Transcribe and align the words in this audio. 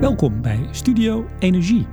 Welkom 0.00 0.42
bij 0.42 0.68
Studio 0.70 1.26
Energie. 1.38 1.86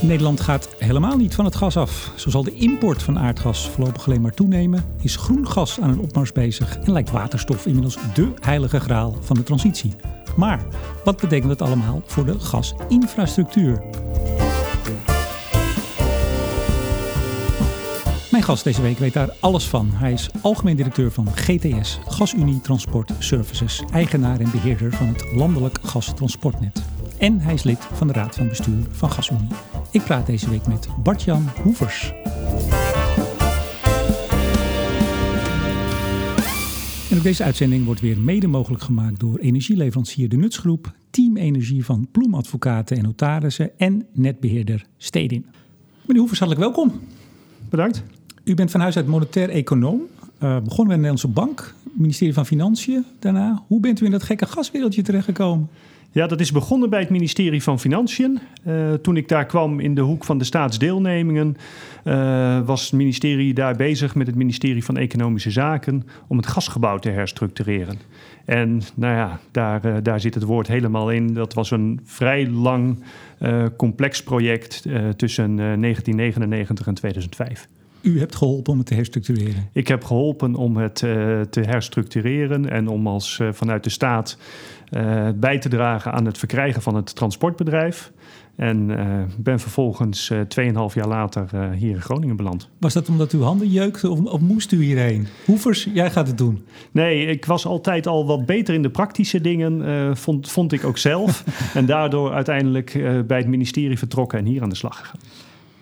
Nederland 0.00 0.40
gaat 0.40 0.74
helemaal 0.78 1.16
niet 1.16 1.34
van 1.34 1.44
het 1.44 1.54
gas 1.56 1.76
af. 1.76 2.12
Zo 2.16 2.30
zal 2.30 2.42
de 2.42 2.54
import 2.54 3.02
van 3.02 3.18
aardgas 3.18 3.68
voorlopig 3.68 4.06
alleen 4.06 4.20
maar 4.20 4.34
toenemen. 4.34 4.84
Is 5.00 5.16
groen 5.16 5.48
gas 5.48 5.80
aan 5.80 5.90
een 5.90 6.00
opmars 6.00 6.32
bezig 6.32 6.78
en 6.78 6.92
lijkt 6.92 7.10
waterstof 7.10 7.66
inmiddels 7.66 7.98
dé 8.14 8.32
heilige 8.40 8.80
graal 8.80 9.16
van 9.20 9.36
de 9.36 9.42
transitie. 9.42 9.94
Maar 10.36 10.66
wat 11.04 11.20
betekent 11.20 11.48
dat 11.48 11.62
allemaal 11.62 12.02
voor 12.04 12.24
de 12.24 12.40
gasinfrastructuur? 12.40 13.82
Gast 18.46 18.64
deze 18.64 18.82
week 18.82 18.98
weet 18.98 19.12
daar 19.12 19.36
alles 19.40 19.68
van. 19.68 19.90
Hij 19.90 20.12
is 20.12 20.30
algemeen 20.42 20.76
directeur 20.76 21.10
van 21.10 21.26
GTS, 21.34 21.98
GasUnie 22.06 22.60
Transport 22.60 23.12
Services, 23.18 23.82
eigenaar 23.92 24.40
en 24.40 24.50
beheerder 24.50 24.92
van 24.92 25.06
het 25.06 25.24
landelijk 25.34 25.78
gastransportnet. 25.82 26.82
En 27.18 27.40
hij 27.40 27.54
is 27.54 27.62
lid 27.62 27.78
van 27.78 28.06
de 28.06 28.12
Raad 28.12 28.34
van 28.34 28.48
Bestuur 28.48 28.86
van 28.90 29.10
GasUnie. 29.10 29.48
Ik 29.90 30.02
praat 30.02 30.26
deze 30.26 30.50
week 30.50 30.66
met 30.66 30.88
Bart-Jan 31.02 31.48
Hoevers. 31.62 32.12
En 37.10 37.16
ook 37.16 37.22
deze 37.22 37.44
uitzending 37.44 37.84
wordt 37.84 38.00
weer 38.00 38.18
mede 38.18 38.46
mogelijk 38.46 38.82
gemaakt 38.82 39.20
door 39.20 39.38
energieleverancier 39.38 40.28
De 40.28 40.36
Nutsgroep, 40.36 40.94
Team 41.10 41.36
Energie 41.36 41.84
van 41.84 42.08
Ploemadvocaten 42.12 42.96
en 42.96 43.02
Notarissen 43.02 43.78
en 43.78 44.06
netbeheerder 44.12 44.84
Stedin. 44.96 45.46
Meneer 46.00 46.18
Hoevers, 46.18 46.38
hartelijk 46.38 46.74
welkom. 46.74 47.00
Bedankt. 47.70 48.02
U 48.46 48.54
bent 48.54 48.70
van 48.70 48.80
huis 48.80 48.96
uit 48.96 49.06
monetair 49.06 49.48
econoom. 49.48 50.00
Uh, 50.42 50.58
begonnen 50.58 50.86
bij 50.86 50.96
de 50.96 51.02
Nederlandse 51.02 51.28
Bank, 51.28 51.74
ministerie 51.92 52.34
van 52.34 52.46
Financiën 52.46 53.04
daarna. 53.18 53.62
Hoe 53.66 53.80
bent 53.80 54.00
u 54.00 54.04
in 54.04 54.10
dat 54.10 54.22
gekke 54.22 54.46
gaswereldje 54.46 55.02
terechtgekomen? 55.02 55.68
Ja, 56.10 56.26
dat 56.26 56.40
is 56.40 56.52
begonnen 56.52 56.90
bij 56.90 57.00
het 57.00 57.10
ministerie 57.10 57.62
van 57.62 57.80
Financiën. 57.80 58.38
Uh, 58.66 58.92
toen 58.92 59.16
ik 59.16 59.28
daar 59.28 59.46
kwam 59.46 59.80
in 59.80 59.94
de 59.94 60.00
hoek 60.00 60.24
van 60.24 60.38
de 60.38 60.44
staatsdeelnemingen, 60.44 61.56
uh, 62.04 62.60
was 62.66 62.82
het 62.82 62.92
ministerie 62.92 63.54
daar 63.54 63.76
bezig 63.76 64.14
met 64.14 64.26
het 64.26 64.36
ministerie 64.36 64.84
van 64.84 64.96
Economische 64.96 65.50
Zaken 65.50 66.06
om 66.26 66.36
het 66.36 66.46
gasgebouw 66.46 66.98
te 66.98 67.10
herstructureren. 67.10 67.98
En 68.44 68.82
nou 68.94 69.14
ja, 69.14 69.40
daar, 69.50 70.02
daar 70.02 70.20
zit 70.20 70.34
het 70.34 70.44
woord 70.44 70.66
helemaal 70.66 71.10
in. 71.10 71.34
Dat 71.34 71.54
was 71.54 71.70
een 71.70 72.00
vrij 72.04 72.48
lang, 72.48 73.02
complex 73.76 74.22
project 74.22 74.82
tussen 75.16 75.56
1999 75.56 76.86
en 76.86 76.94
2005. 76.94 77.68
U 78.06 78.18
hebt 78.18 78.36
geholpen 78.36 78.72
om 78.72 78.78
het 78.78 78.86
te 78.86 78.94
herstructureren? 78.94 79.68
Ik 79.72 79.88
heb 79.88 80.04
geholpen 80.04 80.54
om 80.54 80.76
het 80.76 81.02
uh, 81.02 81.40
te 81.40 81.60
herstructureren 81.60 82.70
en 82.70 82.88
om 82.88 83.06
als 83.06 83.38
uh, 83.42 83.48
vanuit 83.52 83.84
de 83.84 83.90
staat 83.90 84.38
uh, 84.90 85.28
bij 85.34 85.58
te 85.58 85.68
dragen 85.68 86.12
aan 86.12 86.24
het 86.24 86.38
verkrijgen 86.38 86.82
van 86.82 86.94
het 86.94 87.14
transportbedrijf. 87.14 88.12
En 88.56 88.86
ben 89.38 89.60
vervolgens 89.60 90.32
2,5 90.32 90.38
jaar 90.94 91.08
later 91.08 91.72
hier 91.72 91.94
in 91.94 92.00
Groningen 92.00 92.36
beland. 92.36 92.68
Was 92.78 92.92
dat 92.92 93.08
omdat 93.08 93.32
uw 93.32 93.42
handen 93.42 93.68
jeukten 93.68 94.10
of, 94.10 94.20
of, 94.20 94.40
moest 94.40 94.72
u 94.72 94.82
hierheen? 94.82 95.26
Hoevers, 95.44 95.88
jij 95.94 96.10
gaat 96.10 96.26
het 96.26 96.38
doen. 96.38 96.64
Nee, 96.92 97.26
ik 97.26 97.44
was 97.44 97.66
altijd 97.66 98.06
al 98.06 98.26
wat 98.26 98.46
beter 98.46 98.74
in 98.74 98.82
de 98.82 98.90
praktische 98.90 99.40
dingen, 99.40 100.16
vond, 100.16 100.50
vond 100.50 100.72
ik 100.72 100.84
ook 100.84 100.98
zelf. 100.98 101.44
en 101.74 101.86
daardoor 101.86 102.32
uiteindelijk 102.32 102.92
bij 103.26 103.38
het 103.38 103.46
ministerie 103.46 103.98
vertrokken 103.98 104.38
en 104.38 104.44
hier 104.44 104.62
aan 104.62 104.68
de 104.68 104.76
slag 104.76 104.98
gegaan. 104.98 105.20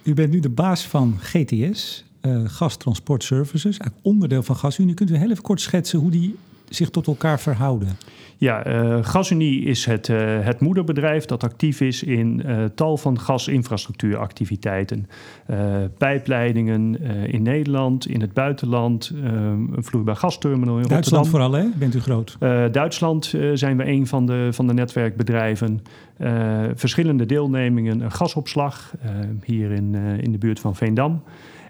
U 0.04 0.14
bent 0.14 0.30
nu 0.30 0.40
de 0.40 0.50
baas 0.50 0.86
van 0.86 1.16
GTS, 1.18 2.03
uh, 2.26 2.40
Gas 2.46 2.76
Transport 2.76 3.24
Services, 3.24 3.78
eigenlijk 3.78 3.98
onderdeel 4.02 4.42
van 4.42 4.56
GasUnie. 4.56 4.94
Kunt 4.94 5.10
u 5.10 5.16
heel 5.16 5.30
even 5.30 5.42
kort 5.42 5.60
schetsen 5.60 5.98
hoe 5.98 6.10
die 6.10 6.36
zich 6.68 6.90
tot 6.90 7.06
elkaar 7.06 7.40
verhouden? 7.40 7.88
Ja, 8.36 8.66
uh, 8.66 8.98
GasUnie 9.04 9.64
is 9.64 9.84
het, 9.84 10.08
uh, 10.08 10.16
het 10.40 10.60
moederbedrijf 10.60 11.24
dat 11.24 11.44
actief 11.44 11.80
is 11.80 12.02
in 12.02 12.42
uh, 12.46 12.64
tal 12.74 12.96
van 12.96 13.20
gasinfrastructuuractiviteiten. 13.20 15.08
pijpleidingen 15.98 17.00
in 17.26 17.42
Nederland, 17.42 18.06
in 18.06 18.20
het 18.20 18.32
buitenland, 18.32 19.12
een 19.14 19.74
vloeibaar 19.78 20.16
gasterminal 20.16 20.78
in 20.78 20.86
Duitsland 20.86 21.26
Rotterdam. 21.26 21.50
vooral, 21.50 21.72
hè? 21.72 21.78
Bent 21.78 21.94
u 21.94 22.00
groot? 22.00 22.36
Duitsland 22.72 23.34
zijn 23.54 23.76
we 23.76 23.86
een 23.86 24.06
van 24.06 24.26
de, 24.26 24.48
van 24.52 24.66
de 24.66 24.74
netwerkbedrijven. 24.74 25.82
verschillende 26.74 27.26
deelnemingen, 27.26 28.00
een 28.00 28.12
gasopslag 28.12 28.94
hier 29.44 29.70
in, 29.70 29.94
in 30.20 30.32
de 30.32 30.38
buurt 30.38 30.60
van 30.60 30.76
Veendam. 30.76 31.22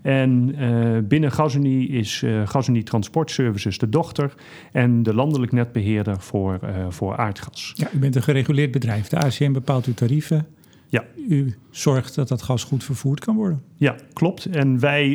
En 0.04 0.54
uh, 0.58 0.98
binnen 1.02 1.32
GasUnie 1.32 1.88
is 1.88 2.22
uh, 2.22 2.46
GasUnie 2.46 2.82
Transport 2.82 3.30
Services 3.30 3.78
de 3.78 3.88
dochter 3.88 4.34
en 4.72 5.02
de 5.02 5.14
landelijk 5.14 5.52
netbeheerder 5.52 6.20
voor, 6.20 6.58
uh, 6.64 6.70
voor 6.88 7.16
aardgas. 7.16 7.72
Ja, 7.74 7.88
u 7.94 7.98
bent 7.98 8.16
een 8.16 8.22
gereguleerd 8.22 8.70
bedrijf. 8.70 9.08
De 9.08 9.16
ACM 9.16 9.52
bepaalt 9.52 9.86
uw 9.86 9.94
tarieven. 9.94 10.46
Ja. 10.88 11.04
U 11.28 11.54
zorgt 11.70 12.14
dat 12.14 12.28
dat 12.28 12.42
gas 12.42 12.64
goed 12.64 12.84
vervoerd 12.84 13.20
kan 13.20 13.36
worden. 13.36 13.62
Ja, 13.76 13.96
klopt. 14.12 14.44
En 14.44 14.80
wij 14.80 15.10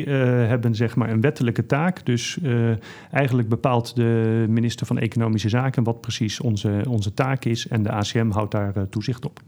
hebben 0.48 0.74
zeg 0.74 0.96
maar 0.96 1.10
een 1.10 1.20
wettelijke 1.20 1.66
taak. 1.66 2.06
Dus 2.06 2.38
eigenlijk 3.10 3.48
bepaalt 3.48 3.96
de 3.96 4.44
minister 4.48 4.86
van 4.86 4.98
Economische 4.98 5.48
Zaken 5.48 5.82
wat 5.82 6.00
precies 6.00 6.40
onze, 6.40 6.82
onze 6.88 7.14
taak 7.14 7.44
is. 7.44 7.68
En 7.68 7.82
de 7.82 7.90
ACM 7.90 8.30
houdt 8.30 8.52
daar 8.52 8.88
toezicht 8.88 9.24
op. 9.24 9.40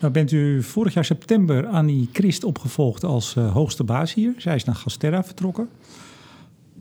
Nou 0.00 0.12
bent 0.12 0.32
u 0.32 0.62
vorig 0.62 0.94
jaar 0.94 1.04
september 1.04 1.66
Annie 1.66 2.08
Christ 2.12 2.44
opgevolgd 2.44 3.04
als 3.04 3.34
uh, 3.34 3.52
hoogste 3.52 3.84
baas 3.84 4.14
hier. 4.14 4.34
Zij 4.38 4.54
is 4.54 4.64
naar 4.64 4.74
Gasterra 4.74 5.24
vertrokken. 5.24 5.68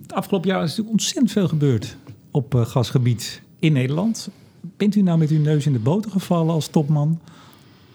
Het 0.02 0.14
afgelopen 0.14 0.50
jaar 0.50 0.62
is 0.64 0.70
natuurlijk 0.70 0.96
ontzettend 0.96 1.32
veel 1.32 1.48
gebeurd 1.48 1.98
op 2.32 2.56
uh, 2.56 2.66
gasgebied 2.66 3.42
in 3.60 3.74
Nederland. 3.74 4.30
Bent 4.78 4.96
u 4.96 5.02
nou 5.02 5.18
met 5.18 5.30
uw 5.30 5.40
neus 5.40 5.66
in 5.66 5.74
de 5.74 5.80
boter 5.80 6.12
gevallen 6.12 6.54
als 6.54 6.68
topman? 6.68 7.20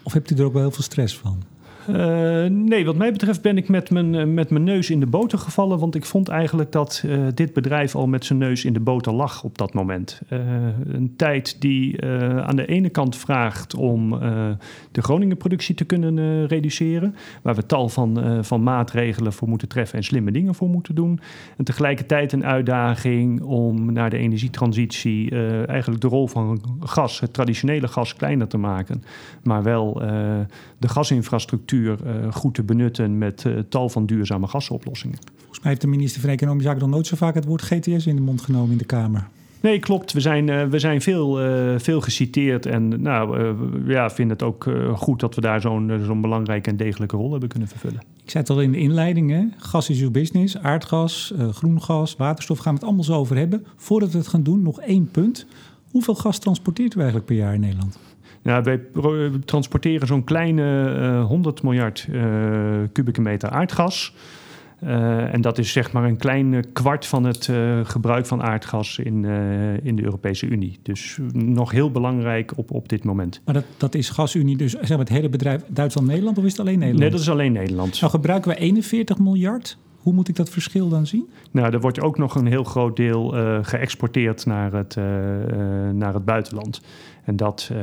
Of 0.03 0.12
hebt 0.12 0.31
u 0.31 0.37
er 0.37 0.45
ook 0.45 0.53
wel 0.53 0.62
heel 0.62 0.71
veel 0.71 0.83
stress 0.83 1.17
van? 1.17 1.43
Uh, 1.88 2.44
nee, 2.44 2.84
wat 2.84 2.97
mij 2.97 3.12
betreft 3.12 3.43
ben 3.43 3.56
ik 3.56 3.69
met 3.69 3.91
mijn, 3.91 4.34
met 4.34 4.50
mijn 4.50 4.65
neus 4.65 4.91
in 4.91 5.00
de 5.00 5.06
boter 5.06 5.38
gevallen. 5.38 5.78
Want 5.78 5.94
ik 5.94 6.04
vond 6.04 6.28
eigenlijk 6.28 6.72
dat 6.72 7.03
uh, 7.06 7.26
dit 7.34 7.53
bedrijf 7.53 7.94
al 7.94 8.06
met 8.06 8.25
zijn 8.25 8.38
neus 8.38 8.65
in 8.65 8.72
de 8.72 8.81
boter 8.81 9.12
lag 9.12 9.44
op 9.44 9.59
dat 9.59 9.75
moment. 9.75 10.21
Een 10.28 11.15
tijd 11.16 11.60
die 11.60 12.03
aan 12.43 12.56
de 12.56 12.66
ene 12.66 12.88
kant 12.88 13.16
vraagt 13.16 13.75
om 13.75 14.10
de 14.93 15.03
Groningen-productie 15.03 15.75
te 15.75 15.84
kunnen 15.84 16.47
reduceren. 16.47 17.15
Waar 17.43 17.54
we 17.54 17.66
tal 17.66 17.88
van, 17.88 18.44
van 18.44 18.62
maatregelen 18.62 19.32
voor 19.32 19.49
moeten 19.49 19.69
treffen 19.69 19.99
en 19.99 20.05
slimme 20.05 20.31
dingen 20.31 20.55
voor 20.55 20.69
moeten 20.69 20.94
doen. 20.94 21.20
En 21.56 21.65
tegelijkertijd 21.65 22.32
een 22.32 22.44
uitdaging 22.44 23.43
om 23.43 23.93
naar 23.93 24.10
de 24.10 24.19
energietransitie 24.19 25.31
eigenlijk 25.66 26.00
de 26.00 26.09
rol 26.09 26.26
van 26.26 26.60
gas, 26.81 27.20
het 27.20 27.32
traditionele 27.32 27.88
gas, 27.88 28.15
kleiner 28.15 28.49
te 28.49 28.59
maken. 28.59 29.03
Maar 29.43 29.62
wel 29.62 29.93
de 30.78 30.88
gasinfrastructuur 30.88 31.78
uh, 31.78 31.97
goed 32.33 32.55
te 32.55 32.62
benutten 32.62 33.19
met 33.19 33.44
uh, 33.47 33.59
tal 33.69 33.89
van 33.89 34.06
duurzame 34.06 34.47
gasoplossingen. 34.47 35.19
Volgens 35.37 35.61
mij 35.61 35.69
heeft 35.69 35.81
de 35.81 35.87
minister 35.87 36.21
van 36.21 36.31
Economische 36.31 36.69
Zaken 36.69 36.83
nog 36.83 36.94
nooit 36.94 37.06
zo 37.06 37.16
vaak 37.16 37.34
het 37.34 37.44
woord 37.44 37.62
GTS 37.62 38.06
in 38.06 38.16
de 38.16 38.22
mond 38.22 38.41
genomen 38.41 38.71
in 38.71 38.78
de 38.78 38.84
Kamer. 38.84 39.28
Nee, 39.61 39.78
klopt. 39.78 40.12
We 40.12 40.21
zijn, 40.21 40.49
uh, 40.49 40.65
we 40.65 40.78
zijn 40.78 41.03
veel, 41.03 41.38
veel 41.78 42.00
geciteerd 42.00 42.67
en 42.67 43.03
nou, 43.03 43.55
ja, 43.87 44.11
vinden 44.11 44.37
het 44.37 44.47
ook 44.47 44.67
goed 44.94 45.21
dat 45.21 45.34
we 45.34 45.41
daar 45.41 45.61
zo'n 45.61 46.00
zo'n 46.05 46.21
belangrijke 46.21 46.71
en 46.71 46.77
degelijke 46.77 47.17
rol 47.17 47.31
hebben 47.31 47.49
kunnen 47.49 47.69
vervullen. 47.69 48.00
Ik 48.25 48.31
zei 48.31 48.43
het 48.43 48.53
al 48.53 48.61
in 48.61 48.72
de 48.72 48.78
inleiding, 48.78 49.31
hè? 49.31 49.44
gas 49.56 49.91
is 49.91 50.00
uw 50.00 50.11
business, 50.11 50.59
aardgas, 50.59 51.34
groen 51.53 51.83
gas, 51.83 52.17
waterstof, 52.17 52.59
gaan 52.59 52.72
we 52.72 52.78
het 52.78 52.87
allemaal 52.87 53.05
zo 53.05 53.15
over 53.15 53.37
hebben. 53.37 53.67
Voordat 53.77 54.12
we 54.12 54.19
het 54.19 54.28
gaan 54.28 54.43
doen, 54.43 54.62
nog 54.62 54.81
één 54.81 55.11
punt. 55.11 55.47
Hoeveel 55.91 56.15
gas 56.15 56.38
transporteert 56.38 56.94
u 56.94 56.97
eigenlijk 56.97 57.27
per 57.27 57.37
jaar 57.37 57.55
in 57.55 57.61
Nederland? 57.61 57.99
Nou, 58.43 58.62
wij 58.62 58.81
transporteren 59.44 60.06
zo'n 60.06 60.25
kleine 60.25 60.97
uh, 61.00 61.25
100 61.25 61.62
miljard 61.62 62.06
uh, 62.10 62.22
kubieke 62.93 63.21
meter 63.21 63.50
aardgas. 63.50 64.15
Uh, 64.82 65.34
en 65.34 65.41
dat 65.41 65.59
is 65.59 65.72
zeg 65.72 65.93
maar 65.93 66.04
een 66.04 66.16
klein 66.16 66.72
kwart 66.72 67.06
van 67.06 67.25
het 67.25 67.47
uh, 67.47 67.81
gebruik 67.82 68.26
van 68.26 68.43
aardgas 68.43 68.99
in, 68.99 69.22
uh, 69.22 69.84
in 69.84 69.97
de 69.97 70.03
Europese 70.03 70.46
Unie. 70.46 70.79
Dus 70.82 71.19
nog 71.32 71.70
heel 71.70 71.90
belangrijk 71.90 72.52
op, 72.56 72.70
op 72.70 72.88
dit 72.88 73.05
moment. 73.05 73.40
Maar 73.44 73.55
dat, 73.55 73.64
dat 73.76 73.94
is 73.94 74.11
gasunie, 74.11 74.56
dus 74.56 74.73
zeg 74.73 74.88
maar 74.88 74.99
het 74.99 75.08
hele 75.08 75.29
bedrijf 75.29 75.62
Duitsland-Nederland 75.69 76.38
of 76.38 76.44
is 76.44 76.50
het 76.50 76.61
alleen 76.61 76.79
Nederland? 76.79 77.02
Nee, 77.02 77.11
dat 77.11 77.20
is 77.20 77.31
alleen 77.31 77.52
Nederland. 77.52 78.00
Nou 78.00 78.12
gebruiken 78.12 78.50
we 78.50 78.56
41 78.56 79.19
miljard. 79.19 79.79
Hoe 79.99 80.12
moet 80.12 80.29
ik 80.29 80.37
dat 80.37 80.50
verschil 80.50 80.88
dan 80.88 81.06
zien? 81.06 81.29
Nou, 81.50 81.73
er 81.73 81.81
wordt 81.81 82.00
ook 82.00 82.19
nog 82.19 82.35
een 82.35 82.46
heel 82.46 82.64
groot 82.64 82.96
deel 82.96 83.29
geëxporteerd 83.62 84.46
naar 84.46 84.73
het, 84.73 84.96
naar 85.93 86.14
het 86.14 86.25
buitenland. 86.25 86.81
En 87.28 87.36
dat, 87.36 87.70
uh, 87.72 87.78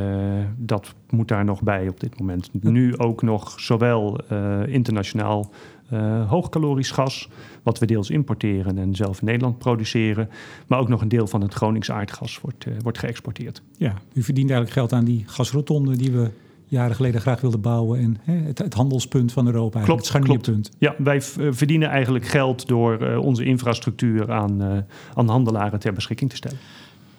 dat 0.58 0.94
moet 1.10 1.28
daar 1.28 1.46
nog 1.46 1.62
bij 1.62 1.88
op 1.88 2.00
dit 2.00 2.20
moment. 2.20 2.50
Nu 2.62 2.98
ook 2.98 3.22
nog 3.22 3.60
zowel 3.60 4.20
uh, 4.32 4.68
internationaal 4.68 5.52
uh, 5.94 6.30
hoogcalorisch 6.30 6.92
gas, 6.92 7.30
wat 7.64 7.80
we 7.80 7.86
deels 7.86 8.10
importeren 8.10 8.78
en 8.78 8.96
zelf 8.96 9.20
in 9.20 9.26
Nederland 9.26 9.58
produceren, 9.58 10.30
maar 10.68 10.80
ook 10.80 10.88
nog 10.88 11.02
een 11.02 11.08
deel 11.08 11.28
van 11.28 11.42
het 11.42 11.54
Gronings 11.54 11.92
aardgas 11.92 12.40
wordt, 12.42 12.66
wordt 12.82 12.98
geëxporteerd. 12.98 13.62
Ja, 13.78 13.94
u 14.14 14.24
verdient 14.24 14.50
eigenlijk 14.50 14.80
geld 14.80 14.94
aan 14.94 15.06
die 15.06 15.24
gasrotonde 15.28 15.98
die 15.98 16.12
we 16.12 16.30
jaren 16.66 16.96
geleden 16.96 17.22
graag 17.22 17.42
wilden 17.42 17.62
bouwen 17.62 18.00
en 18.00 18.18
hè, 18.22 18.34
het, 18.34 18.58
het, 18.58 18.74
handelspunt 18.74 19.32
van 19.32 19.46
Europa, 19.46 19.82
klopt, 19.82 20.00
het 20.00 20.08
scharnierpunt. 20.08 20.72
Ja, 20.78 20.96
wij 20.98 21.22
verdienen 21.52 21.90
eigenlijk 21.90 22.26
geld 22.26 22.68
door 22.68 23.18
onze 23.18 23.44
infrastructuur 23.44 24.32
aan, 24.32 24.86
aan 25.14 25.30
handelaren 25.30 25.80
ter 25.80 25.94
beschikking 25.94 26.30
te 26.30 26.36
stellen. 26.36 26.58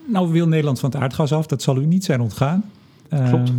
Nou 0.06 0.32
wil 0.32 0.48
Nederland 0.48 0.80
van 0.80 0.90
het 0.90 1.00
aardgas 1.00 1.32
af, 1.32 1.46
dat 1.46 1.62
zal 1.62 1.76
u 1.80 1.86
niet 1.86 2.04
zijn 2.04 2.20
ontgaan. 2.20 2.64
Klopt. 3.08 3.32
Ehm, 3.32 3.54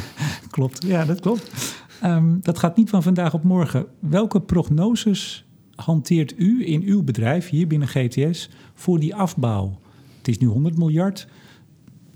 klopt, 0.50 0.86
ja, 0.86 1.04
dat 1.04 1.20
klopt. 1.20 1.74
Ehm, 2.00 2.36
dat 2.40 2.58
gaat 2.58 2.76
niet 2.76 2.90
van 2.90 3.02
vandaag 3.02 3.34
op 3.34 3.42
morgen. 3.42 3.86
Welke 3.98 4.40
prognoses 4.40 5.44
hanteert 5.74 6.34
u 6.36 6.66
in 6.66 6.82
uw 6.82 7.02
bedrijf 7.02 7.48
hier 7.48 7.66
binnen 7.66 7.88
GTS 7.88 8.50
voor 8.74 8.98
die 9.00 9.14
afbouw? 9.14 9.78
Het 10.18 10.28
is 10.28 10.38
nu 10.38 10.46
100 10.46 10.78
miljard. 10.78 11.26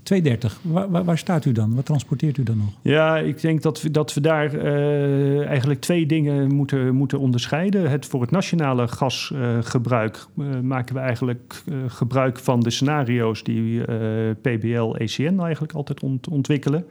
230. 0.05 0.61
Waar, 0.63 1.05
waar, 1.05 1.19
staat 1.19 1.45
u 1.45 1.53
dan? 1.53 1.75
Wat 1.75 1.87
transporteert 1.87 2.37
u 2.37 2.43
dan 2.43 2.57
nog? 2.57 2.69
Ja, 2.83 3.19
ik 3.19 3.41
denk 3.41 3.63
dat 3.63 3.83
we, 3.83 3.91
dat 3.91 4.15
we 4.15 4.21
daar 4.21 4.55
uh, 4.55 5.47
eigenlijk 5.47 5.81
twee 5.81 6.07
dingen 6.07 6.55
moeten, 6.55 6.95
moeten 6.95 7.19
onderscheiden. 7.19 7.91
Het, 7.91 8.07
voor 8.07 8.21
het 8.21 8.31
nationale 8.31 8.89
gasgebruik 8.89 10.27
uh, 10.37 10.61
maken 10.61 10.95
we 10.95 11.01
eigenlijk 11.01 11.63
eh, 11.69 11.77
gebruik 11.87 12.39
van 12.39 12.61
de 12.61 12.71
scenario's 12.71 13.43
die 13.43 13.85
eh, 13.85 13.97
PBL, 14.41 14.95
ECN 14.95 15.41
eigenlijk 15.41 15.73
altijd 15.73 16.03
ont, 16.03 16.29
ontwikkelen. 16.29 16.87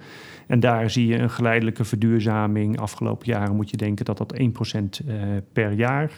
En 0.47 0.59
daar 0.59 0.89
zie 0.89 1.07
je 1.07 1.17
een 1.17 1.29
geleidelijke 1.29 1.83
verduurzaming. 1.83 2.79
Afgelopen 2.79 3.27
jaren 3.27 3.55
moet 3.55 3.69
je 3.69 3.77
denken 3.77 4.05
dat 4.05 4.17
dat 4.17 4.33
1% 4.39 4.41
uh, 4.41 5.15
per 5.53 5.71
jaar 5.71 6.11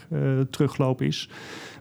terugloop 0.50 1.02
is. 1.02 1.30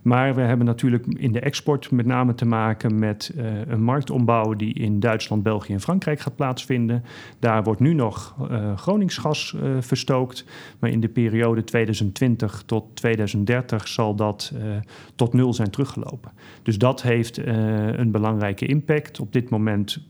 Maar 0.04 0.34
we 0.34 0.40
hebben 0.40 0.66
natuurlijk 0.66 1.06
in 1.06 1.32
de 1.32 1.40
export 1.40 1.90
met 1.90 2.06
name 2.06 2.34
te 2.34 2.44
maken 2.44 2.98
met 2.98 3.32
uh, 3.36 3.66
een 3.66 3.82
marktombouw 3.82 4.54
die 4.54 4.74
in 4.74 5.00
Duitsland, 5.00 5.42
België 5.42 5.72
en 5.72 5.80
Frankrijk 5.80 6.20
gaat 6.20 6.36
plaatsvinden. 6.36 7.04
Daar 7.38 7.62
wordt 7.62 7.80
nu 7.80 7.94
nog 7.94 8.34
uh, 8.50 8.76
Groningsgas 8.76 9.54
uh, 9.56 9.76
verstookt. 9.80 10.44
Maar 10.78 10.90
in 10.90 11.00
de 11.00 11.08
periode 11.08 11.64
2020 11.64 12.62
tot 12.66 12.96
2030 12.96 13.88
zal 13.88 14.14
dat 14.14 14.52
tot 15.14 15.32
nul 15.32 15.54
zijn 15.54 15.70
teruggelopen. 15.70 16.32
Dus 16.62 16.78
dat 16.78 17.02
heeft 17.02 17.36
een 17.46 18.10
belangrijke 18.10 18.66
impact. 18.66 19.20
Op 19.20 19.32
dit 19.32 19.50
moment 19.50 20.00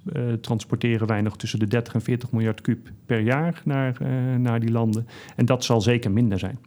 transporteren 0.41 1.07
wij 1.07 1.21
nog 1.21 1.37
tussen 1.37 1.59
de 1.59 1.67
30 1.67 1.95
en 1.95 2.03
40 2.03 2.33
miljard 2.33 2.61
kub 2.61 2.91
per 3.07 3.21
jaar 3.21 3.63
naar, 3.65 3.97
naar 4.39 4.61
die 4.61 4.71
landen. 4.71 5.07
En 5.37 5.47
dat 5.47 5.65
zal 5.65 5.81
zeker 5.81 6.11
minder 6.11 6.39
zijn. 6.39 6.59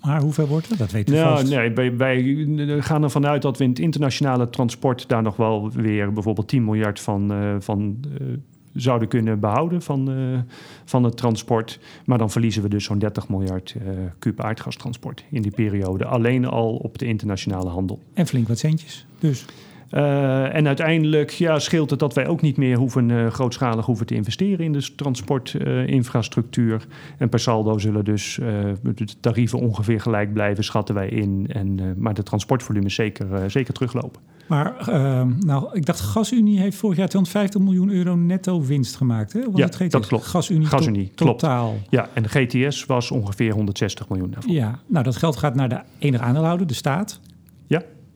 Maar 0.00 0.20
hoeveel 0.20 0.46
wordt 0.46 0.68
het? 0.68 0.78
Dat 0.78 0.90
weten 0.90 1.14
we 1.14 1.20
nou, 1.20 1.38
vast. 1.38 1.50
Nee, 1.50 1.70
wij, 1.70 1.96
wij, 1.96 2.46
gaan 2.80 3.02
ervan 3.02 3.26
uit 3.26 3.42
dat 3.42 3.58
we 3.58 3.64
in 3.64 3.70
het 3.70 3.78
internationale 3.78 4.50
transport... 4.50 5.08
daar 5.08 5.22
nog 5.22 5.36
wel 5.36 5.70
weer 5.70 6.12
bijvoorbeeld 6.12 6.48
10 6.48 6.64
miljard 6.64 7.00
van, 7.00 7.32
uh, 7.32 7.54
van 7.58 7.96
uh, 8.20 8.26
zouden 8.74 9.08
kunnen 9.08 9.40
behouden 9.40 9.82
van, 9.82 10.10
uh, 10.10 10.38
van 10.84 11.04
het 11.04 11.16
transport. 11.16 11.80
Maar 12.04 12.18
dan 12.18 12.30
verliezen 12.30 12.62
we 12.62 12.68
dus 12.68 12.84
zo'n 12.84 12.98
30 12.98 13.28
miljard 13.28 13.76
kuub 14.18 14.40
aardgastransport 14.40 15.24
in 15.30 15.42
die 15.42 15.52
periode. 15.52 16.04
Alleen 16.04 16.44
al 16.44 16.76
op 16.76 16.98
de 16.98 17.06
internationale 17.06 17.70
handel. 17.70 18.02
En 18.14 18.26
flink 18.26 18.48
wat 18.48 18.58
centjes 18.58 19.06
dus. 19.18 19.44
Uh, 19.90 20.54
en 20.54 20.66
uiteindelijk 20.66 21.30
ja, 21.30 21.58
scheelt 21.58 21.90
het 21.90 21.98
dat 21.98 22.14
wij 22.14 22.26
ook 22.26 22.40
niet 22.40 22.56
meer 22.56 22.76
hoeven, 22.76 23.08
uh, 23.08 23.26
grootschalig 23.30 23.86
hoeven 23.86 24.06
te 24.06 24.14
investeren 24.14 24.64
in 24.64 24.72
de 24.72 24.94
transportinfrastructuur. 24.94 26.86
En 27.18 27.28
per 27.28 27.40
saldo 27.40 27.78
zullen 27.78 28.04
dus 28.04 28.38
de 28.82 29.06
tarieven 29.20 29.58
ongeveer 29.58 30.00
gelijk 30.00 30.32
blijven, 30.32 30.64
schatten 30.64 30.94
wij 30.94 31.08
in. 31.08 31.46
En, 31.48 31.94
maar 31.98 32.14
de 32.14 32.22
transportvolume 32.22 32.88
zeker, 32.88 33.50
zeker 33.50 33.74
teruglopen. 33.74 34.20
Maar 34.46 34.88
ehm, 34.88 35.32
nou, 35.38 35.68
ik 35.72 35.86
dacht, 35.86 36.00
GasUnie 36.00 36.60
heeft 36.60 36.76
vorig 36.76 36.96
jaar 36.96 37.08
250 37.08 37.60
miljoen 37.60 37.90
euro 37.90 38.16
netto 38.16 38.62
winst 38.62 38.96
gemaakt. 38.96 39.32
Hè? 39.32 39.40
Was 39.50 39.60
ja, 39.60 39.68
het 39.78 39.90
dat 39.90 40.06
klopt. 40.06 40.24
GasUnie, 40.24 40.66
GasUnie 40.66 41.12
to 41.14 41.24
totaal. 41.24 41.74
Ja, 41.90 42.08
en 42.12 42.22
de 42.22 42.28
GTS 42.28 42.86
was 42.86 43.10
ongeveer 43.10 43.52
160 43.52 44.08
miljoen 44.08 44.30
daarvan. 44.30 44.52
Ja, 44.52 44.78
nou 44.86 45.04
dat 45.04 45.16
geld 45.16 45.36
gaat 45.36 45.54
naar 45.54 45.68
de 45.68 45.80
enige 45.98 46.22
aandeelhouder, 46.22 46.66
de 46.66 46.74
staat. 46.74 47.20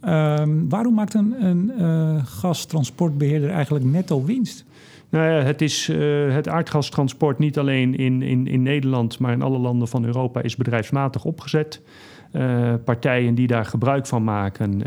Um, 0.09 0.69
waarom 0.69 0.95
maakt 0.95 1.15
een, 1.15 1.73
uh, 1.79 2.25
gastransportbeheerder 2.25 3.51
eigenlijk 3.51 3.85
netto 3.85 4.25
winst? 4.25 4.65
Nou 5.09 5.25
ja, 5.25 5.43
het, 5.43 5.63
is, 5.63 5.89
uh, 5.89 6.35
het 6.35 6.49
aardgastransport 6.49 7.39
niet 7.39 7.59
alleen 7.59 7.97
in, 7.97 8.23
in, 8.23 8.47
in 8.47 8.63
Nederland, 8.63 9.19
maar 9.19 9.33
in 9.33 9.43
alle 9.43 9.59
landen 9.59 9.89
van 9.89 10.05
Europa 10.05 10.43
is 10.43 10.57
bedrijfsmatig 10.57 11.25
opgezet. 11.25 11.83
Uh, 12.33 12.75
partijen 12.85 13.35
die 13.35 13.47
daar 13.47 13.65
gebruik 13.65 14.07
van 14.07 14.25
maken, 14.25 14.83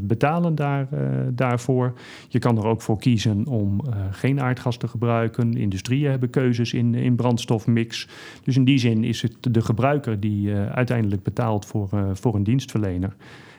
betalen 0.00 0.54
daar, 0.54 0.88
daarvoor. 1.30 1.92
Je 2.28 2.38
kan 2.38 2.58
er 2.58 2.64
ook 2.64 2.82
voor 2.82 2.98
kiezen 2.98 3.46
om 3.46 3.80
geen 4.10 4.40
aardgas 4.40 4.76
te 4.76 4.88
gebruiken. 4.88 5.56
Industrieën 5.56 6.10
hebben 6.10 6.30
keuzes 6.30 6.72
in, 6.72 6.94
in 6.94 7.16
brandstofmix. 7.16 8.08
Dus 8.44 8.56
in 8.56 8.64
die 8.64 8.78
zin 8.78 9.04
is 9.04 9.22
het 9.22 9.36
de 9.40 9.62
gebruiker 9.62 10.20
die 10.20 10.54
uiteindelijk 10.54 11.22
betaalt 11.22 11.66
voor, 11.66 11.88
voor 12.12 12.34
een 12.34 12.44
dienstverlener. 12.44 13.14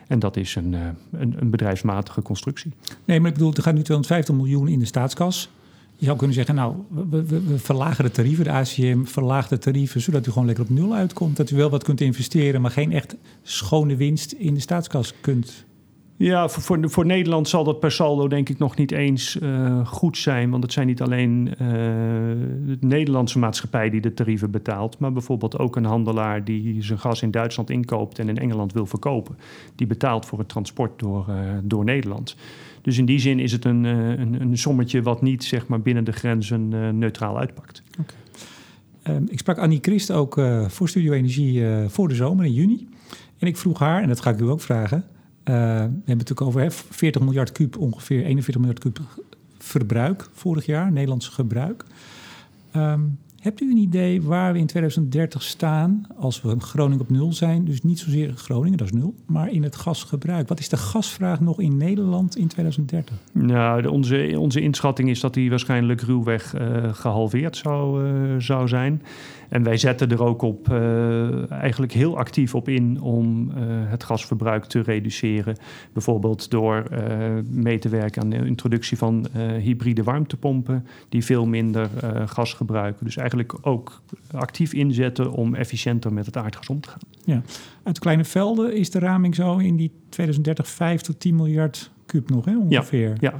En 0.06 0.18
dat 0.18 0.36
is 0.36 0.54
een, 0.54 0.72
een, 0.72 0.96
een, 1.40 1.50
bedrijfsmatige 1.50 2.22
constructie. 2.22 2.72
Nee, 3.04 3.20
maar 3.20 3.28
ik 3.28 3.34
bedoel, 3.34 3.54
er 3.54 3.62
gaat 3.62 3.74
nu 3.74 3.82
250 3.82 4.34
miljoen 4.34 4.68
in 4.68 4.78
de 4.78 4.84
staatskas. 4.84 5.50
Je 5.96 6.04
zou 6.04 6.16
kunnen 6.18 6.36
zeggen, 6.36 6.54
nou, 6.54 6.74
we, 6.88 7.24
we, 7.24 7.42
we, 7.42 7.58
verlagen 7.58 8.04
de 8.04 8.10
tarieven. 8.10 8.44
De 8.44 8.50
ACM 8.50 9.04
verlaagt 9.04 9.48
de 9.48 9.58
tarieven, 9.58 10.00
zodat 10.00 10.26
u 10.26 10.30
gewoon 10.30 10.46
lekker 10.46 10.64
op 10.64 10.70
nul 10.70 10.94
uitkomt. 10.94 11.36
Dat 11.36 11.50
u 11.50 11.56
wel 11.56 11.70
wat 11.70 11.84
kunt 11.84 12.00
investeren, 12.00 12.60
maar 12.60 12.70
geen 12.70 12.92
echt 12.92 13.16
schone 13.42 13.96
winst 13.96 14.32
in 14.32 14.54
de 14.54 14.60
staatskas 14.60 15.14
kunt. 15.20 15.64
Ja, 16.16 16.48
voor, 16.48 16.90
voor, 16.90 17.06
Nederland 17.06 17.48
zal 17.48 17.64
dat 17.64 17.80
per 17.80 17.92
saldo 17.92 18.28
denk 18.28 18.48
ik 18.48 18.58
nog 18.58 18.76
niet 18.76 18.92
eens 18.92 19.38
uh, 19.42 19.86
goed 19.86 20.18
zijn. 20.18 20.50
Want 20.50 20.62
het 20.62 20.72
zijn 20.72 20.86
niet 20.86 21.02
alleen 21.02 21.44
de 22.66 22.76
Nederlandse 22.80 23.38
maatschappij 23.38 23.90
die 23.90 24.00
de 24.00 24.14
tarieven 24.14 24.50
betaalt. 24.50 24.98
Maar 24.98 25.12
bijvoorbeeld 25.12 25.58
ook 25.58 25.76
een 25.76 25.84
handelaar 25.84 26.44
die 26.44 26.82
zijn 26.82 26.98
gas 26.98 27.22
in 27.22 27.30
Duitsland 27.30 27.70
inkoopt 27.70 28.18
en 28.18 28.28
in 28.28 28.38
Engeland 28.38 28.72
wil 28.72 28.86
verkopen. 28.86 29.36
Die 29.74 29.86
betaalt 29.86 30.26
voor 30.26 30.38
het 30.38 30.48
transport 30.48 30.98
door, 30.98 31.26
uh, 31.28 31.36
door 31.62 31.84
Nederland. 31.84 32.36
Dus 32.82 32.98
in 32.98 33.04
die 33.04 33.18
zin 33.18 33.38
is 33.38 33.52
het 33.52 33.64
een, 33.64 33.84
een, 33.84 34.40
een 34.40 34.58
sommetje 34.58 35.02
wat 35.02 35.22
niet 35.22 35.44
zeg 35.44 35.66
maar, 35.66 35.80
binnen 35.80 36.04
de 36.04 36.12
grenzen 36.12 36.68
neutraal 36.98 37.38
uitpakt. 37.38 37.82
Okay. 38.00 39.16
Um, 39.16 39.26
ik 39.28 39.38
sprak 39.38 39.58
Annie 39.58 39.78
Christ 39.82 40.10
ook 40.10 40.40
voor 40.66 40.88
Studio 40.88 41.12
Energie 41.12 41.64
voor 41.88 42.08
de 42.08 42.14
zomer 42.14 42.44
in 42.44 42.52
juni. 42.52 42.88
En 43.38 43.46
ik 43.46 43.56
vroeg 43.56 43.78
haar, 43.78 44.02
en 44.02 44.08
dat 44.08 44.20
ga 44.20 44.30
ik 44.30 44.40
u 44.40 44.48
ook 44.48 44.60
vragen... 44.60 45.04
Uh, 45.44 45.54
we 45.54 45.60
hebben 45.60 46.02
het 46.06 46.06
natuurlijk 46.06 46.40
over 46.40 46.60
hè, 46.60 46.70
40 46.70 47.22
miljard 47.22 47.52
kuub, 47.52 47.78
ongeveer 47.78 48.24
41 48.24 48.56
miljard 48.56 48.78
kuub 48.78 49.00
verbruik 49.58 50.28
vorig 50.32 50.66
jaar, 50.66 50.92
Nederlands 50.92 51.28
gebruik. 51.28 51.84
Um, 52.76 53.18
hebt 53.44 53.60
u 53.60 53.70
een 53.70 53.76
idee 53.76 54.22
waar 54.22 54.52
we 54.52 54.58
in 54.58 54.66
2030 54.66 55.42
staan 55.42 56.06
als 56.16 56.42
we 56.42 56.60
Groningen 56.60 57.00
op 57.00 57.10
nul 57.10 57.32
zijn? 57.32 57.64
Dus 57.64 57.82
niet 57.82 57.98
zozeer 57.98 58.32
Groningen, 58.32 58.78
dat 58.78 58.86
is 58.86 58.92
nul, 58.92 59.14
maar 59.26 59.50
in 59.50 59.62
het 59.62 59.76
gasgebruik. 59.76 60.48
Wat 60.48 60.58
is 60.58 60.68
de 60.68 60.76
gasvraag 60.76 61.40
nog 61.40 61.60
in 61.60 61.76
Nederland 61.76 62.36
in 62.36 62.48
2030? 62.48 63.14
Nou, 63.32 63.86
onze, 63.86 64.34
onze 64.38 64.60
inschatting 64.60 65.08
is 65.08 65.20
dat 65.20 65.34
die 65.34 65.50
waarschijnlijk 65.50 66.00
ruwweg 66.00 66.54
uh, 66.54 66.94
gehalveerd 66.94 67.56
zou, 67.56 68.06
uh, 68.06 68.34
zou 68.38 68.68
zijn. 68.68 69.02
En 69.48 69.62
wij 69.62 69.76
zetten 69.76 70.10
er 70.10 70.22
ook 70.22 70.42
op, 70.42 70.68
uh, 70.68 71.50
eigenlijk 71.50 71.92
heel 71.92 72.18
actief 72.18 72.54
op 72.54 72.68
in 72.68 73.00
om 73.00 73.50
het 73.86 74.04
gasverbruik 74.04 74.64
te 74.64 74.80
reduceren. 74.80 75.56
Bijvoorbeeld 75.92 76.50
door 76.50 76.84
mee 77.48 77.78
te 77.78 77.88
werken 77.88 78.22
aan 78.22 78.30
de 78.30 78.46
introductie 78.46 78.98
van 78.98 79.26
hybride 79.60 80.02
warmtepompen, 80.02 80.86
die 81.08 81.24
veel 81.24 81.46
minder 81.46 81.88
gas 82.26 82.52
gebruiken. 82.52 83.04
Dus 83.04 83.16
eigenlijk 83.16 83.33
ook 83.60 84.02
actief 84.30 84.72
inzetten 84.72 85.32
om 85.32 85.54
efficiënter 85.54 86.12
met 86.12 86.26
het 86.26 86.36
aardgas 86.36 86.68
om 86.68 86.80
te 86.80 86.88
gaan. 86.88 87.00
Ja. 87.24 87.42
Uit 87.82 87.98
kleine 87.98 88.24
velden 88.24 88.76
is 88.76 88.90
de 88.90 88.98
raming 88.98 89.34
zo 89.34 89.56
in 89.56 89.76
die 89.76 89.92
2030 90.08 90.68
5 90.68 91.00
tot 91.00 91.20
10 91.20 91.36
miljard 91.36 91.90
kub 92.06 92.30
nog, 92.30 92.44
hè, 92.44 92.56
ongeveer. 92.58 93.08
Ja, 93.08 93.16
ja. 93.20 93.34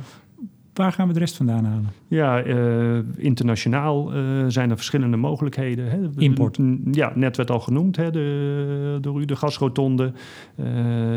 Waar 0.74 0.92
gaan 0.92 1.06
we 1.06 1.12
de 1.12 1.18
rest 1.18 1.36
vandaan 1.36 1.64
halen? 1.64 1.92
Ja, 2.08 2.44
uh, 2.44 2.98
internationaal 3.16 4.16
uh, 4.16 4.44
zijn 4.48 4.70
er 4.70 4.76
verschillende 4.76 5.16
mogelijkheden. 5.16 5.90
Hè. 5.90 5.98
Import. 6.16 6.58
Ja, 6.92 7.12
net 7.14 7.36
werd 7.36 7.50
al 7.50 7.60
genoemd 7.60 7.96
hè, 7.96 8.10
de, 8.10 8.98
door 9.00 9.20
u, 9.20 9.24
de 9.24 9.36
gasrotonde. 9.36 10.12
Uh, 10.56 10.66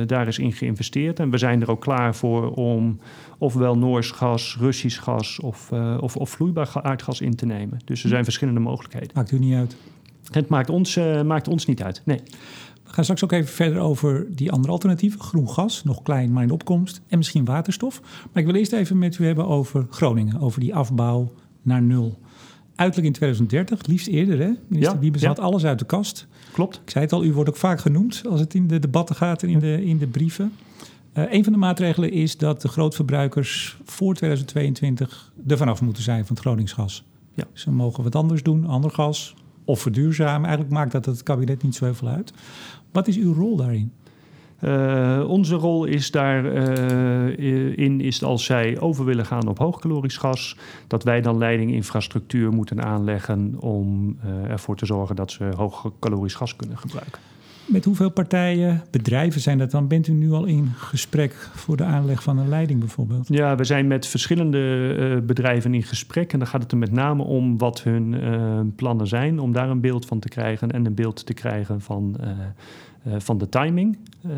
daar 0.05 0.27
is 0.27 0.39
in 0.39 0.53
geïnvesteerd. 0.53 1.19
En 1.19 1.29
we 1.29 1.37
zijn 1.37 1.61
er 1.61 1.71
ook 1.71 1.81
klaar 1.81 2.15
voor 2.15 2.51
om 2.51 2.99
ofwel 3.37 3.77
Noors 3.77 4.11
gas, 4.11 4.57
Russisch 4.59 5.03
gas 5.03 5.39
of, 5.39 5.71
of, 5.99 6.15
of 6.15 6.29
vloeibaar 6.29 6.69
aardgas 6.81 7.21
in 7.21 7.35
te 7.35 7.45
nemen. 7.45 7.79
Dus 7.85 8.03
er 8.03 8.09
zijn 8.09 8.23
verschillende 8.23 8.59
mogelijkheden. 8.59 9.09
Maakt 9.13 9.31
u 9.31 9.39
niet 9.39 9.55
uit? 9.55 9.77
Het 10.31 10.49
maakt 10.49 10.69
ons, 10.69 10.99
maakt 11.25 11.47
ons 11.47 11.65
niet 11.65 11.83
uit, 11.83 12.01
nee. 12.05 12.19
We 12.87 12.93
gaan 12.93 13.03
straks 13.03 13.23
ook 13.23 13.31
even 13.31 13.53
verder 13.53 13.79
over 13.81 14.27
die 14.35 14.51
andere 14.51 14.73
alternatieven. 14.73 15.19
Groen 15.19 15.49
gas, 15.49 15.83
nog 15.83 16.01
klein, 16.01 16.31
maar 16.31 16.43
in 16.43 16.51
opkomst. 16.51 17.01
En 17.07 17.17
misschien 17.17 17.45
waterstof. 17.45 18.01
Maar 18.01 18.43
ik 18.43 18.45
wil 18.45 18.55
eerst 18.55 18.71
even 18.71 18.97
met 18.97 19.17
u 19.17 19.25
hebben 19.25 19.47
over 19.47 19.87
Groningen. 19.89 20.39
Over 20.39 20.59
die 20.59 20.75
afbouw 20.75 21.31
naar 21.61 21.81
nul. 21.81 22.19
Uiterlijk 22.75 23.07
in 23.07 23.13
2030, 23.13 23.85
liefst 23.85 24.07
eerder 24.07 24.39
hè? 24.39 24.51
Minister 24.67 24.95
ja, 24.95 24.99
Wiebes 24.99 25.21
ja. 25.21 25.27
had 25.27 25.39
alles 25.39 25.65
uit 25.65 25.79
de 25.79 25.85
kast. 25.85 26.27
Klopt. 26.51 26.75
Ik 26.83 26.89
zei 26.89 27.03
het 27.03 27.13
al, 27.13 27.23
u 27.23 27.33
wordt 27.33 27.49
ook 27.49 27.55
vaak 27.55 27.79
genoemd 27.79 28.23
als 28.29 28.39
het 28.39 28.53
in 28.53 28.67
de 28.67 28.79
debatten 28.79 29.15
gaat 29.15 29.43
en 29.43 29.49
in 29.49 29.59
de, 29.59 29.85
in 29.85 29.97
de 29.97 30.07
brieven. 30.07 30.53
Uh, 31.13 31.33
een 31.33 31.43
van 31.43 31.53
de 31.53 31.59
maatregelen 31.59 32.11
is 32.11 32.37
dat 32.37 32.61
de 32.61 32.67
grootverbruikers 32.67 33.77
voor 33.83 34.13
2022 34.13 35.31
er 35.47 35.57
vanaf 35.57 35.81
moeten 35.81 36.03
zijn 36.03 36.25
van 36.25 36.35
het 36.35 36.45
Groningsgas. 36.45 37.03
Ja. 37.33 37.43
Ze 37.53 37.71
mogen 37.71 38.03
wat 38.03 38.15
anders 38.15 38.43
doen, 38.43 38.65
ander 38.65 38.91
gas, 38.91 39.35
of 39.67 39.81
verduurzamen. 39.81 40.45
Eigenlijk 40.47 40.77
maakt 40.77 40.91
dat 40.91 41.05
het 41.05 41.23
kabinet 41.23 41.63
niet 41.63 41.75
zo 41.75 41.85
heel 41.85 41.93
veel 41.93 42.07
uit. 42.07 42.33
Wat 42.91 43.07
is 43.07 43.17
uw 43.17 43.33
rol 43.33 43.55
daarin? 43.55 43.91
onze 45.27 45.55
rol 45.55 45.85
is 45.85 46.11
daarin 46.11 48.01
is 48.01 48.23
als 48.23 48.45
zij 48.45 48.79
over 48.79 49.05
willen 49.05 49.25
gaan 49.25 49.47
op 49.47 49.57
hoogkalorisch 49.57 50.17
gas, 50.17 50.57
dat 50.87 51.03
wij 51.03 51.21
dan 51.21 51.37
leidinginfrastructuur 51.37 52.51
moeten 52.51 52.83
aanleggen 52.83 53.55
om 53.59 54.17
ervoor 54.47 54.75
te 54.75 54.85
zorgen 54.85 55.15
dat 55.15 55.31
ze 55.31 55.43
hoogkalorisch 55.55 56.35
gas 56.35 56.55
kunnen 56.55 56.77
gebruiken. 56.77 57.21
Met 57.67 57.85
hoeveel 57.85 58.09
partijen, 58.09 58.83
bedrijven 58.91 59.41
zijn 59.41 59.57
dat 59.57 59.71
dan? 59.71 59.87
Bent 59.87 60.07
u 60.07 60.13
nu 60.13 60.31
al 60.31 60.45
in 60.45 60.71
gesprek 60.75 61.33
voor 61.33 61.77
de 61.77 61.83
aanleg 61.83 62.23
van 62.23 62.37
een 62.37 62.49
leiding 62.49 62.79
bijvoorbeeld? 62.79 63.27
Ja, 63.27 63.55
we 63.55 63.63
zijn 63.63 63.87
met 63.87 64.07
verschillende 64.07 64.95
uh, 64.99 65.25
bedrijven 65.25 65.73
in 65.73 65.83
gesprek. 65.83 66.33
En 66.33 66.39
dan 66.39 66.47
gaat 66.47 66.61
het 66.61 66.71
er 66.71 66.77
met 66.77 66.91
name 66.91 67.23
om 67.23 67.57
wat 67.57 67.83
hun 67.83 68.13
uh, 68.13 68.59
plannen 68.75 69.07
zijn. 69.07 69.39
Om 69.39 69.51
daar 69.51 69.69
een 69.69 69.81
beeld 69.81 70.05
van 70.05 70.19
te 70.19 70.27
krijgen 70.27 70.71
en 70.71 70.85
een 70.85 70.95
beeld 70.95 71.25
te 71.25 71.33
krijgen 71.33 71.81
van 71.81 72.15
eh, 72.19 72.29
van 73.17 73.37
de 73.37 73.49
timing. 73.49 73.97
Uh, 74.25 74.31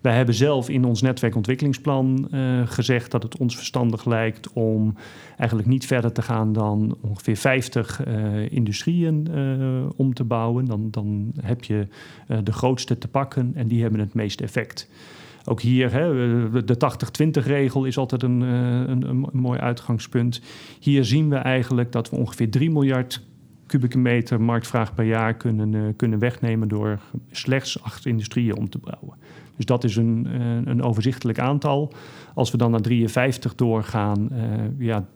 wij 0.00 0.16
hebben 0.16 0.34
zelf 0.34 0.68
in 0.68 0.84
ons 0.84 1.02
netwerkontwikkelingsplan 1.02 2.28
uh, 2.30 2.66
gezegd 2.66 3.10
dat 3.10 3.22
het 3.22 3.36
ons 3.36 3.56
verstandig 3.56 4.04
lijkt 4.04 4.52
om 4.52 4.94
eigenlijk 5.36 5.68
niet 5.68 5.86
verder 5.86 6.12
te 6.12 6.22
gaan 6.22 6.52
dan 6.52 6.96
ongeveer 7.00 7.36
50 7.36 8.06
industrieën 8.50 9.28
om 9.96 10.14
te 10.14 10.24
bouwen. 10.24 10.64
Dan, 10.64 10.90
dan 10.90 11.32
heb 11.40 11.64
je 11.64 11.86
de 12.42 12.52
grootste 12.52 12.98
te 12.98 13.08
pakken 13.08 13.50
en 13.54 13.68
die 13.68 13.82
hebben 13.82 14.00
het 14.00 14.14
meeste 14.14 14.42
effect. 14.42 14.88
Ook 15.44 15.60
hier, 15.60 15.92
hè, 15.92 16.10
de 16.64 16.76
80-20-regel 16.76 17.84
is 17.84 17.98
altijd 17.98 18.22
een, 18.22 18.40
een, 18.40 19.08
een 19.08 19.26
mooi 19.32 19.58
uitgangspunt. 19.58 20.40
Hier 20.80 21.04
zien 21.04 21.28
we 21.28 21.36
eigenlijk 21.36 21.92
dat 21.92 22.10
we 22.10 22.16
ongeveer 22.16 22.50
3 22.50 22.70
miljard 22.70 23.27
kubieke 23.68 23.98
meter 23.98 24.40
marktvraag 24.40 24.94
per 24.94 25.04
jaar 25.04 25.34
kunnen, 25.34 25.72
uh, 25.72 25.82
kunnen 25.96 26.18
wegnemen 26.18 26.68
door 26.68 26.98
slechts 27.30 27.82
acht 27.82 28.06
industrieën 28.06 28.56
om 28.56 28.68
te 28.68 28.78
bouwen. 28.78 29.18
Dus 29.56 29.66
dat 29.66 29.84
is 29.84 29.96
een, 29.96 30.26
uh, 30.26 30.40
een 30.64 30.82
overzichtelijk 30.82 31.38
aantal. 31.38 31.92
Als 32.34 32.50
we 32.50 32.56
dan 32.56 32.70
naar 32.70 32.80
53 32.80 33.54
doorgaan, 33.54 34.28
uh, 34.32 34.38
ja, 34.78 35.06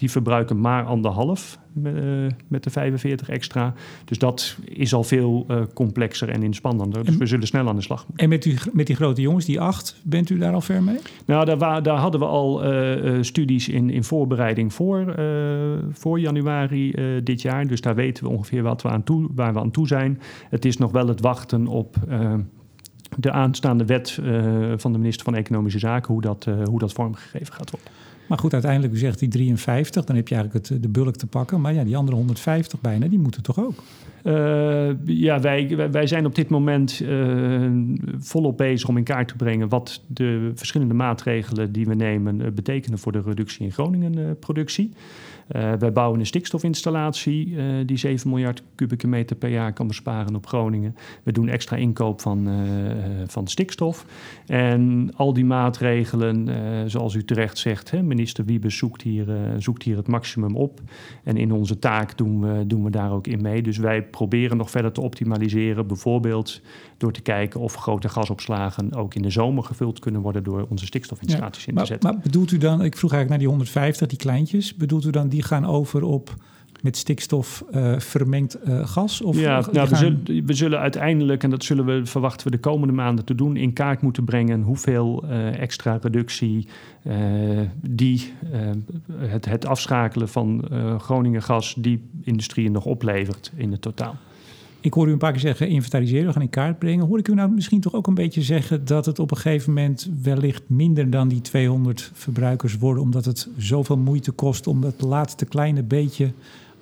die 0.00 0.10
verbruiken 0.10 0.60
maar 0.60 0.84
anderhalf 0.84 1.58
met, 1.72 1.94
uh, 1.94 2.26
met 2.48 2.64
de 2.64 2.70
45 2.70 3.28
extra. 3.28 3.74
Dus 4.04 4.18
dat 4.18 4.56
is 4.64 4.94
al 4.94 5.04
veel 5.04 5.46
uh, 5.50 5.62
complexer 5.74 6.28
en 6.28 6.42
inspannender. 6.42 7.04
Dus 7.04 7.14
en, 7.14 7.18
we 7.18 7.26
zullen 7.26 7.46
snel 7.46 7.68
aan 7.68 7.76
de 7.76 7.82
slag 7.82 8.06
moeten. 8.06 8.24
En 8.24 8.30
met, 8.30 8.44
u, 8.44 8.56
met 8.72 8.86
die 8.86 8.96
grote 8.96 9.20
jongens, 9.20 9.44
die 9.44 9.60
acht, 9.60 10.00
bent 10.04 10.30
u 10.30 10.38
daar 10.38 10.52
al 10.52 10.60
ver 10.60 10.82
mee? 10.82 10.98
Nou, 11.26 11.44
daar, 11.44 11.82
daar 11.82 11.98
hadden 11.98 12.20
we 12.20 12.26
al 12.26 12.74
uh, 12.74 13.22
studies 13.22 13.68
in, 13.68 13.90
in 13.90 14.04
voorbereiding 14.04 14.72
voor, 14.72 15.14
voor 15.92 16.20
januari 16.20 16.94
dit 17.22 17.42
jaar. 17.42 17.66
Dus 17.66 17.80
daar 17.80 17.94
weten 17.94 18.24
we 18.24 18.30
ongeveer 18.30 18.62
wat 18.62 18.82
we 18.82 18.88
aan 18.88 19.04
toe, 19.04 19.28
waar 19.34 19.52
we 19.52 19.60
aan 19.60 19.70
toe 19.70 19.86
zijn. 19.86 20.20
Het 20.48 20.64
is 20.64 20.76
nog 20.76 20.92
wel 20.92 21.08
het 21.08 21.20
wachten 21.20 21.66
op 21.66 21.96
de 23.16 23.30
aanstaande 23.30 23.84
wet 23.84 24.18
van 24.76 24.92
de 24.92 24.98
minister 24.98 25.24
van 25.24 25.34
Economische 25.34 25.78
Zaken, 25.78 26.12
hoe 26.12 26.22
dat, 26.22 26.46
hoe 26.64 26.78
dat 26.78 26.92
vormgegeven 26.92 27.54
gaat 27.54 27.70
worden. 27.70 27.90
Maar 28.30 28.38
goed, 28.38 28.52
uiteindelijk, 28.52 28.92
u 28.92 28.96
zegt 28.96 29.18
die 29.18 29.28
53, 29.28 30.04
dan 30.04 30.16
heb 30.16 30.28
je 30.28 30.34
eigenlijk 30.34 30.68
het, 30.68 30.82
de 30.82 30.88
bulk 30.88 31.16
te 31.16 31.26
pakken. 31.26 31.60
Maar 31.60 31.74
ja, 31.74 31.84
die 31.84 31.96
andere 31.96 32.16
150 32.16 32.80
bijna, 32.80 33.06
die 33.06 33.18
moeten 33.18 33.42
toch 33.42 33.60
ook? 33.60 33.74
Uh, 34.24 34.90
ja, 35.04 35.40
wij, 35.40 35.90
wij 35.90 36.06
zijn 36.06 36.26
op 36.26 36.34
dit 36.34 36.48
moment 36.48 37.04
volop 38.18 38.56
bezig 38.56 38.88
om 38.88 38.96
in 38.96 39.04
kaart 39.04 39.28
te 39.28 39.36
brengen 39.36 39.68
wat 39.68 40.02
de 40.06 40.52
verschillende 40.54 40.94
maatregelen 40.94 41.72
die 41.72 41.86
we 41.86 41.94
nemen 41.94 42.54
betekenen 42.54 42.98
voor 42.98 43.12
de 43.12 43.22
reductie 43.24 43.64
in 43.64 43.72
Groningen-productie. 43.72 44.92
Uh, 45.56 45.72
wij 45.72 45.92
bouwen 45.92 46.20
een 46.20 46.26
stikstofinstallatie 46.26 47.46
uh, 47.46 47.64
die 47.86 47.96
7 47.96 48.30
miljard 48.30 48.62
kubieke 48.74 49.06
meter 49.06 49.36
per 49.36 49.48
jaar 49.48 49.72
kan 49.72 49.86
besparen 49.86 50.36
op 50.36 50.46
Groningen. 50.46 50.96
We 51.22 51.32
doen 51.32 51.48
extra 51.48 51.76
inkoop 51.76 52.20
van, 52.20 52.48
uh, 52.48 52.92
van 53.26 53.46
stikstof. 53.46 54.06
En 54.46 55.10
al 55.16 55.32
die 55.32 55.44
maatregelen, 55.44 56.48
zoals 56.90 57.14
u 57.14 57.24
terecht 57.24 57.58
zegt, 57.58 57.90
hè, 57.90 58.02
minister 58.02 58.44
Wiebes 58.44 58.76
zoekt 58.76 59.02
hier, 59.02 59.26
zoekt 59.58 59.82
hier 59.82 59.96
het 59.96 60.08
maximum 60.08 60.56
op. 60.56 60.80
En 61.24 61.36
in 61.36 61.52
onze 61.52 61.78
taak 61.78 62.18
doen 62.18 62.40
we, 62.40 62.66
doen 62.66 62.84
we 62.84 62.90
daar 62.90 63.12
ook 63.12 63.26
in 63.26 63.42
mee. 63.42 63.62
Dus 63.62 63.78
wij 63.78 64.02
proberen 64.02 64.56
nog 64.56 64.70
verder 64.70 64.92
te 64.92 65.00
optimaliseren. 65.00 65.86
Bijvoorbeeld 65.86 66.60
door 67.00 67.12
te 67.12 67.20
kijken 67.20 67.60
of 67.60 67.74
grote 67.74 68.08
gasopslagen 68.08 68.94
ook 68.94 69.14
in 69.14 69.22
de 69.22 69.30
zomer 69.30 69.64
gevuld 69.64 69.98
kunnen 69.98 70.20
worden 70.20 70.44
door 70.44 70.66
onze 70.68 70.86
stikstofinstallaties 70.86 71.64
ja, 71.64 71.70
in 71.72 71.78
te 71.78 71.86
zetten. 71.86 72.12
Maar 72.12 72.20
bedoelt 72.22 72.50
u 72.50 72.58
dan, 72.58 72.84
ik 72.84 72.96
vroeg 72.96 73.12
eigenlijk 73.12 73.28
naar 73.28 73.38
die 73.38 73.48
150, 73.48 74.08
die 74.08 74.18
kleintjes, 74.18 74.74
bedoelt 74.74 75.04
u 75.04 75.10
dan 75.10 75.28
die 75.28 75.42
gaan 75.42 75.66
over 75.66 76.02
op 76.02 76.34
met 76.82 76.96
stikstof 76.96 77.64
uh, 77.74 77.98
vermengd 77.98 78.56
uh, 78.68 78.86
gas? 78.86 79.20
Of 79.20 79.38
ja, 79.38 79.64
nou, 79.72 79.88
we, 79.88 79.96
zullen, 79.96 80.46
we, 80.46 80.52
zullen, 80.52 80.78
uiteindelijk, 80.78 81.42
en 81.42 81.50
dat 81.50 81.64
zullen 81.64 81.84
we 81.84 82.06
verwachten 82.06 82.46
we 82.46 82.52
de 82.52 82.60
komende 82.60 82.94
maanden 82.94 83.24
te 83.24 83.34
doen, 83.34 83.56
in 83.56 83.72
kaart 83.72 84.02
moeten 84.02 84.24
brengen 84.24 84.62
hoeveel 84.62 85.24
uh, 85.24 85.60
extra 85.60 85.98
reductie 86.02 86.68
die 87.80 88.32
het, 89.12 89.44
het, 89.44 89.66
afschakelen 89.66 90.28
van 90.28 90.64
Groningen 90.98 91.42
gas 91.42 91.74
die 91.78 92.08
industrieën 92.22 92.72
nog 92.72 92.84
oplevert 92.84 93.52
in 93.56 93.70
het 93.72 93.82
totaal. 93.82 94.16
Ik 94.82 94.92
hoor 94.92 95.08
u 95.08 95.12
een 95.12 95.18
paar 95.18 95.32
keer 95.32 95.40
zeggen 95.40 95.68
inventariseren, 95.68 96.26
we 96.26 96.32
gaan 96.32 96.42
in 96.42 96.50
kaart 96.50 96.78
brengen. 96.78 97.06
Hoor 97.06 97.18
ik 97.18 97.28
u 97.28 97.34
nou 97.34 97.50
misschien 97.50 97.80
toch 97.80 97.94
ook 97.94 98.06
een 98.06 98.14
beetje 98.14 98.42
zeggen 98.42 98.84
dat 98.84 99.06
het 99.06 99.18
op 99.18 99.30
een 99.30 99.36
gegeven 99.36 99.72
moment 99.72 100.10
wellicht 100.22 100.62
minder 100.66 101.10
dan 101.10 101.28
die 101.28 101.40
200 101.40 102.10
verbruikers 102.14 102.78
worden, 102.78 103.02
omdat 103.02 103.24
het 103.24 103.48
zoveel 103.56 103.98
moeite 103.98 104.30
kost 104.30 104.66
om 104.66 104.80
dat 104.80 105.00
laatste 105.00 105.44
kleine 105.44 105.82
beetje 105.82 106.32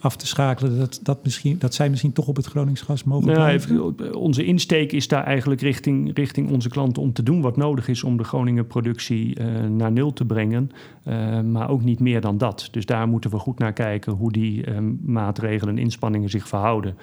af 0.01 0.17
te 0.17 0.27
schakelen, 0.27 0.79
dat, 0.79 1.01
dat, 1.03 1.25
misschien, 1.25 1.59
dat 1.59 1.75
zij 1.75 1.91
misschien 1.91 2.13
toch 2.13 2.27
op 2.27 2.37
het 2.37 2.47
Gronings 2.47 2.81
gas 2.81 3.05
mogen 3.05 3.33
nou, 3.33 4.13
Onze 4.13 4.45
insteek 4.45 4.93
is 4.93 5.09
daar 5.09 5.25
eigenlijk 5.25 5.61
richting, 5.61 6.17
richting 6.17 6.51
onze 6.51 6.69
klanten 6.69 7.03
om 7.03 7.13
te 7.13 7.23
doen 7.23 7.41
wat 7.41 7.57
nodig 7.57 7.89
is 7.89 8.03
om 8.03 8.17
de 8.17 8.25
Groningen 8.25 8.67
productie 8.67 9.41
uh, 9.41 9.65
naar 9.65 9.93
nul 9.93 10.13
te 10.13 10.25
brengen, 10.25 10.71
uh, 11.05 11.41
maar 11.41 11.69
ook 11.69 11.85
niet 11.85 12.01
meer 12.01 12.21
dan 12.21 12.39
dat. 12.39 12.69
Dus 12.71 12.87
daar 12.87 13.09
moeten 13.09 13.31
we 13.31 13.39
goed 13.39 13.59
naar 13.59 13.73
kijken 13.73 14.13
hoe 14.13 14.33
die 14.33 14.67
uh, 14.67 14.79
maatregelen 15.05 15.77
en 15.77 15.83
inspanningen 15.83 16.31
zich 16.31 16.49
verhouden 16.49 16.97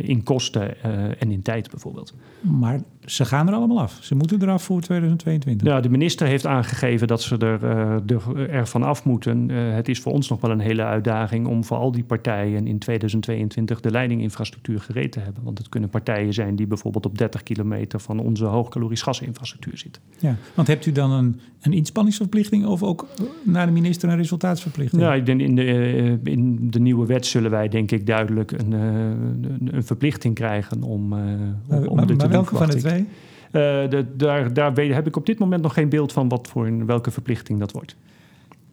in 0.00 0.22
kosten 0.22 0.82
en 1.20 1.30
in 1.30 1.42
tijd 1.42 1.70
bijvoorbeeld. 1.70 2.14
Maar 2.40 2.80
ze 3.06 3.24
gaan 3.24 3.48
er 3.48 3.54
allemaal 3.54 3.80
af. 3.80 3.98
Ze 4.00 4.14
moeten 4.14 4.42
eraf 4.42 4.62
voor 4.62 4.80
2022. 4.80 5.68
Ja, 5.68 5.80
de 5.80 5.88
minister 5.88 6.26
heeft 6.26 6.46
aangegeven 6.46 7.06
dat 7.06 7.22
ze 7.22 7.36
er, 7.36 7.62
uh, 7.62 8.54
er 8.54 8.66
van 8.66 8.82
af 8.82 9.04
moeten. 9.04 9.48
Uh, 9.48 9.74
het 9.74 9.88
is 9.88 10.00
voor 10.00 10.12
ons 10.12 10.28
nog 10.28 10.40
wel 10.40 10.50
een 10.50 10.60
hele 10.60 10.84
uitdaging 10.84 11.46
om 11.46 11.64
voor 11.64 11.76
al 11.76 11.92
die 11.92 12.04
partijen 12.04 12.66
in 12.66 12.78
2022 12.78 13.80
de 13.80 13.90
leidinginfrastructuur 13.90 14.80
gereed 14.80 15.12
te 15.12 15.20
hebben. 15.20 15.42
Want 15.42 15.58
het 15.58 15.68
kunnen 15.68 15.90
partijen 15.90 16.34
zijn 16.34 16.56
die 16.56 16.66
bijvoorbeeld 16.66 17.06
op 17.06 17.18
30 17.18 17.42
kilometer 17.42 18.00
van 18.00 18.18
onze 18.18 18.44
hoogkalorisch 18.44 19.02
gasinfrastructuur 19.02 19.78
zitten. 19.78 20.02
Ja, 20.18 20.36
want 20.54 20.68
hebt 20.68 20.86
u 20.86 20.92
dan 20.92 21.10
een, 21.10 21.40
een 21.60 21.72
inspanningsverplichting 21.72 22.66
of 22.66 22.82
ook 22.82 23.06
naar 23.42 23.66
de 23.66 23.72
minister 23.72 24.08
een 24.08 24.16
resultaatsverplichting? 24.16 25.02
Ja, 25.02 25.14
ik 25.14 25.26
denk 25.26 25.40
in 25.40 25.54
de, 25.54 26.18
in 26.24 26.70
de 26.70 26.80
nieuwe 26.80 27.06
wet 27.06 27.26
zullen 27.26 27.50
wij 27.50 27.68
denk 27.68 27.90
ik 27.90 28.06
duidelijk 28.06 28.52
een, 28.52 28.72
een, 28.72 29.68
een 29.72 29.84
verplichting 29.84 30.34
krijgen 30.34 30.82
om, 30.82 30.96
om, 30.96 31.08
maar, 31.08 31.86
om 31.86 31.96
maar, 31.96 32.16
maar 32.16 32.28
welke 32.28 32.56
van 32.56 32.70
de 32.70 32.76
twee? 32.76 32.95
Uh, 32.98 33.90
de, 33.90 34.06
daar, 34.16 34.52
daar 34.52 34.76
heb 34.76 35.06
ik 35.06 35.16
op 35.16 35.26
dit 35.26 35.38
moment 35.38 35.62
nog 35.62 35.74
geen 35.74 35.88
beeld 35.88 36.12
van 36.12 36.28
wat 36.28 36.48
voor 36.48 36.86
welke 36.86 37.10
verplichting 37.10 37.58
dat 37.58 37.72
wordt. 37.72 37.96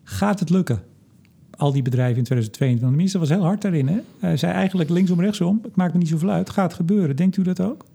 Gaat 0.03 0.39
het 0.39 0.50
lukken? 0.50 0.84
Al 1.51 1.72
die 1.72 1.82
bedrijven 1.82 2.18
in 2.18 2.24
2022. 2.24 2.89
De 2.89 2.96
minister 2.96 3.20
was 3.20 3.30
heel 3.30 3.44
hard 3.44 3.62
daarin. 3.62 3.88
Hè? 3.88 4.00
Hij 4.20 4.38
zei 4.38 4.53
eigenlijk 4.53 4.89
linksom, 4.89 5.22
rechtsom. 5.22 5.60
Het 5.63 5.75
maakt 5.75 5.94
me 5.94 6.00
niet 6.00 6.08
zoveel 6.08 6.30
uit. 6.30 6.50
Gaat 6.50 6.74
gebeuren. 6.74 7.15
Denkt 7.15 7.38
u 7.38 7.42
dat 7.42 7.62
ook? 7.62 7.86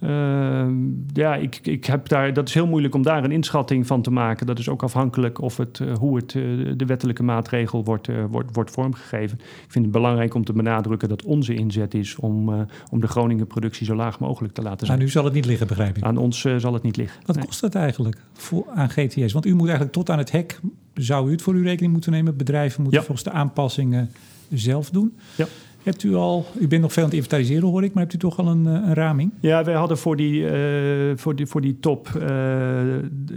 Uh, 0.00 0.66
ja, 1.12 1.34
ik, 1.34 1.58
ik 1.62 1.84
heb 1.84 2.08
daar, 2.08 2.32
dat 2.32 2.48
is 2.48 2.54
heel 2.54 2.66
moeilijk 2.66 2.94
om 2.94 3.02
daar 3.02 3.24
een 3.24 3.32
inschatting 3.32 3.86
van 3.86 4.02
te 4.02 4.10
maken. 4.10 4.46
Dat 4.46 4.58
is 4.58 4.68
ook 4.68 4.82
afhankelijk 4.82 5.40
of 5.40 5.56
het, 5.56 5.78
uh, 5.78 5.96
hoe 5.96 6.16
het, 6.16 6.34
uh, 6.34 6.72
de 6.76 6.84
wettelijke 6.84 7.22
maatregel 7.22 7.84
wordt, 7.84 8.08
uh, 8.08 8.24
wordt, 8.30 8.54
wordt 8.54 8.70
vormgegeven. 8.70 9.38
Ik 9.38 9.70
vind 9.72 9.84
het 9.84 9.94
belangrijk 9.94 10.34
om 10.34 10.44
te 10.44 10.52
benadrukken 10.52 11.08
dat 11.08 11.22
onze 11.22 11.54
inzet 11.54 11.94
is 11.94 12.16
om, 12.16 12.66
om 12.90 13.00
de 13.00 13.06
Groningen 13.06 13.46
productie 13.46 13.86
zo 13.86 13.94
laag 13.94 14.18
mogelijk 14.18 14.54
te 14.54 14.62
laten 14.62 14.86
zijn. 14.86 14.98
Aan 14.98 15.04
u 15.04 15.08
zal 15.08 15.24
het 15.24 15.34
niet 15.34 15.46
liggen, 15.46 15.66
begrijp 15.66 15.96
ik? 15.96 16.02
Aan 16.02 16.16
ons 16.16 16.40
zal 16.56 16.72
het 16.72 16.82
niet 16.82 16.96
liggen. 16.96 17.20
Wat 17.26 17.36
nee. 17.36 17.44
kost 17.44 17.60
dat 17.60 17.74
eigenlijk 17.74 18.16
voor, 18.32 18.66
aan 18.74 18.90
GTS? 18.90 19.32
Want 19.32 19.46
u 19.46 19.52
moet 19.52 19.66
eigenlijk 19.66 19.92
tot 19.92 20.10
aan 20.10 20.18
het 20.18 20.32
hek, 20.32 20.60
zou 20.94 21.28
u 21.28 21.30
het 21.30 21.42
voor 21.42 21.54
uw 21.54 21.62
rekening 21.62 21.92
moeten 21.92 22.12
nemen? 22.12 22.36
Bedrijven 22.36 22.82
moeten 22.82 23.00
ja. 23.00 23.06
volgens 23.06 23.28
de 23.28 23.32
aanpassingen 23.32 24.10
zelf 24.48 24.90
doen. 24.90 25.16
Ja. 25.36 25.46
Hebt 25.86 26.02
u 26.02 26.14
al, 26.14 26.46
u 26.60 26.68
bent 26.68 26.82
nog 26.82 26.92
veel 26.92 27.02
aan 27.02 27.08
het 27.08 27.18
inventariseren 27.18 27.68
hoor 27.68 27.84
ik, 27.84 27.94
maar 27.94 28.02
hebt 28.02 28.14
u 28.14 28.18
toch 28.18 28.38
al 28.38 28.46
een, 28.46 28.64
een 28.64 28.94
raming? 28.94 29.32
Ja, 29.40 29.64
wij 29.64 29.74
hadden 29.74 29.98
voor 29.98 30.16
die, 30.16 30.40
uh, 30.40 31.16
voor 31.16 31.36
die, 31.36 31.46
voor 31.46 31.60
die 31.60 31.80
top 31.80 32.08
uh, 32.16 32.22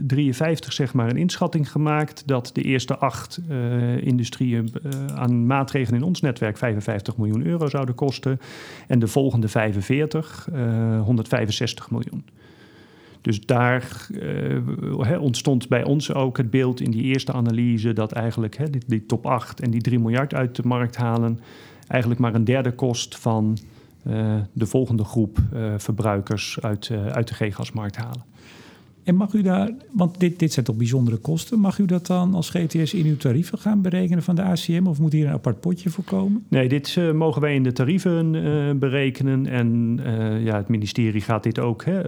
53 0.07 0.73
zeg 0.73 0.93
maar 0.93 1.09
een 1.09 1.17
inschatting 1.17 1.71
gemaakt 1.71 2.23
dat 2.25 2.49
de 2.53 2.61
eerste 2.61 2.97
acht 2.97 3.41
industrieën 3.99 4.73
aan 5.15 5.45
maatregelen 5.45 5.99
in 5.99 6.05
ons 6.05 6.21
netwerk 6.21 6.57
55 6.57 7.17
miljoen 7.17 7.45
euro 7.45 7.67
zouden 7.67 7.95
kosten 7.95 8.39
en 8.87 8.99
de 8.99 9.07
volgende 9.07 9.47
45 9.47 10.47
165 11.03 11.91
miljoen. 11.91 12.25
Dus 13.21 13.45
daar 13.45 14.07
ontstond 15.19 15.67
bij 15.67 15.83
ons 15.83 16.13
ook 16.13 16.37
het 16.37 16.49
beeld 16.49 16.81
in 16.81 16.91
die 16.91 17.03
eerste 17.03 17.33
analyse 17.33 17.93
dat 17.93 18.11
eigenlijk 18.11 18.57
he, 18.57 18.69
die, 18.69 18.81
die, 18.87 19.05
top 19.05 19.25
8 19.25 19.61
en 19.61 19.71
die 19.71 19.81
3 19.81 19.99
miljard 19.99 20.33
uit 20.33 20.55
de 20.55 20.63
markt 20.65 20.95
halen 20.95 21.39
eigenlijk 21.89 22.21
maar 22.21 22.35
een 22.35 22.43
derde 22.43 22.71
kost 22.71 23.17
van 23.17 23.57
uh, 24.07 24.35
de 24.53 24.65
volgende 24.65 25.03
groep 25.03 25.37
uh, 25.53 25.73
verbruikers 25.77 26.57
uit, 26.61 26.89
uh, 26.89 27.07
uit 27.07 27.27
de 27.27 27.33
G-gasmarkt 27.33 27.95
halen. 27.95 28.23
En 29.09 29.15
mag 29.15 29.33
u 29.33 29.41
daar, 29.41 29.71
want 29.91 30.19
dit, 30.19 30.39
dit 30.39 30.53
zijn 30.53 30.65
toch 30.65 30.75
bijzondere 30.75 31.17
kosten, 31.17 31.59
mag 31.59 31.79
u 31.79 31.85
dat 31.85 32.07
dan 32.07 32.33
als 32.33 32.49
GTS 32.49 32.93
in 32.93 33.05
uw 33.05 33.17
tarieven 33.17 33.57
gaan 33.57 33.81
berekenen 33.81 34.23
van 34.23 34.35
de 34.35 34.41
ACM 34.41 34.87
of 34.87 34.99
moet 34.99 35.11
hier 35.11 35.27
een 35.27 35.33
apart 35.33 35.59
potje 35.59 35.89
voor 35.89 36.03
komen? 36.03 36.45
Nee, 36.47 36.69
dit 36.69 36.95
uh, 36.95 37.11
mogen 37.11 37.41
wij 37.41 37.55
in 37.55 37.63
de 37.63 37.71
tarieven 37.71 38.33
uh, 38.33 38.71
berekenen 38.75 39.45
en 39.45 39.99
uh, 40.05 40.43
ja, 40.43 40.55
het 40.55 40.67
ministerie 40.67 41.21
gaat 41.21 41.43
dit 41.43 41.59
ook 41.59 41.85
hè, 41.85 42.01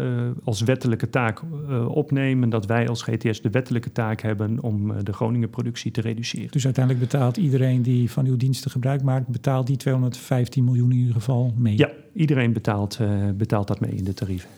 als 0.44 0.62
wettelijke 0.62 1.10
taak 1.10 1.42
opnemen, 1.88 2.50
dat 2.50 2.66
wij 2.66 2.88
als 2.88 3.02
GTS 3.02 3.42
de 3.42 3.50
wettelijke 3.50 3.92
taak 3.92 4.22
hebben 4.22 4.64
om 4.64 5.04
de 5.04 5.14
Groningen 5.14 5.50
productie 5.50 5.92
te 5.92 6.02
reduceren. 6.02 6.52
Dus 6.52 6.66
uiteindelijk 6.66 7.10
betaalt 7.10 7.38
iedereen 7.38 7.82
die 7.82 8.12
van 8.12 8.26
uw 8.26 8.38
diensten 8.38 8.72
gebruik 8.72 9.04
maakt, 9.04 9.28
betaalt 9.28 9.68
die 9.68 9.78
215 9.78 10.64
miljoen 10.64 10.92
in 10.92 10.98
ieder 10.98 11.14
geval 11.14 11.54
mee? 11.58 11.78
Ja, 11.78 11.90
iedereen 12.14 12.54
betaalt, 12.54 13.00
betaalt 13.38 13.68
dat 13.68 13.80
mee 13.80 13.92
in 13.92 14.04
de 14.04 14.14
tarieven. 14.14 14.50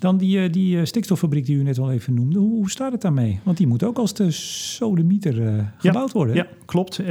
Dan 0.00 0.16
die, 0.16 0.42
eh, 0.42 0.52
die 0.52 0.78
eh, 0.78 0.84
stikstoffabriek 0.84 1.46
die 1.46 1.56
u 1.56 1.62
net 1.62 1.78
al 1.78 1.90
even 1.90 2.14
noemde. 2.14 2.38
Hoe, 2.38 2.54
hoe 2.54 2.70
staat 2.70 2.92
het 2.92 3.00
daarmee? 3.00 3.40
Want 3.42 3.56
die 3.56 3.66
moet 3.66 3.84
ook 3.84 3.98
als 3.98 4.14
de 4.14 4.30
sodemieter 4.30 5.38
uh, 5.38 5.62
gebouwd 5.78 6.12
worden. 6.12 6.34
Ja, 6.34 6.46
klopt. 6.64 7.00
Uh, 7.00 7.06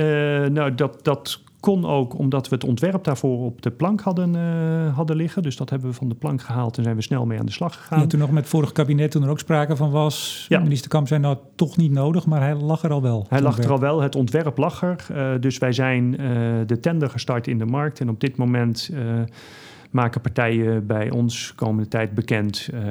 nou, 0.45 0.75
dat, 0.75 0.99
dat 1.03 1.41
kon 1.59 1.85
ook 1.85 2.17
omdat 2.17 2.49
we 2.49 2.55
het 2.55 2.63
ontwerp 2.63 3.03
daarvoor 3.03 3.45
op 3.45 3.61
de 3.61 3.71
plank 3.71 4.01
hadden, 4.01 4.33
uh, 4.33 4.95
hadden 4.95 5.15
liggen. 5.15 5.43
Dus 5.43 5.55
dat 5.55 5.69
hebben 5.69 5.89
we 5.89 5.95
van 5.95 6.09
de 6.09 6.15
plank 6.15 6.41
gehaald 6.41 6.77
en 6.77 6.83
zijn 6.83 6.95
we 6.95 7.01
snel 7.01 7.25
mee 7.25 7.39
aan 7.39 7.45
de 7.45 7.51
slag 7.51 7.75
gegaan. 7.75 7.99
Ja, 7.99 8.07
toen 8.07 8.19
nog 8.19 8.31
met 8.31 8.41
het 8.41 8.49
vorige 8.49 8.73
kabinet, 8.73 9.11
toen 9.11 9.23
er 9.23 9.29
ook 9.29 9.39
sprake 9.39 9.75
van 9.75 9.91
was. 9.91 10.45
Ja. 10.47 10.59
Minister 10.59 10.89
Kamp 10.89 11.07
zei 11.07 11.19
nou 11.19 11.37
toch 11.55 11.77
niet 11.77 11.91
nodig, 11.91 12.25
maar 12.25 12.41
hij 12.41 12.55
lag 12.55 12.83
er 12.83 12.91
al 12.91 13.01
wel. 13.01 13.25
Hij 13.29 13.41
lag 13.41 13.57
er 13.57 13.71
al 13.71 13.79
wel, 13.79 14.01
het 14.01 14.15
ontwerp 14.15 14.57
lag 14.57 14.83
er. 14.83 15.05
dus 15.41 15.57
wij 15.57 15.71
zijn 15.71 16.11
de 16.65 16.79
tender 16.81 17.09
gestart 17.09 17.47
in 17.47 17.57
de 17.57 17.65
markt. 17.65 17.99
En 17.99 18.09
op 18.09 18.19
dit 18.19 18.37
moment 18.37 18.89
maken 19.89 20.21
partijen 20.21 20.85
bij 20.85 21.11
ons 21.11 21.53
komende 21.55 21.89
tijd 21.89 22.13
bekend 22.13 22.69
uh, 22.73 22.81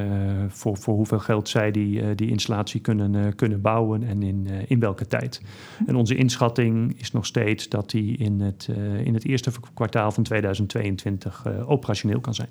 voor, 0.49 0.77
voor 0.77 0.95
hoeveel 0.95 1.19
geld 1.19 1.49
zij 1.49 1.71
die, 1.71 2.01
uh, 2.01 2.07
die 2.15 2.29
installatie 2.29 2.81
kunnen, 2.81 3.15
uh, 3.15 3.27
kunnen 3.37 3.61
bouwen 3.61 4.03
en 4.03 4.23
in, 4.23 4.49
in 4.67 4.81
welke 4.81 5.07
tijd. 5.07 5.43
En 5.87 5.97
onze 5.97 6.15
inschatting 6.15 7.01
is 7.01 7.13
nog 7.13 7.27
steeds 7.27 7.69
dat 7.69 7.91
die 7.91 8.17
in 8.17 8.41
het, 8.41 8.69
in 9.05 9.15
het 9.15 9.25
eerste 9.25 9.51
kwartaal 9.75 10.13
van 10.13 10.23
2022 10.23 11.47
operationeel 11.67 12.21
kan 12.21 12.35
zijn. 12.35 12.49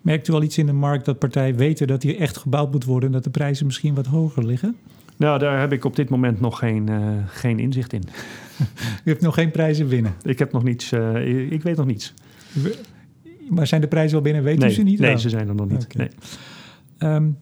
Merkt 0.00 0.28
u 0.28 0.32
al 0.32 0.42
iets 0.42 0.58
in 0.58 0.66
de 0.66 0.72
markt 0.72 1.04
dat 1.04 1.18
partijen 1.18 1.56
weten 1.56 1.86
dat 1.86 2.00
die 2.00 2.16
echt 2.16 2.36
gebouwd 2.36 2.72
moet 2.72 2.84
worden 2.84 3.08
en 3.08 3.14
dat 3.14 3.24
de 3.24 3.30
prijzen 3.30 3.66
misschien 3.66 3.94
wat 3.94 4.06
hoger 4.06 4.46
liggen? 4.46 4.76
Nou, 5.16 5.38
daar 5.38 5.60
heb 5.60 5.72
ik 5.72 5.84
op 5.84 5.96
dit 5.96 6.08
moment 6.08 6.40
nog 6.40 6.58
geen, 6.58 6.90
geen 7.26 7.58
inzicht 7.58 7.92
in. 7.92 8.02
U 9.04 9.10
hebt 9.10 9.22
nog 9.22 9.34
geen 9.34 9.50
prijzen 9.50 9.88
binnen? 9.88 10.14
Ik 10.22 10.38
heb 10.38 10.52
nog 10.52 10.62
niets. 10.62 10.92
ik 11.50 11.62
weet 11.62 11.76
nog 11.76 11.86
niets. 11.86 12.14
Maar 13.54 13.66
zijn 13.66 13.80
de 13.80 13.88
prijzen 13.88 14.16
al 14.16 14.22
binnen? 14.22 14.42
Weet 14.42 14.58
nee, 14.58 14.70
u 14.70 14.72
ze 14.72 14.82
niet? 14.82 14.98
Nee, 14.98 15.18
ze 15.18 15.28
zijn 15.28 15.48
er 15.48 15.54
nog 15.54 15.68
niet. 15.68 15.84
Okay. 15.84 16.10
Nee. 16.98 17.14
Um, 17.14 17.38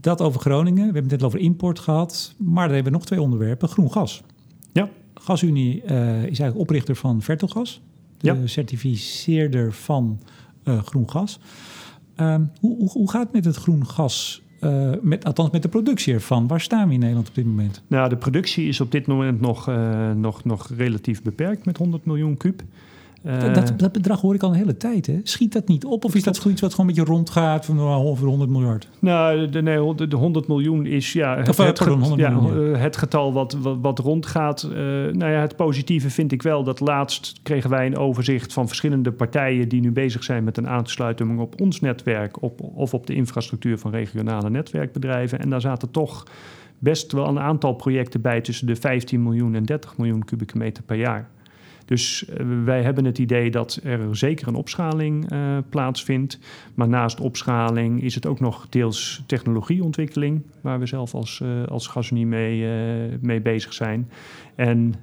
dat 0.00 0.20
over 0.20 0.40
Groningen. 0.40 0.86
We 0.86 0.92
hebben 0.92 1.02
het 1.02 1.10
net 1.10 1.22
over 1.22 1.38
import 1.38 1.78
gehad. 1.78 2.34
Maar 2.36 2.64
dan 2.66 2.74
hebben 2.74 2.92
we 2.92 2.98
nog 2.98 3.06
twee 3.06 3.20
onderwerpen. 3.20 3.68
Groen 3.68 3.92
gas. 3.92 4.22
Ja. 4.72 4.88
GasUnie 5.14 5.82
uh, 5.84 6.16
is 6.16 6.22
eigenlijk 6.22 6.58
oprichter 6.58 6.96
van 6.96 7.22
Vertelgas. 7.22 7.82
De 8.18 8.26
ja. 8.26 8.46
certificeerder 8.46 9.72
van 9.72 10.20
uh, 10.64 10.82
groen 10.82 11.10
gas. 11.10 11.40
Um, 12.16 12.50
hoe, 12.60 12.76
hoe, 12.76 12.90
hoe 12.90 13.10
gaat 13.10 13.22
het 13.22 13.32
met 13.32 13.44
het 13.44 13.56
groen 13.56 13.86
gas 13.86 14.42
uh, 14.60 14.90
met, 15.02 15.24
althans 15.24 15.50
met 15.50 15.62
de 15.62 15.68
productie 15.68 16.14
ervan. 16.14 16.46
Waar 16.46 16.60
staan 16.60 16.88
we 16.88 16.94
in 16.94 17.00
Nederland 17.00 17.28
op 17.28 17.34
dit 17.34 17.44
moment? 17.44 17.82
Nou, 17.86 18.08
de 18.08 18.16
productie 18.16 18.68
is 18.68 18.80
op 18.80 18.90
dit 18.90 19.06
moment 19.06 19.40
nog, 19.40 19.70
nog, 20.14 20.44
nog 20.44 20.70
relatief 20.76 21.22
beperkt 21.22 21.64
met 21.64 21.76
100 21.76 22.04
miljoen 22.04 22.36
kuub. 22.36 22.62
Dat, 23.26 23.72
dat, 23.76 23.92
bedrag 23.92 24.20
hoor 24.20 24.34
ik 24.34 24.42
al 24.42 24.50
een 24.50 24.56
hele 24.56 24.76
tijd. 24.76 25.06
Hè? 25.06 25.20
Schiet 25.22 25.52
dat 25.52 25.68
niet 25.68 25.84
op? 25.84 26.04
Of 26.04 26.14
is 26.14 26.22
dat 26.22 26.36
zoiets 26.36 26.60
wat 26.60 26.74
gewoon 26.74 26.88
een 26.88 26.94
beetje 26.94 27.10
rondgaat 27.10 27.64
van 27.64 27.80
over 27.80 28.26
100 28.26 28.50
miljard? 28.50 28.88
Nou, 28.98 29.48
de, 29.48 29.62
nee, 29.62 29.94
de 29.94 30.16
100 30.16 30.48
miljoen 30.48 30.86
is 30.86 31.12
ja, 31.12 31.36
het, 31.36 31.48
of, 31.48 31.56
het, 31.56 31.78
pardon, 31.78 32.00
100 32.00 32.20
ja, 32.20 32.30
miljoen, 32.30 32.70
ja. 32.70 32.76
het 32.76 32.96
getal 32.96 33.32
wat, 33.32 33.52
wat, 33.52 33.76
wat 33.80 33.98
rondgaat. 33.98 34.68
Uh, 34.70 34.76
nou 35.12 35.30
ja, 35.32 35.40
het 35.40 35.56
positieve 35.56 36.10
vind 36.10 36.32
ik 36.32 36.42
wel 36.42 36.64
dat 36.64 36.80
laatst 36.80 37.40
kregen 37.42 37.70
wij 37.70 37.86
een 37.86 37.96
overzicht 37.96 38.52
van 38.52 38.66
verschillende 38.66 39.12
partijen 39.12 39.68
die 39.68 39.80
nu 39.80 39.92
bezig 39.92 40.24
zijn 40.24 40.44
met 40.44 40.56
een 40.56 40.68
aansluiting 40.68 41.40
op 41.40 41.60
ons 41.60 41.80
netwerk 41.80 42.42
op, 42.42 42.60
of 42.60 42.94
op 42.94 43.06
de 43.06 43.14
infrastructuur 43.14 43.78
van 43.78 43.90
regionale 43.90 44.50
netwerkbedrijven. 44.50 45.38
En 45.38 45.50
daar 45.50 45.60
zaten 45.60 45.90
toch 45.90 46.26
best 46.78 47.12
wel 47.12 47.28
een 47.28 47.40
aantal 47.40 47.72
projecten 47.72 48.20
bij 48.20 48.40
tussen 48.40 48.66
de 48.66 48.76
15 48.76 49.22
miljoen 49.22 49.54
en 49.54 49.64
30 49.64 49.96
miljoen 49.96 50.24
kubieke 50.24 50.58
meter 50.58 50.82
per 50.82 50.96
jaar. 50.96 51.28
Dus 51.86 52.24
uh, 52.28 52.64
wij 52.64 52.82
hebben 52.82 53.04
het 53.04 53.18
idee 53.18 53.50
dat 53.50 53.80
er 53.82 54.16
zeker 54.16 54.48
een 54.48 54.54
opschaling 54.54 55.32
uh, 55.32 55.58
plaatsvindt. 55.68 56.38
Maar 56.74 56.88
naast 56.88 57.20
opschaling 57.20 58.02
is 58.02 58.14
het 58.14 58.26
ook 58.26 58.40
nog 58.40 58.66
deels 58.68 59.22
technologieontwikkeling, 59.26 60.42
waar 60.60 60.78
we 60.78 60.86
zelf 60.86 61.14
als, 61.14 61.40
uh, 61.42 61.66
als 61.66 61.86
Gasunie 61.86 62.26
mee, 62.26 62.68
mee 63.20 63.40
bezig 63.40 63.72
zijn. 63.72 64.10
En 64.56 64.94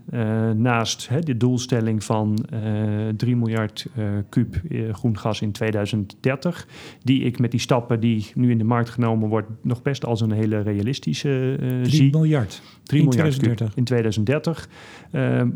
naast 0.55 1.09
hè, 1.09 1.19
de 1.19 1.37
doelstelling 1.37 2.03
van 2.03 2.45
3 3.17 3.35
miljard 3.35 3.87
kuub 4.29 4.61
groen 4.91 5.17
gas 5.17 5.41
in 5.41 5.51
2030, 5.51 6.67
die 7.03 7.23
ik 7.23 7.39
met 7.39 7.51
die 7.51 7.59
stappen 7.59 7.99
die 7.99 8.31
nu 8.35 8.51
in 8.51 8.57
de 8.57 8.63
markt 8.63 8.89
genomen 8.89 9.29
wordt, 9.29 9.47
nog 9.61 9.81
best 9.81 10.05
als 10.05 10.21
een 10.21 10.31
hele 10.31 10.61
realistische 10.61 11.55
3 11.57 11.85
zie. 11.85 12.11
miljard. 12.11 12.61
3 12.83 13.01
in 13.01 13.07
miljard 13.07 13.39
2030. 13.39 13.75
in 13.75 13.83
2030. 13.83 14.69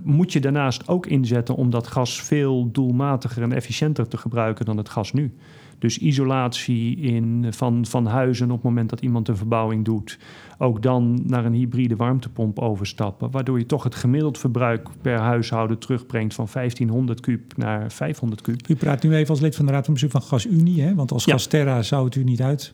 moet 0.03 0.33
je 0.33 0.39
daarnaast 0.39 0.87
ook 0.87 1.05
in 1.05 1.17
inzetten 1.17 1.55
om 1.55 1.69
dat 1.69 1.87
gas 1.87 2.21
veel 2.21 2.71
doelmatiger 2.71 3.43
en 3.43 3.53
efficiënter 3.53 4.07
te 4.07 4.17
gebruiken 4.17 4.65
dan 4.65 4.77
het 4.77 4.89
gas 4.89 5.13
nu. 5.13 5.33
Dus 5.79 5.97
isolatie 5.97 6.97
in, 6.97 7.45
van, 7.49 7.85
van 7.85 8.05
huizen 8.05 8.45
op 8.45 8.55
het 8.55 8.63
moment 8.63 8.89
dat 8.89 9.01
iemand 9.01 9.27
een 9.27 9.37
verbouwing 9.37 9.85
doet. 9.85 10.19
Ook 10.57 10.81
dan 10.81 11.19
naar 11.23 11.45
een 11.45 11.53
hybride 11.53 11.95
warmtepomp 11.95 12.59
overstappen. 12.59 13.31
Waardoor 13.31 13.59
je 13.59 13.65
toch 13.65 13.83
het 13.83 13.95
gemiddeld 13.95 14.37
verbruik 14.37 14.89
per 15.01 15.17
huishouden 15.17 15.79
terugbrengt 15.79 16.33
van 16.33 16.47
1500 16.53 17.19
kuub 17.19 17.57
naar 17.57 17.91
500 17.91 18.41
kuub. 18.41 18.69
U 18.69 18.75
praat 18.75 19.03
nu 19.03 19.15
even 19.15 19.29
als 19.29 19.39
lid 19.39 19.55
van 19.55 19.65
de 19.65 19.71
Raad 19.71 19.85
van 19.85 19.93
Bestuur 19.93 20.11
van 20.11 20.21
GasUnie. 20.21 20.81
Hè? 20.81 20.95
Want 20.95 21.11
als 21.11 21.25
ja. 21.25 21.31
Gasterra 21.31 21.81
zou 21.81 22.05
het 22.05 22.15
u 22.15 22.23
niet 22.23 22.41
uit 22.41 22.73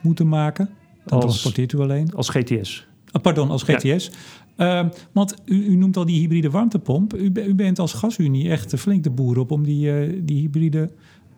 moeten 0.00 0.28
maken. 0.28 0.68
Dan 1.04 1.20
als, 1.20 1.24
transporteert 1.24 1.72
u 1.72 1.78
alleen. 1.78 2.14
Als 2.14 2.28
GTS. 2.28 2.86
Oh, 3.12 3.22
pardon, 3.22 3.50
als 3.50 3.62
GTS. 3.62 4.10
Ja. 4.56 4.82
Uh, 4.82 4.90
want 5.12 5.34
u, 5.44 5.64
u, 5.64 5.76
noemt 5.76 5.96
al 5.96 6.04
die 6.04 6.18
hybride 6.18 6.50
warmtepomp. 6.50 7.14
U, 7.14 7.32
u, 7.34 7.54
bent 7.54 7.78
als 7.78 7.92
gasunie 7.92 8.50
echt 8.50 8.74
flink 8.74 9.02
de 9.02 9.10
boer 9.10 9.38
op 9.38 9.50
om 9.50 9.62
die, 9.62 9.86
uh, 9.86 10.20
die 10.22 10.40
hybride, 10.40 10.90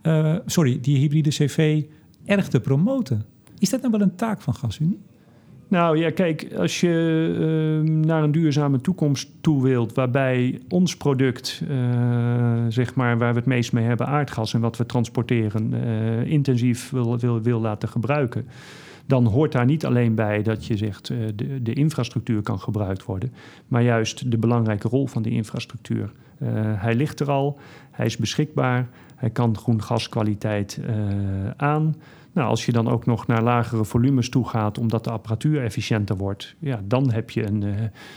uh, 0.06 0.34
sorry, 0.46 0.78
die 0.80 0.98
hybride 0.98 1.30
CV 1.30 1.82
erg 2.24 2.48
te 2.48 2.60
promoten. 2.60 3.24
Is 3.58 3.70
dat 3.70 3.80
nou 3.80 3.92
wel 3.92 4.00
een 4.00 4.16
taak 4.16 4.40
van 4.40 4.54
gasunie? 4.54 4.98
Nou 5.68 5.98
ja, 5.98 6.10
kijk, 6.10 6.54
als 6.56 6.80
je 6.80 7.82
uh, 7.84 7.90
naar 7.90 8.22
een 8.22 8.32
duurzame 8.32 8.80
toekomst 8.80 9.28
toe 9.40 9.62
wilt, 9.62 9.94
waarbij 9.94 10.60
ons 10.68 10.96
product, 10.96 11.62
uh, 11.70 12.64
zeg 12.68 12.94
maar, 12.94 13.18
waar 13.18 13.32
we 13.32 13.38
het 13.38 13.48
meest 13.48 13.72
mee 13.72 13.84
hebben, 13.84 14.06
aardgas 14.06 14.54
en 14.54 14.60
wat 14.60 14.76
we 14.76 14.86
transporteren, 14.86 15.72
uh, 15.74 16.30
intensief 16.30 16.90
wil, 16.90 17.18
wil, 17.18 17.40
wil 17.42 17.60
laten 17.60 17.88
gebruiken 17.88 18.46
dan 19.06 19.26
hoort 19.26 19.52
daar 19.52 19.64
niet 19.64 19.86
alleen 19.86 20.14
bij 20.14 20.42
dat 20.42 20.66
je 20.66 20.76
zegt 20.76 21.06
de, 21.06 21.62
de 21.62 21.72
infrastructuur 21.72 22.42
kan 22.42 22.60
gebruikt 22.60 23.04
worden, 23.04 23.32
maar 23.68 23.82
juist 23.82 24.30
de 24.30 24.38
belangrijke 24.38 24.88
rol 24.88 25.06
van 25.06 25.22
die 25.22 25.32
infrastructuur. 25.32 26.12
Hij 26.54 26.94
ligt 26.94 27.20
er 27.20 27.30
al, 27.30 27.58
hij 27.90 28.06
is 28.06 28.16
beschikbaar, 28.16 28.88
hij 29.16 29.30
kan 29.30 29.56
groen 29.56 29.82
gaskwaliteit 29.82 30.80
uh, 30.80 30.94
aan. 31.56 31.96
Nou, 32.32 32.48
als 32.48 32.66
je 32.66 32.72
dan 32.72 32.88
ook 32.88 33.06
nog 33.06 33.26
naar 33.26 33.42
lagere 33.42 33.84
volumes 33.84 34.28
toe 34.28 34.48
gaat, 34.48 34.78
omdat 34.78 35.04
de 35.04 35.10
apparatuur 35.10 35.62
efficiënter 35.62 36.16
wordt, 36.16 36.54
ja, 36.58 36.80
dan, 36.84 37.12
heb 37.12 37.30
je 37.30 37.46
een, 37.46 37.62
uh, 37.62 37.74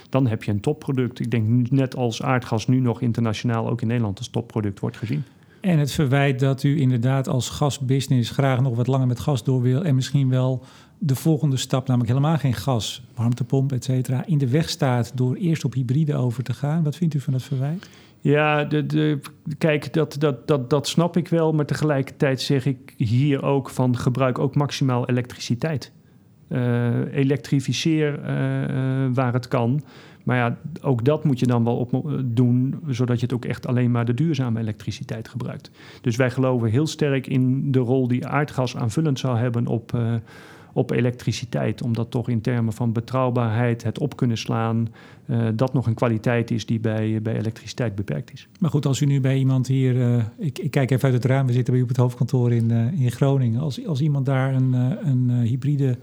dan 0.10 0.28
heb 0.28 0.44
je 0.44 0.52
een 0.52 0.60
topproduct. 0.60 1.20
Ik 1.20 1.32
denk 1.32 1.70
net 1.70 1.96
als 1.96 2.24
aardgas 2.24 2.68
nu 2.68 2.80
nog 2.80 3.02
internationaal 3.02 3.70
ook 3.70 3.82
in 3.82 3.88
Nederland 3.88 4.18
als 4.18 4.28
topproduct 4.28 4.80
wordt 4.80 4.98
gezien. 4.98 5.24
En 5.62 5.80
het 5.80 5.92
verwijt 5.92 6.40
dat 6.40 6.64
u 6.64 6.80
inderdaad 6.80 7.28
als 7.28 7.50
gasbusiness 7.50 8.30
graag 8.30 8.62
nog 8.62 8.76
wat 8.76 8.88
langer 8.88 9.08
met 9.08 9.20
gas 9.20 9.44
door 9.44 9.62
wil 9.62 9.84
en 9.84 9.96
misschien 9.96 10.30
wel 10.30 10.64
de 10.98 11.16
volgende 11.16 11.58
stap, 11.58 11.88
namelijk 11.88 12.10
helemaal 12.12 12.38
geen 12.38 12.54
gas, 12.54 13.04
warmtepomp, 13.16 13.72
et 13.72 13.84
cetera, 13.84 14.26
in 14.26 14.38
de 14.38 14.48
weg 14.48 14.70
staat 14.70 15.12
door 15.16 15.36
eerst 15.36 15.66
op 15.66 15.74
hybride 15.74 16.16
over 16.16 16.44
te 16.44 16.54
gaan. 16.54 16.84
Wat 16.84 16.96
vindt 16.96 17.14
u 17.14 17.20
van 17.20 17.34
dat 17.34 17.44
verwijt? 17.44 17.90
Ja, 18.22 18.68
kijk, 19.58 19.94
dat, 19.94 20.16
dat, 20.20 20.48
dat, 20.48 20.70
dat 20.70 20.88
snap 20.88 21.18
ik 21.18 21.28
wel. 21.28 21.54
Maar 21.54 21.66
tegelijkertijd 21.66 22.42
zeg 22.42 22.66
ik 22.66 22.94
hier 22.98 23.44
ook 23.44 23.70
van 23.70 23.98
gebruik 23.98 24.40
ook 24.40 24.56
maximaal 24.56 25.08
elektriciteit. 25.08 25.92
Uh, 26.50 27.14
elektrificeer 27.14 28.20
uh, 28.20 28.26
waar 29.14 29.34
het 29.34 29.48
kan. 29.48 29.82
Maar 30.24 30.38
ja, 30.38 30.58
ook 30.82 31.06
dat 31.06 31.24
moet 31.24 31.40
je 31.40 31.46
dan 31.46 31.64
wel 31.64 31.78
op 31.78 32.22
doen, 32.26 32.80
zodat 32.88 33.20
je 33.20 33.26
het 33.26 33.36
ook 33.36 33.46
echt 33.46 33.68
alleen 33.68 33.92
maar 33.92 34.06
de 34.06 34.14
duurzame 34.14 34.60
elektriciteit 34.60 35.28
gebruikt. 35.28 35.72
Dus 36.02 36.16
wij 36.16 36.30
geloven 36.30 36.70
heel 36.70 36.88
sterk 36.88 37.28
in 37.28 37.72
de 37.72 37.80
rol 37.80 38.08
die 38.08 38.28
aardgas 38.28 38.78
aanvullend 38.78 39.20
zou 39.20 39.38
hebben 39.38 39.68
op, 39.68 40.00
op 40.74 40.92
elektriciteit. 40.92 41.82
Omdat 41.82 42.12
toch 42.12 42.30
in 42.30 42.42
termen 42.42 42.74
van 42.74 42.94
betrouwbaarheid, 42.94 43.84
het 43.84 44.00
op 44.00 44.16
kunnen 44.16 44.38
slaan, 44.38 44.88
uh, 45.26 45.48
dat 45.56 45.74
nog 45.74 45.88
een 45.88 45.94
kwaliteit 45.94 46.52
is 46.52 46.66
die 46.66 46.80
bij, 46.80 47.22
bij 47.22 47.38
elektriciteit 47.38 47.96
beperkt 47.96 48.34
is. 48.34 48.48
Maar 48.60 48.70
goed, 48.70 48.86
als 48.86 49.02
u 49.02 49.06
nu 49.06 49.22
bij 49.22 49.38
iemand 49.38 49.68
hier, 49.68 49.96
uh, 49.96 50.24
ik, 50.38 50.60
ik, 50.60 50.72
kijk 50.72 50.92
even 50.92 51.04
uit 51.04 51.14
het 51.14 51.26
raam, 51.26 51.48
we 51.48 51.54
zitten 51.54 51.74
bij 51.74 51.82
u 51.82 51.84
op 51.84 51.90
het 51.90 51.98
hoofdkantoor 51.98 52.52
in, 52.52 52.72
in 52.72 53.12
Groningen. 53.12 53.62
Als, 53.62 53.86
als 53.86 54.02
iemand 54.02 54.26
daar 54.26 54.54
een, 54.54 54.74
een 55.08 55.30
hybride 55.42 55.98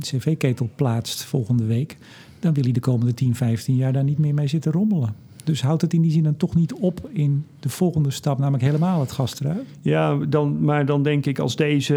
cv-ketel 0.00 0.68
plaatst 0.74 1.24
volgende 1.24 1.64
week, 1.64 1.96
dan 2.40 2.54
wil 2.54 2.62
hij 2.62 2.72
de 2.72 2.80
komende 2.80 3.14
10, 3.14 3.34
15 3.34 3.76
jaar 3.76 3.92
daar 3.92 4.04
niet 4.04 4.18
meer 4.18 4.34
mee 4.34 4.46
zitten 4.46 4.72
rommelen. 4.72 5.14
Dus 5.44 5.62
houdt 5.62 5.82
het 5.82 5.92
in 5.92 6.02
die 6.02 6.10
zin 6.10 6.22
dan 6.22 6.36
toch 6.36 6.54
niet 6.54 6.72
op 6.74 7.08
in 7.12 7.46
de 7.60 7.68
volgende 7.68 8.10
stap, 8.10 8.38
namelijk 8.38 8.62
helemaal 8.62 9.00
het 9.00 9.12
gas 9.12 9.40
eruit? 9.40 9.66
Ja, 9.80 10.14
dan, 10.14 10.64
maar 10.64 10.86
dan 10.86 11.02
denk 11.02 11.26
ik 11.26 11.38
als 11.38 11.56
deze, 11.56 11.96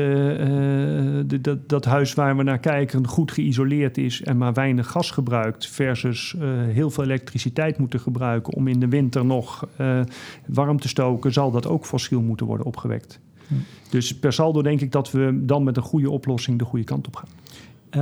uh, 1.29 1.39
dat, 1.41 1.69
dat 1.69 1.85
huis 1.85 2.13
waar 2.13 2.37
we 2.37 2.43
naar 2.43 2.59
kijken 2.59 3.07
goed 3.07 3.31
geïsoleerd 3.31 3.97
is 3.97 4.21
en 4.21 4.37
maar 4.37 4.53
weinig 4.53 4.87
gas 4.87 5.11
gebruikt, 5.11 5.67
versus 5.67 6.35
uh, 6.37 6.43
heel 6.73 6.89
veel 6.89 7.03
elektriciteit 7.03 7.77
moeten 7.77 7.99
gebruiken 7.99 8.53
om 8.53 8.67
in 8.67 8.79
de 8.79 8.87
winter 8.87 9.25
nog 9.25 9.67
uh, 9.81 9.99
warm 10.45 10.79
te 10.79 10.87
stoken, 10.87 11.33
zal 11.33 11.51
dat 11.51 11.67
ook 11.67 11.85
fossiel 11.85 12.21
moeten 12.21 12.45
worden 12.45 12.65
opgewekt. 12.65 13.19
Hm. 13.47 13.53
Dus 13.89 14.19
per 14.19 14.33
saldo 14.33 14.61
denk 14.61 14.81
ik 14.81 14.91
dat 14.91 15.11
we 15.11 15.39
dan 15.43 15.63
met 15.63 15.77
een 15.77 15.83
goede 15.83 16.09
oplossing 16.09 16.59
de 16.59 16.65
goede 16.65 16.85
kant 16.85 17.07
op 17.07 17.15
gaan. 17.15 17.29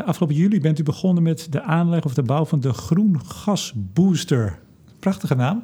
Afgelopen 0.06 0.36
juli 0.36 0.62
bent 0.62 0.80
u 0.80 0.84
begonnen 0.84 1.24
met 1.24 1.48
de 1.50 1.62
aanleg 1.62 2.06
of 2.06 2.14
de 2.14 2.24
bouw 2.24 2.46
van 2.46 2.60
de 2.60 2.74
groen 2.74 3.22
gasbooster. 3.26 4.60
Prachtige 5.06 5.36
naam. 5.36 5.64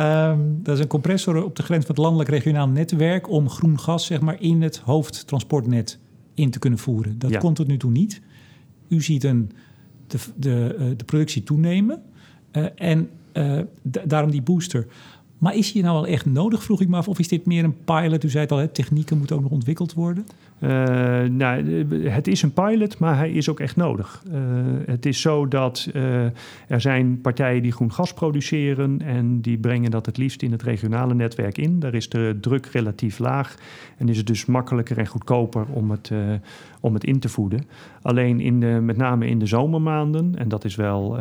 Um, 0.00 0.60
dat 0.62 0.74
is 0.74 0.80
een 0.80 0.88
compressor 0.88 1.44
op 1.44 1.56
de 1.56 1.62
grens 1.62 1.84
van 1.86 1.94
het 1.94 2.04
landelijk 2.04 2.30
regionaal 2.30 2.68
netwerk 2.68 3.30
om 3.30 3.48
groen 3.48 3.78
gas 3.78 4.06
zeg 4.06 4.20
maar, 4.20 4.40
in 4.40 4.62
het 4.62 4.78
hoofdtransportnet 4.78 5.98
in 6.34 6.50
te 6.50 6.58
kunnen 6.58 6.78
voeren. 6.78 7.18
Dat 7.18 7.30
ja. 7.30 7.38
kon 7.38 7.54
tot 7.54 7.66
nu 7.66 7.76
toe 7.76 7.90
niet. 7.90 8.20
U 8.88 9.02
ziet 9.02 9.24
een, 9.24 9.50
de, 10.06 10.18
de, 10.36 10.76
uh, 10.78 10.86
de 10.96 11.04
productie 11.04 11.42
toenemen 11.42 12.02
uh, 12.52 12.66
en 12.74 13.08
uh, 13.32 13.58
daarom 13.82 14.30
die 14.30 14.42
booster. 14.42 14.86
Maar 15.38 15.56
is 15.56 15.72
die 15.72 15.82
nou 15.82 15.94
wel 15.94 16.06
echt 16.06 16.26
nodig, 16.26 16.62
vroeg 16.62 16.80
ik 16.80 16.88
me 16.88 16.96
af, 16.96 17.08
of 17.08 17.18
is 17.18 17.28
dit 17.28 17.46
meer 17.46 17.64
een 17.64 17.84
pilot? 17.84 18.24
U 18.24 18.28
zei 18.28 18.42
het 18.42 18.52
al, 18.52 18.58
hè, 18.58 18.68
technieken 18.68 19.18
moeten 19.18 19.36
ook 19.36 19.42
nog 19.42 19.50
ontwikkeld 19.50 19.92
worden. 19.92 20.26
Uh, 20.62 20.68
nou, 21.22 21.86
het 22.08 22.26
is 22.26 22.42
een 22.42 22.52
pilot, 22.52 22.98
maar 22.98 23.16
hij 23.16 23.32
is 23.32 23.48
ook 23.48 23.60
echt 23.60 23.76
nodig. 23.76 24.22
Uh, 24.32 24.34
het 24.86 25.06
is 25.06 25.20
zo 25.20 25.48
dat 25.48 25.88
er 26.68 26.80
zijn 26.80 27.20
partijen 27.20 27.62
die 27.62 27.72
groen 27.72 27.92
gas 27.92 28.14
produceren 28.14 29.00
en 29.04 29.40
die 29.40 29.58
brengen 29.58 29.90
dat 29.90 30.06
het 30.06 30.16
liefst 30.16 30.42
in 30.42 30.52
het 30.52 30.62
regionale 30.62 31.14
netwerk 31.14 31.58
in. 31.58 31.80
Daar 31.80 31.94
is 31.94 32.08
de 32.08 32.38
druk 32.40 32.66
relatief 32.66 33.18
laag 33.18 33.54
en 33.96 34.08
is 34.08 34.16
het 34.16 34.26
dus 34.26 34.46
makkelijker 34.46 34.98
en 34.98 35.06
goedkoper 35.06 35.66
om 35.70 35.90
het, 35.90 36.10
om 36.80 36.94
het 36.94 37.04
in 37.04 37.18
te 37.18 37.28
voeden. 37.28 37.64
Alleen 38.02 38.40
in 38.40 38.60
de, 38.60 38.66
met 38.66 38.96
name 38.96 39.26
in 39.26 39.38
de 39.38 39.46
zomermaanden, 39.46 40.34
en 40.38 40.48
dat 40.48 40.64
is 40.64 40.74
wel 40.74 41.18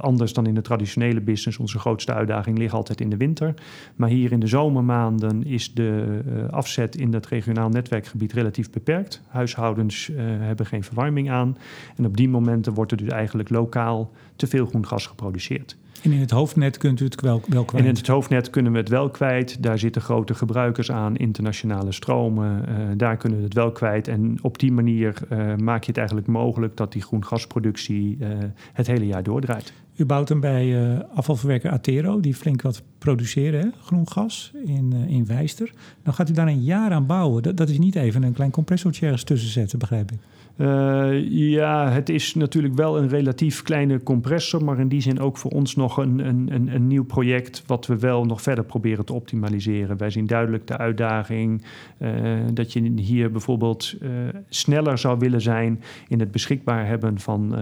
anders 0.00 0.32
dan 0.32 0.46
in 0.46 0.54
de 0.54 0.62
traditionele 0.62 1.20
business, 1.20 1.58
onze 1.58 1.78
grootste 1.78 2.12
uitdaging 2.12 2.58
ligt 2.58 2.74
altijd 2.74 3.00
in 3.00 3.10
de 3.10 3.16
winter. 3.16 3.54
Maar 3.96 4.08
hier 4.08 4.32
in 4.32 4.40
de 4.40 4.46
zomermaanden 4.46 5.46
is 5.46 5.74
de 5.74 6.20
afzet 6.50 6.96
in 6.96 7.14
het 7.14 7.26
regionaal 7.26 7.68
netwerkgebied 7.68 8.32
relatief 8.32 8.46
relatief 8.48 8.70
beperkt. 8.70 9.22
Huishoudens 9.28 10.08
uh, 10.08 10.16
hebben 10.20 10.66
geen 10.66 10.84
verwarming 10.84 11.30
aan. 11.30 11.56
En 11.96 12.06
op 12.06 12.16
die 12.16 12.28
momenten 12.28 12.74
wordt 12.74 12.90
er 12.90 12.96
dus 12.96 13.08
eigenlijk 13.08 13.48
lokaal 13.48 14.10
te 14.36 14.46
veel 14.46 14.66
groen 14.66 14.86
gas 14.86 15.06
geproduceerd. 15.06 15.76
En 16.02 16.12
in 16.12 16.20
het 16.20 16.30
hoofdnet 16.30 16.76
kunt 16.76 17.00
u 17.00 17.04
het 17.04 17.20
wel, 17.20 17.42
wel 17.48 17.64
kwijt? 17.64 17.84
En 17.84 17.90
in 17.90 17.96
het 17.96 18.06
hoofdnet 18.06 18.50
kunnen 18.50 18.72
we 18.72 18.78
het 18.78 18.88
wel 18.88 19.10
kwijt. 19.10 19.62
Daar 19.62 19.78
zitten 19.78 20.02
grote 20.02 20.34
gebruikers 20.34 20.90
aan, 20.90 21.16
internationale 21.16 21.92
stromen. 21.92 22.64
Uh, 22.68 22.74
daar 22.96 23.16
kunnen 23.16 23.38
we 23.38 23.44
het 23.44 23.54
wel 23.54 23.72
kwijt. 23.72 24.08
En 24.08 24.38
op 24.42 24.58
die 24.58 24.72
manier 24.72 25.14
uh, 25.32 25.56
maak 25.56 25.82
je 25.82 25.88
het 25.88 25.98
eigenlijk 25.98 26.26
mogelijk 26.26 26.76
dat 26.76 26.92
die 26.92 27.02
groen 27.02 27.24
gasproductie 27.24 28.16
uh, 28.20 28.28
het 28.72 28.86
hele 28.86 29.06
jaar 29.06 29.22
doordraait. 29.22 29.72
U 29.98 30.04
bouwt 30.04 30.28
hem 30.28 30.40
bij 30.40 30.98
afvalverwerker 31.14 31.70
Atero, 31.70 32.20
die 32.20 32.34
flink 32.34 32.62
wat 32.62 32.82
produceren, 32.98 33.74
groen 33.82 34.10
gas, 34.10 34.52
in, 34.64 34.92
in 34.92 35.26
Wijster. 35.26 35.72
Nou 36.02 36.16
gaat 36.16 36.30
u 36.30 36.32
daar 36.32 36.46
een 36.46 36.62
jaar 36.62 36.90
aan 36.90 37.06
bouwen. 37.06 37.42
Dat, 37.42 37.56
dat 37.56 37.68
is 37.68 37.78
niet 37.78 37.94
even 37.94 38.22
een 38.22 38.32
klein 38.32 38.50
compressortje 38.50 39.04
ergens 39.04 39.24
tussen 39.24 39.50
zetten, 39.50 39.78
begrijp 39.78 40.12
ik. 40.12 40.18
Uh, 40.58 41.28
ja, 41.30 41.90
het 41.90 42.08
is 42.08 42.34
natuurlijk 42.34 42.74
wel 42.74 42.98
een 42.98 43.08
relatief 43.08 43.62
kleine 43.62 44.02
compressor, 44.02 44.64
maar 44.64 44.78
in 44.78 44.88
die 44.88 45.00
zin 45.00 45.20
ook 45.20 45.36
voor 45.36 45.50
ons 45.50 45.76
nog 45.76 45.96
een, 45.96 46.18
een, 46.18 46.68
een, 46.74 46.86
nieuw 46.86 47.04
project 47.04 47.62
wat 47.66 47.86
we 47.86 47.98
wel 47.98 48.24
nog 48.24 48.42
verder 48.42 48.64
proberen 48.64 49.04
te 49.04 49.12
optimaliseren. 49.12 49.96
Wij 49.96 50.10
zien 50.10 50.26
duidelijk 50.26 50.66
de 50.66 50.76
uitdaging 50.76 51.64
uh, 51.98 52.10
dat 52.52 52.72
je 52.72 52.92
hier 52.96 53.30
bijvoorbeeld 53.30 53.94
uh, 54.00 54.10
sneller 54.48 54.98
zou 54.98 55.18
willen 55.18 55.40
zijn 55.40 55.82
in 56.08 56.20
het 56.20 56.30
beschikbaar 56.30 56.86
hebben 56.86 57.18
van, 57.18 57.54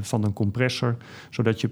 van 0.00 0.24
een 0.24 0.32
compressor, 0.32 0.96
zodat 1.30 1.60
je 1.60 1.70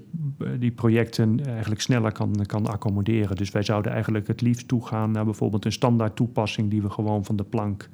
die 0.58 0.70
projecten 0.70 1.46
eigenlijk 1.46 1.80
sneller 1.80 2.12
kan, 2.12 2.46
kan 2.46 2.66
accommoderen. 2.66 3.36
Dus 3.36 3.50
wij 3.50 3.62
zouden 3.62 3.92
eigenlijk 3.92 4.26
het 4.26 4.40
liefst 4.40 4.68
toegaan 4.68 5.10
naar 5.10 5.24
bijvoorbeeld 5.24 5.64
een 5.64 5.72
standaard 5.72 6.16
toepassing 6.16 6.70
die 6.70 6.82
we 6.82 6.90
gewoon 6.90 7.24
van 7.24 7.36
de 7.36 7.44
plank 7.44 7.88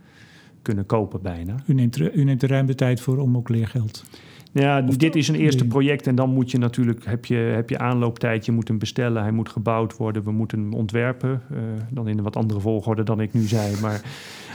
kunnen 0.65 0.87
kopen 0.87 1.23
bijna. 1.23 1.55
U 1.67 1.75
neemt, 1.75 1.99
u 1.99 2.25
neemt 2.25 2.43
er 2.43 2.49
ruim 2.49 2.67
de 2.67 2.75
tijd 2.75 3.01
voor 3.01 3.19
om 3.19 3.37
ook 3.37 3.49
leergeld. 3.49 4.05
Ja, 4.53 4.85
of 4.87 4.97
dit 4.97 5.17
is 5.17 5.29
een 5.29 5.35
eerste 5.35 5.67
project 5.67 6.07
en 6.07 6.15
dan 6.15 6.31
moet 6.31 6.51
je 6.51 6.59
natuurlijk, 6.59 7.05
heb 7.05 7.25
je, 7.25 7.35
heb 7.35 7.71
je 7.71 7.79
aanlooptijd, 7.79 8.45
je 8.45 8.53
moet 8.53 8.69
hem 8.69 8.79
bestellen, 8.79 9.23
hij 9.23 9.31
moet 9.31 9.49
gebouwd 9.49 9.97
worden, 9.97 10.23
we 10.23 10.33
moeten 10.33 10.59
hem 10.59 10.73
ontwerpen. 10.73 11.43
Uh, 11.53 11.59
dan 11.91 12.09
in 12.09 12.19
een 12.19 12.25
wat 12.25 12.37
andere 12.37 12.61
volgorde 12.61 13.03
dan 13.03 13.21
ik 13.21 13.33
nu 13.33 13.43
zei. 13.43 13.81
Maar, 13.81 14.01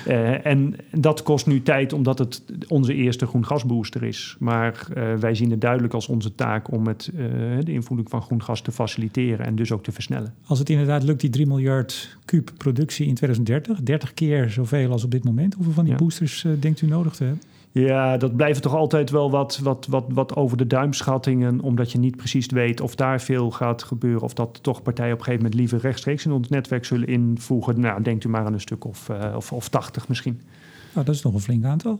uh, 0.08 0.46
en 0.46 0.76
dat 0.92 1.24
kost 1.24 1.48
nu 1.48 1.62
tijd 1.62 1.94
omdat 1.94 2.20
het 2.20 2.44
onze 2.68 2.94
eerste 2.94 3.26
groen 3.26 3.46
gasbooster 3.46 4.04
is. 4.04 4.36
Maar 4.40 4.88
uh, 4.98 5.14
wij 5.16 5.36
zien 5.36 5.52
het 5.52 5.62
duidelijk 5.62 5.94
als 5.94 6.08
onze 6.08 6.36
taak 6.36 6.72
om 6.72 6.88
het, 6.88 7.12
de 7.64 7.72
invoering 7.72 8.10
van 8.10 8.22
groen 8.22 8.44
gas 8.44 8.62
te 8.62 8.72
faciliteren 8.72 9.46
en 9.46 9.56
dus 9.56 9.72
ook 9.72 9.84
te 9.84 9.92
versnellen. 9.92 10.34
Als 10.46 10.60
het 10.60 10.70
inderdaad 10.70 11.04
lukt, 11.04 11.22
die 11.22 11.30
3 11.30 11.48
miljard 11.48 12.18
kuub 12.26 12.52
productie 12.58 13.08
in 13.08 13.16
2030, 13.16 13.80
30 13.84 14.14
keer 14.14 14.50
zoveel 14.50 14.92
als 14.92 15.04
op 15.04 15.12
dit 15.12 15.24
moment, 15.24 15.54
hoeveel 15.54 15.74
van 15.74 15.84
die 15.84 15.94
ja. 15.94 16.00
boosters 16.00 16.46
denkt 16.60 16.82
u 16.82 16.88
nodig 16.88 17.16
te 17.16 17.24
hebben? 17.24 17.42
Ja, 17.72 18.18
dat 18.18 18.36
blijven 18.36 18.62
toch 18.62 18.76
altijd 18.76 19.10
wel 19.10 19.32
wat, 19.32 19.60
wat, 19.64 19.86
wat, 19.90 20.06
wat 20.08 20.36
over 20.36 20.58
de 20.58 20.68
duimschattingen, 20.68 21.62
omdat 21.62 21.92
je 21.92 21.98
niet 21.98 22.16
precies 22.16 22.46
weet 22.46 22.82
of 22.82 22.96
daar 22.96 23.22
veel 23.22 23.52
gaat 23.52 23.84
gebeuren, 23.84 24.22
of 24.22 24.34
dat 24.34 24.64
toch 24.64 24.82
partijen 24.82 25.14
op 25.14 25.20
een 25.20 25.26
gegeven 25.26 25.44
moment 25.44 25.62
liever 25.62 25.80
rechtstreeks 25.88 26.26
in 26.26 26.32
ons 26.32 26.50
netwerk 26.50 26.86
zullen 26.86 27.08
invoegen. 27.08 27.80
Nou, 27.80 28.02
denkt 28.02 28.24
u 28.24 28.30
maar 28.30 28.46
aan 28.46 28.54
een 28.54 28.60
stuk 28.60 28.86
of, 28.86 29.10
uh, 29.10 29.34
of, 29.36 29.52
of 29.52 29.70
80 29.70 30.08
misschien. 30.08 30.42
Nou, 30.94 31.06
dat 31.06 31.16
is 31.16 31.22
nog 31.22 31.34
een 31.34 31.40
flink 31.40 31.66
aantal. 31.66 32.00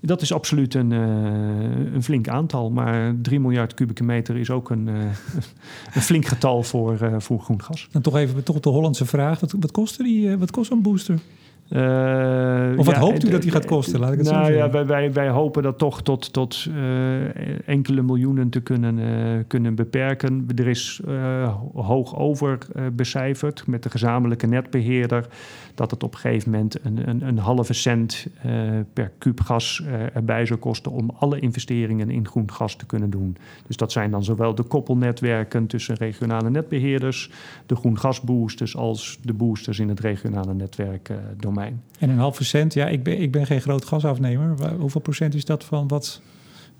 Dat 0.00 0.22
is 0.22 0.32
absoluut 0.32 0.74
een, 0.74 0.90
uh, 0.90 1.94
een 1.94 2.02
flink 2.02 2.28
aantal, 2.28 2.70
maar 2.70 3.14
3 3.22 3.40
miljard 3.40 3.74
kubieke 3.74 4.04
meter 4.04 4.36
is 4.36 4.50
ook 4.50 4.70
een, 4.70 4.86
uh, 4.86 4.94
een 5.94 6.02
flink 6.02 6.26
getal 6.26 6.62
voor, 6.62 6.98
uh, 7.02 7.14
voor 7.18 7.40
groen 7.40 7.62
gas. 7.62 7.88
Dan 7.90 8.02
toch 8.02 8.16
even 8.16 8.42
toch 8.42 8.60
de 8.60 8.68
Hollandse 8.68 9.06
vraag: 9.06 9.40
wat, 9.40 9.54
wat 9.60 9.70
kost, 9.70 9.98
die, 9.98 10.36
wat 10.36 10.50
kost 10.50 10.70
een 10.70 10.82
booster? 10.82 11.18
Uh, 11.70 12.78
of 12.78 12.86
wat 12.86 12.94
ja, 12.94 13.00
hoopt 13.00 13.24
u 13.24 13.30
dat 13.30 13.42
die 13.42 13.50
gaat 13.50 13.64
kosten? 13.64 14.00
Laat 14.00 14.12
ik 14.12 14.18
het 14.18 14.30
nou, 14.30 14.46
zo 14.46 14.52
ja, 14.52 14.70
wij, 14.70 14.86
wij, 14.86 15.12
wij, 15.12 15.28
hopen 15.28 15.62
dat 15.62 15.78
toch 15.78 16.02
tot, 16.02 16.32
tot 16.32 16.68
uh, 16.68 17.68
enkele 17.68 18.02
miljoenen 18.02 18.48
te 18.48 18.60
kunnen, 18.60 18.98
uh, 18.98 19.44
kunnen 19.46 19.74
beperken. 19.74 20.46
Er 20.56 20.68
is 20.68 21.00
hoog 21.74 22.16
over 22.16 22.58
becijferd 22.92 23.66
met 23.66 23.82
de 23.82 23.90
gezamenlijke 23.90 24.46
netbeheerder 24.46 25.26
dat 25.74 25.90
het 25.90 26.02
op 26.02 26.14
een 26.14 26.20
gegeven 26.20 26.50
moment 26.50 26.84
een, 26.84 27.08
een, 27.08 27.28
een 27.28 27.38
halve 27.38 27.72
cent 27.72 28.26
per 28.92 29.12
kuub 29.18 29.40
gas 29.40 29.82
erbij 30.14 30.46
zou 30.46 30.58
kosten 30.58 30.92
om 30.92 31.10
alle 31.18 31.40
investeringen 31.40 32.10
in 32.10 32.26
groen 32.26 32.50
gas 32.52 32.76
te 32.76 32.86
kunnen 32.86 33.10
doen. 33.10 33.36
Dus 33.66 33.76
dat 33.76 33.92
zijn 33.92 34.10
dan 34.10 34.24
zowel 34.24 34.54
de 34.54 34.62
koppelnetwerken 34.62 35.66
tussen 35.66 35.94
regionale 35.94 36.50
netbeheerders, 36.50 37.30
de 37.66 37.76
groen 37.76 37.98
gasboosters 37.98 38.76
als 38.76 39.18
de 39.22 39.32
boosters 39.32 39.78
in 39.78 39.88
het 39.88 40.00
regionale 40.00 40.54
netwerk 40.54 41.10
domein. 41.36 41.57
En 41.98 42.10
een 42.10 42.18
halve 42.18 42.44
cent, 42.44 42.74
ja, 42.74 42.86
ik 42.86 43.02
ben, 43.02 43.20
ik 43.20 43.32
ben 43.32 43.46
geen 43.46 43.60
groot 43.60 43.84
gasafnemer. 43.84 44.72
Hoeveel 44.78 45.00
procent 45.00 45.34
is 45.34 45.44
dat 45.44 45.64
van 45.64 45.88
wat 45.88 46.20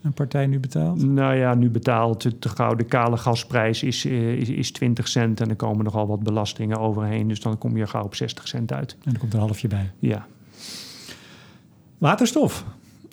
een 0.03 0.13
partij 0.13 0.47
nu 0.47 0.61
betaalt? 0.61 1.03
Nou 1.07 1.35
ja, 1.35 1.55
nu 1.55 1.71
betaalt 1.71 2.23
de, 2.23 2.39
de 2.39 2.49
gouden 2.49 2.87
kale 2.87 3.17
gasprijs 3.17 3.83
is, 3.83 4.05
is, 4.05 4.49
is 4.49 4.71
20 4.73 5.09
cent 5.09 5.41
en 5.41 5.49
er 5.49 5.57
komen 5.57 5.85
nogal 5.85 6.07
wat 6.07 6.23
belastingen 6.23 6.79
overheen. 6.79 7.29
Dus 7.29 7.41
dan 7.41 7.59
kom 7.59 7.77
je 7.77 7.87
gauw 7.87 8.05
op 8.05 8.15
60 8.15 8.49
cent 8.49 8.73
uit. 8.73 8.93
En 8.93 8.99
dan 9.03 9.19
komt 9.19 9.33
er 9.33 9.39
een 9.39 9.45
halfje 9.45 9.69
bij. 9.69 9.91
Ja. 9.99 10.27
Waterstof. 11.99 12.65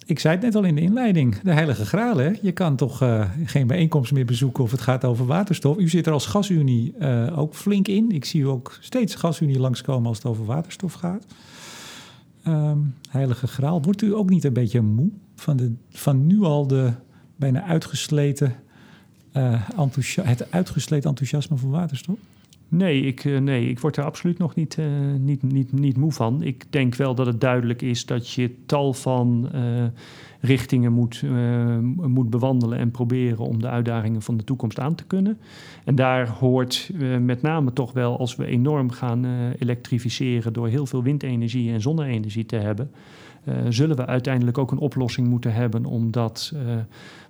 Ik 0.08 0.20
zei 0.20 0.36
het 0.36 0.44
net 0.44 0.56
al 0.56 0.64
in 0.64 0.76
de 0.76 0.82
inleiding, 0.82 1.40
de 1.40 1.54
heilige 1.54 1.86
graal. 1.86 2.18
Hè? 2.18 2.32
Je 2.42 2.52
kan 2.52 2.76
toch 2.76 3.04
uh, 3.04 3.30
geen 3.46 3.68
bijeenkomst 3.68 4.12
meer 4.12 4.26
bezoeken 4.26 4.64
of 4.64 4.72
het 4.72 4.82
gaat 4.82 5.06
over 5.06 5.26
waterstof. 5.26 5.78
U 5.78 5.90
zit 5.90 6.08
er 6.08 6.14
als 6.14 6.26
gasunie 6.26 6.94
uh, 7.00 7.40
ook 7.40 7.56
flink 7.56 7.88
in. 7.88 8.12
Ik 8.12 8.26
zie 8.26 8.42
u 8.42 8.48
ook 8.48 8.78
steeds 8.80 9.16
gasunie 9.16 9.60
langskomen 9.60 10.08
als 10.08 10.18
het 10.18 10.26
over 10.26 10.46
waterstof 10.46 10.94
gaat. 10.94 11.26
Um, 12.48 12.96
heilige 13.10 13.48
graal. 13.48 13.82
Wordt 13.82 14.02
u 14.02 14.16
ook 14.16 14.30
niet 14.30 14.44
een 14.44 14.54
beetje 14.54 14.82
moe 14.82 15.10
van, 15.36 15.58
de, 15.58 15.74
van 15.90 16.28
nu 16.28 16.42
al 16.42 16.68
de 16.68 16.92
bijna 17.36 17.64
uitgesleten, 17.64 18.56
uh, 19.34 19.62
het 20.22 20.52
uitgesleten 20.52 21.10
enthousiasme 21.10 21.58
voor 21.58 21.70
waterstof? 21.70 22.18
Nee 22.68 23.02
ik, 23.02 23.24
uh, 23.24 23.40
nee, 23.40 23.70
ik 23.70 23.80
word 23.80 23.98
er 23.98 24.04
absoluut 24.04 24.38
nog 24.38 24.56
niet, 24.56 24.78
uh, 24.78 24.86
niet, 25.20 25.44
niet, 25.44 25.72
niet 25.72 25.98
moe 25.98 26.12
van. 26.12 26.44
Ik 26.44 26.66
denk 26.70 26.96
wel 26.96 27.16
dat 27.16 27.26
het 27.26 27.42
duidelijk 27.42 27.82
is 27.82 28.06
dat 28.06 28.30
je 28.32 28.56
tal 28.66 28.94
van 28.94 29.50
richtingen 30.40 30.92
moet, 30.92 31.24
moet 32.02 32.30
bewandelen 32.30 32.78
en 32.78 32.92
proberen 32.92 33.46
om 33.46 33.62
de 33.62 33.70
uitdagingen 33.70 34.22
van 34.22 34.38
de 34.38 34.44
toekomst 34.44 34.80
aan 34.80 34.96
te 34.96 35.04
kunnen. 35.04 35.38
En 35.84 35.96
daar 35.96 36.30
hoort 36.30 36.92
met 37.20 37.42
name 37.42 37.74
toch 37.74 37.94
wel 37.94 38.20
als 38.20 38.36
we 38.36 38.46
enorm 38.46 38.92
gaan 38.92 39.26
elektrificeren 39.60 40.54
door 40.54 40.68
heel 40.68 40.86
veel 40.86 41.04
windenergie 41.04 41.72
en 41.72 41.82
zonne-energie 41.82 42.46
te 42.46 42.56
hebben. 42.56 42.92
zullen 43.70 43.96
we 43.96 44.06
uiteindelijk 44.06 44.58
ook 44.58 44.72
een 44.72 44.78
oplossing 44.78 45.28
moeten 45.28 45.54
hebben 45.54 45.86
om 45.86 46.12
dat 46.12 46.54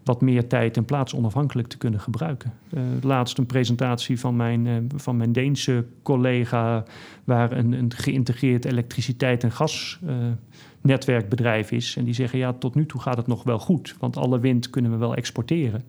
wat 0.06 0.22
meer 0.22 0.48
tijd 0.48 0.78
en 0.78 0.86
plaats 0.86 1.16
onafhankelijk 1.16 1.68
te 1.68 1.78
kunnen 1.78 2.00
gebruiken. 2.00 2.54
laatst 3.02 3.38
een 3.38 3.46
presentatie 3.46 4.20
van 4.20 4.36
mijn, 4.36 4.90
van 4.96 5.18
mijn 5.18 5.32
Deense 5.32 5.86
collega, 6.04 6.84
waar 7.24 7.52
een, 7.52 7.72
een 7.72 7.94
geïntegreerd 7.94 8.66
elektriciteit- 8.66 9.44
en 9.44 9.52
gasnetwerkbedrijf 9.52 11.72
is. 11.72 11.96
En 11.98 12.04
die 12.04 12.14
zeggen, 12.14 12.40
ja, 12.40 12.54
tot 12.54 12.76
nu 12.76 12.86
toe 12.86 13.02
gaat 13.02 13.18
het 13.18 13.28
nog 13.28 13.44
wel 13.44 13.60
goed, 13.60 13.96
want 14.00 14.18
alle 14.18 14.40
wind 14.40 14.70
kunnen 14.70 14.92
we 14.92 14.98
wel 14.98 15.16
exporteren. 15.16 15.84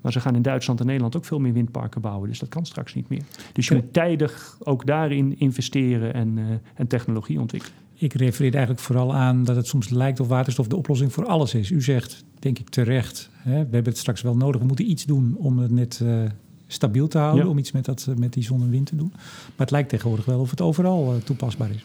Maar 0.00 0.12
ze 0.12 0.20
gaan 0.20 0.34
in 0.34 0.42
Duitsland 0.42 0.80
en 0.80 0.86
Nederland 0.86 1.16
ook 1.16 1.24
veel 1.24 1.38
meer 1.38 1.52
windparken 1.52 2.00
bouwen. 2.00 2.28
Dus 2.28 2.38
dat 2.38 2.48
kan 2.48 2.66
straks 2.66 2.94
niet 2.94 3.08
meer. 3.08 3.22
Dus 3.52 3.68
je 3.68 3.74
moet 3.74 3.92
tijdig 3.92 4.56
ook 4.62 4.86
daarin 4.86 5.38
investeren 5.38 6.14
en, 6.14 6.36
uh, 6.36 6.44
en 6.74 6.86
technologie 6.86 7.40
ontwikkelen. 7.40 7.81
Ik 8.02 8.12
refereer 8.12 8.52
eigenlijk 8.52 8.84
vooral 8.84 9.14
aan 9.14 9.44
dat 9.44 9.56
het 9.56 9.66
soms 9.66 9.88
lijkt 9.88 10.20
of 10.20 10.28
waterstof 10.28 10.66
de 10.66 10.76
oplossing 10.76 11.12
voor 11.12 11.26
alles 11.26 11.54
is. 11.54 11.70
U 11.70 11.82
zegt, 11.82 12.24
denk 12.38 12.58
ik 12.58 12.68
terecht, 12.68 13.30
hè, 13.36 13.50
we 13.50 13.56
hebben 13.58 13.84
het 13.84 13.98
straks 13.98 14.22
wel 14.22 14.36
nodig. 14.36 14.60
We 14.60 14.66
moeten 14.66 14.90
iets 14.90 15.04
doen 15.04 15.36
om 15.38 15.58
het 15.58 15.70
net 15.70 16.00
uh, 16.02 16.22
stabiel 16.66 17.08
te 17.08 17.18
houden. 17.18 17.48
Om 17.48 17.58
iets 17.58 17.72
met, 17.72 17.84
dat, 17.84 18.06
uh, 18.08 18.16
met 18.16 18.32
die 18.32 18.42
zon 18.42 18.62
en 18.62 18.70
wind 18.70 18.86
te 18.86 18.96
doen. 18.96 19.10
Maar 19.12 19.52
het 19.56 19.70
lijkt 19.70 19.88
tegenwoordig 19.88 20.24
wel 20.24 20.40
of 20.40 20.50
het 20.50 20.60
overal 20.60 21.18
toepasbaar 21.24 21.70
is. 21.70 21.84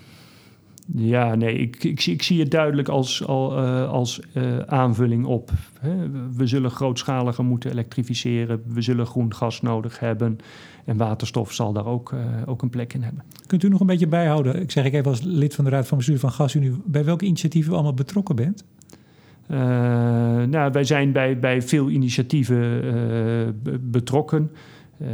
Ja, 0.95 1.35
nee, 1.35 1.57
ik, 1.57 1.83
ik, 1.83 2.05
ik, 2.05 2.23
zie 2.23 2.39
het 2.39 2.51
duidelijk 2.51 2.87
als, 2.87 3.25
al, 3.25 3.63
uh, 3.63 3.89
als 3.89 4.19
uh, 4.33 4.57
aanvulling 4.59 5.25
op. 5.25 5.51
Hè. 5.79 6.09
We 6.35 6.47
zullen 6.47 6.71
grootschaliger 6.71 7.43
moeten 7.43 7.71
elektrificeren. 7.71 8.61
We 8.67 8.81
zullen 8.81 9.05
groen 9.05 9.33
gas 9.33 9.61
nodig 9.61 9.99
hebben. 9.99 10.37
En 10.85 10.97
waterstof 10.97 11.53
zal 11.53 11.73
daar 11.73 11.85
ook, 11.85 12.11
uh, 12.11 12.19
ook 12.45 12.61
een 12.61 12.69
plek 12.69 12.93
in 12.93 13.01
hebben. 13.01 13.23
Kunt 13.47 13.63
u 13.63 13.69
nog 13.69 13.79
een 13.79 13.85
beetje 13.85 14.07
bijhouden? 14.07 14.61
Ik 14.61 14.71
zeg 14.71 14.85
ik 14.85 14.93
even 14.93 15.11
als 15.11 15.21
lid 15.21 15.55
van 15.55 15.63
de 15.63 15.69
Raad 15.69 15.87
van 15.87 15.97
Bestuur 15.97 16.19
van 16.19 16.31
GasUnie... 16.31 16.81
bij 16.85 17.05
welke 17.05 17.25
initiatieven 17.25 17.71
u 17.71 17.73
allemaal 17.73 17.93
betrokken 17.93 18.35
bent? 18.35 18.63
nou, 20.49 20.71
wij 20.71 20.83
zijn 20.83 21.11
bij, 21.11 21.39
bij 21.39 21.61
veel 21.61 21.89
initiatieven 21.89 23.61
betrokken... 23.81 24.51
Uh, 25.01 25.09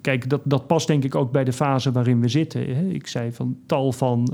kijk, 0.00 0.28
dat, 0.28 0.40
dat 0.44 0.66
past 0.66 0.86
denk 0.86 1.04
ik 1.04 1.14
ook 1.14 1.32
bij 1.32 1.44
de 1.44 1.52
fase 1.52 1.92
waarin 1.92 2.20
we 2.20 2.28
zitten. 2.28 2.76
Hè. 2.76 2.82
Ik 2.82 3.06
zei 3.06 3.32
van 3.32 3.56
tal 3.66 3.92
van, 3.92 4.32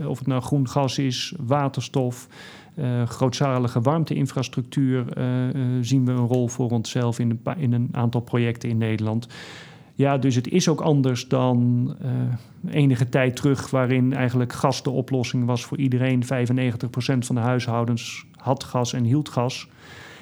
uh, 0.00 0.08
of 0.08 0.18
het 0.18 0.26
nou 0.26 0.42
groen 0.42 0.68
gas 0.68 0.98
is, 0.98 1.34
waterstof, 1.40 2.28
uh, 2.74 3.06
grootschalige 3.06 3.80
warmteinfrastructuur, 3.80 5.04
zien 5.80 6.04
we 6.04 6.12
een 6.12 6.26
rol 6.26 6.48
voor 6.48 6.70
onszelf 6.70 7.18
in 7.18 7.30
een, 7.30 7.56
in 7.56 7.72
een 7.72 7.88
aantal 7.92 8.20
projecten 8.20 8.68
in 8.68 8.78
Nederland. 8.78 9.28
Ja, 9.94 10.18
dus 10.18 10.34
het 10.34 10.48
is 10.48 10.68
ook 10.68 10.80
anders 10.80 11.28
dan 11.28 11.96
enige 12.68 13.08
tijd 13.08 13.36
terug, 13.36 13.70
waarin 13.70 14.12
eigenlijk 14.12 14.52
gas 14.52 14.82
de 14.82 14.90
oplossing 14.90 15.44
was 15.44 15.64
voor 15.64 15.78
iedereen. 15.78 16.22
95% 16.24 16.26
van 17.18 17.34
de 17.34 17.40
huishoudens 17.40 18.26
had 18.36 18.64
gas 18.64 18.92
en 18.92 19.04
hield 19.04 19.28
gas 19.28 19.68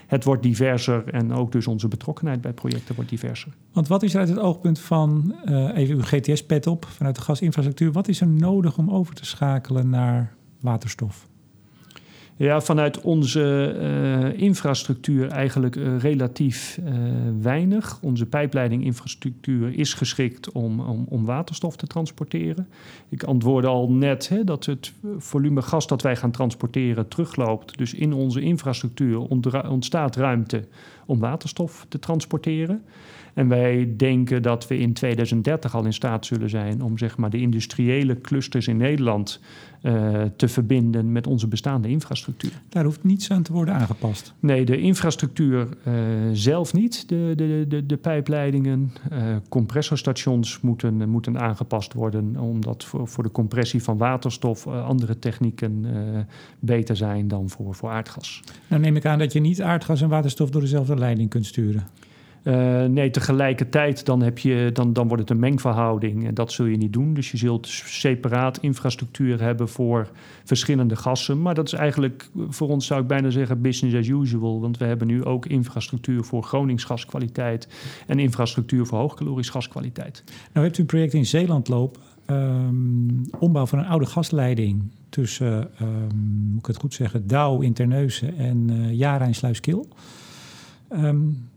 het 0.08 0.24
wordt 0.24 0.42
diverser 0.42 1.08
en 1.08 1.32
ook 1.32 1.52
dus 1.52 1.66
onze 1.66 1.88
betrokkenheid 1.88 2.40
bij 2.40 2.52
projecten 2.52 2.94
wordt 2.94 3.10
diverser. 3.10 3.52
Want 3.72 3.88
wat 3.88 4.02
is 4.02 4.14
er 4.14 4.20
uit 4.20 4.28
het 4.28 4.38
oogpunt 4.38 4.78
van, 4.78 5.34
uh, 5.44 5.76
even 5.76 5.94
uw 5.94 6.02
GTS-pet 6.02 6.66
op, 6.66 6.84
vanuit 6.84 7.14
de 7.16 7.20
gasinfrastructuur, 7.20 7.92
wat 7.92 8.08
is 8.08 8.20
er 8.20 8.28
nodig 8.28 8.78
om 8.78 8.90
over 8.90 9.14
te 9.14 9.24
schakelen 9.26 9.90
naar 9.90 10.34
waterstof? 10.60 11.28
Ja, 12.38 12.60
vanuit 12.60 13.00
onze 13.00 13.74
uh, 13.80 14.42
infrastructuur 14.42 15.28
eigenlijk 15.28 15.76
uh, 15.76 15.98
relatief 16.00 16.78
uh, 16.84 16.94
weinig. 17.40 17.98
Onze 18.02 18.26
pijpleidinginfrastructuur 18.26 19.78
is 19.78 19.94
geschikt 19.94 20.52
om, 20.52 20.80
om, 20.80 21.06
om, 21.08 21.24
waterstof 21.24 21.76
te 21.76 21.86
transporteren. 21.86 22.68
Ik 23.08 23.22
antwoordde 23.22 23.68
al 23.68 23.90
net 23.90 24.28
hè, 24.28 24.44
dat 24.44 24.64
het 24.64 24.92
volume 25.18 25.62
gas 25.62 25.86
dat 25.86 26.02
wij 26.02 26.16
gaan 26.16 26.30
transporteren 26.30 27.08
terugloopt. 27.08 27.78
Dus 27.78 27.94
in 27.94 28.12
onze 28.12 28.40
infrastructuur 28.40 29.18
ontstaat 29.68 30.16
ruimte 30.16 30.64
om 31.06 31.18
waterstof 31.18 31.86
te 31.88 31.98
transporteren. 31.98 32.82
En 33.38 33.48
wij 33.48 33.94
denken 33.96 34.42
dat 34.42 34.68
we 34.68 34.78
in 34.78 34.92
2030 34.92 35.74
al 35.74 35.84
in 35.84 35.92
staat 35.92 36.26
zullen 36.26 36.50
zijn 36.50 36.82
om 36.82 36.98
zeg 36.98 37.16
maar, 37.16 37.30
de 37.30 37.40
industriële 37.40 38.20
clusters 38.20 38.68
in 38.68 38.76
Nederland 38.76 39.40
uh, 39.82 40.22
te 40.36 40.48
verbinden 40.48 41.12
met 41.12 41.26
onze 41.26 41.48
bestaande 41.48 41.88
infrastructuur. 41.88 42.62
Daar 42.68 42.84
hoeft 42.84 43.04
niets 43.04 43.30
aan 43.30 43.42
te 43.42 43.52
worden 43.52 43.74
aangepast. 43.74 44.34
Nee, 44.40 44.64
de 44.64 44.78
infrastructuur 44.78 45.68
uh, 45.88 45.94
zelf 46.32 46.72
niet. 46.72 47.08
De, 47.08 47.32
de, 47.36 47.64
de, 47.68 47.86
de 47.86 47.96
pijpleidingen, 47.96 48.92
uh, 49.12 49.18
compressorstations 49.48 50.60
moeten, 50.60 51.08
moeten 51.08 51.40
aangepast 51.40 51.92
worden, 51.92 52.36
omdat 52.36 52.84
voor, 52.84 53.08
voor 53.08 53.22
de 53.22 53.30
compressie 53.30 53.82
van 53.82 53.98
waterstof 53.98 54.66
andere 54.66 55.18
technieken 55.18 55.86
beter 56.58 56.96
zijn 56.96 57.28
dan 57.28 57.48
voor, 57.48 57.74
voor 57.74 57.90
aardgas. 57.90 58.42
Nou 58.68 58.82
neem 58.82 58.96
ik 58.96 59.06
aan 59.06 59.18
dat 59.18 59.32
je 59.32 59.40
niet 59.40 59.62
aardgas 59.62 60.02
en 60.02 60.08
waterstof 60.08 60.50
door 60.50 60.60
dezelfde 60.60 60.96
leiding 60.96 61.30
kunt 61.30 61.46
sturen. 61.46 61.86
Uh, 62.44 62.84
nee, 62.84 63.10
tegelijkertijd 63.10 64.04
dan, 64.04 64.22
heb 64.22 64.38
je, 64.38 64.70
dan, 64.72 64.92
dan 64.92 65.06
wordt 65.06 65.22
het 65.22 65.30
een 65.30 65.38
mengverhouding 65.38 66.26
en 66.26 66.34
dat 66.34 66.52
zul 66.52 66.66
je 66.66 66.76
niet 66.76 66.92
doen. 66.92 67.14
Dus 67.14 67.30
je 67.30 67.36
zult 67.36 67.66
separaat 67.68 68.58
infrastructuur 68.58 69.42
hebben 69.42 69.68
voor 69.68 70.10
verschillende 70.44 70.96
gassen. 70.96 71.42
Maar 71.42 71.54
dat 71.54 71.66
is 71.66 71.72
eigenlijk 71.72 72.30
voor 72.48 72.68
ons 72.68 72.86
zou 72.86 73.00
ik 73.00 73.06
bijna 73.06 73.30
zeggen 73.30 73.60
business 73.60 73.96
as 73.96 74.08
usual. 74.08 74.60
Want 74.60 74.78
we 74.78 74.84
hebben 74.84 75.06
nu 75.06 75.24
ook 75.24 75.46
infrastructuur 75.46 76.24
voor 76.24 76.42
Gronings 76.42 76.84
gaskwaliteit 76.84 77.68
en 78.06 78.18
infrastructuur 78.18 78.86
voor 78.86 78.98
hoogkalorisch 78.98 79.50
gaskwaliteit. 79.50 80.24
Nou 80.52 80.66
hebt 80.66 80.78
u 80.78 80.80
een 80.80 80.86
project 80.86 81.14
in 81.14 81.26
Zeeland 81.26 81.68
lopen. 81.68 82.00
Um, 82.30 83.22
ombouw 83.38 83.66
van 83.66 83.78
een 83.78 83.86
oude 83.86 84.06
gasleiding 84.06 84.82
tussen, 85.08 85.70
um, 85.82 86.50
moet 86.50 86.58
ik 86.58 86.66
het 86.66 86.76
goed 86.76 86.94
zeggen, 86.94 87.26
Douw 87.26 87.60
in 87.60 87.72
Terneuzen 87.72 88.36
en 88.36 88.70
uh, 88.70 88.92
Jara 88.92 89.24
in 89.24 89.34
Sluiskil. 89.34 89.88
Um, 90.92 91.48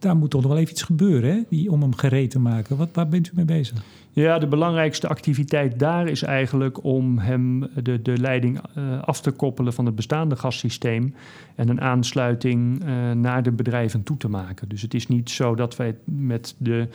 daar 0.00 0.16
moet 0.16 0.30
toch 0.30 0.42
nog 0.42 0.50
wel 0.50 0.60
even 0.60 0.72
iets 0.72 0.82
gebeuren 0.82 1.30
hè? 1.30 1.40
Die, 1.48 1.70
om 1.70 1.80
hem 1.80 1.94
gereed 1.94 2.30
te 2.30 2.38
maken. 2.38 2.76
Wat, 2.76 2.88
waar 2.92 3.08
bent 3.08 3.28
u 3.28 3.30
mee 3.34 3.44
bezig? 3.44 3.82
Ja, 4.12 4.38
de 4.38 4.46
belangrijkste 4.46 5.08
activiteit 5.08 5.78
daar 5.78 6.08
is 6.08 6.22
eigenlijk 6.22 6.84
om 6.84 7.18
hem 7.18 7.68
de, 7.82 8.02
de 8.02 8.18
leiding 8.18 8.60
uh, 8.78 9.02
af 9.02 9.20
te 9.20 9.30
koppelen 9.30 9.72
van 9.72 9.86
het 9.86 9.94
bestaande 9.94 10.36
gassysteem 10.36 11.14
en 11.54 11.68
een 11.68 11.80
aansluiting 11.80 12.84
uh, 12.84 13.12
naar 13.12 13.42
de 13.42 13.52
bedrijven 13.52 14.02
toe 14.02 14.16
te 14.16 14.28
maken. 14.28 14.68
Dus 14.68 14.82
het 14.82 14.94
is 14.94 15.06
niet 15.06 15.30
zo 15.30 15.54
dat 15.54 15.76
wij 15.76 15.96
met 16.04 16.54
de 16.58 16.88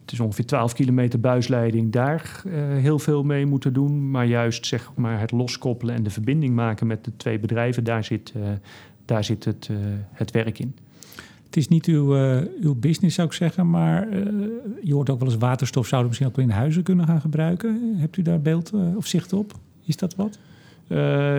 het 0.00 0.14
is 0.14 0.20
ongeveer 0.20 0.46
12 0.46 0.72
kilometer 0.72 1.20
buisleiding, 1.20 1.92
daar 1.92 2.42
uh, 2.46 2.52
heel 2.54 2.98
veel 2.98 3.22
mee 3.22 3.46
moeten 3.46 3.72
doen. 3.72 4.10
Maar 4.10 4.26
juist 4.26 4.66
zeg 4.66 4.92
maar, 4.94 5.20
het 5.20 5.30
loskoppelen 5.30 5.94
en 5.94 6.02
de 6.02 6.10
verbinding 6.10 6.54
maken 6.54 6.86
met 6.86 7.04
de 7.04 7.16
twee 7.16 7.38
bedrijven, 7.38 7.84
daar 7.84 8.04
zit, 8.04 8.32
daar 9.04 9.24
zit 9.24 9.44
het, 9.44 9.70
het 10.12 10.30
werk 10.30 10.58
in. 10.58 10.74
Het 11.56 11.64
is 11.64 11.70
niet 11.70 11.86
uw, 11.86 12.16
uh, 12.16 12.42
uw 12.60 12.74
business, 12.74 13.14
zou 13.14 13.28
ik 13.28 13.34
zeggen, 13.34 13.70
maar 13.70 14.08
uh, 14.08 14.26
je 14.82 14.94
hoort 14.94 15.10
ook 15.10 15.18
wel 15.18 15.28
eens 15.28 15.38
waterstof 15.38 15.86
zouden 15.86 16.08
misschien 16.08 16.30
ook 16.30 16.38
in 16.38 16.50
huizen 16.50 16.82
kunnen 16.82 17.06
gaan 17.06 17.20
gebruiken. 17.20 17.94
Hebt 17.96 18.16
u 18.16 18.22
daar 18.22 18.40
beeld 18.40 18.72
uh, 18.74 18.96
of 18.96 19.06
zicht 19.06 19.32
op? 19.32 19.52
Is 19.84 19.96
dat 19.96 20.14
wat? 20.14 20.38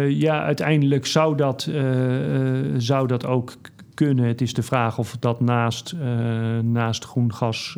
ja, 0.10 0.44
uiteindelijk 0.44 1.06
zou 1.06 1.36
dat, 1.36 1.70
zou 2.78 3.08
dat 3.08 3.26
ook 3.26 3.58
kunnen. 3.94 4.26
Het 4.26 4.42
is 4.42 4.54
de 4.54 4.64
vraag 4.64 4.98
of 4.98 5.18
dat 5.20 5.40
naast, 5.40 5.96
naast 6.62 7.06
groen 7.06 7.34
gas 7.34 7.78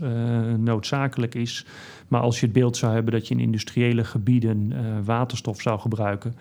noodzakelijk 0.57 1.35
is. 1.35 1.65
Maar 2.09 2.21
als 2.21 2.39
je 2.39 2.45
het 2.45 2.55
beeld 2.55 2.77
zou 2.77 2.93
hebben 2.93 3.13
dat 3.13 3.27
je 3.27 3.33
in 3.33 3.39
industriële 3.39 4.03
gebieden 4.03 4.73
waterstof 5.03 5.61
zou 5.61 5.79
gebruiken, 5.79 6.33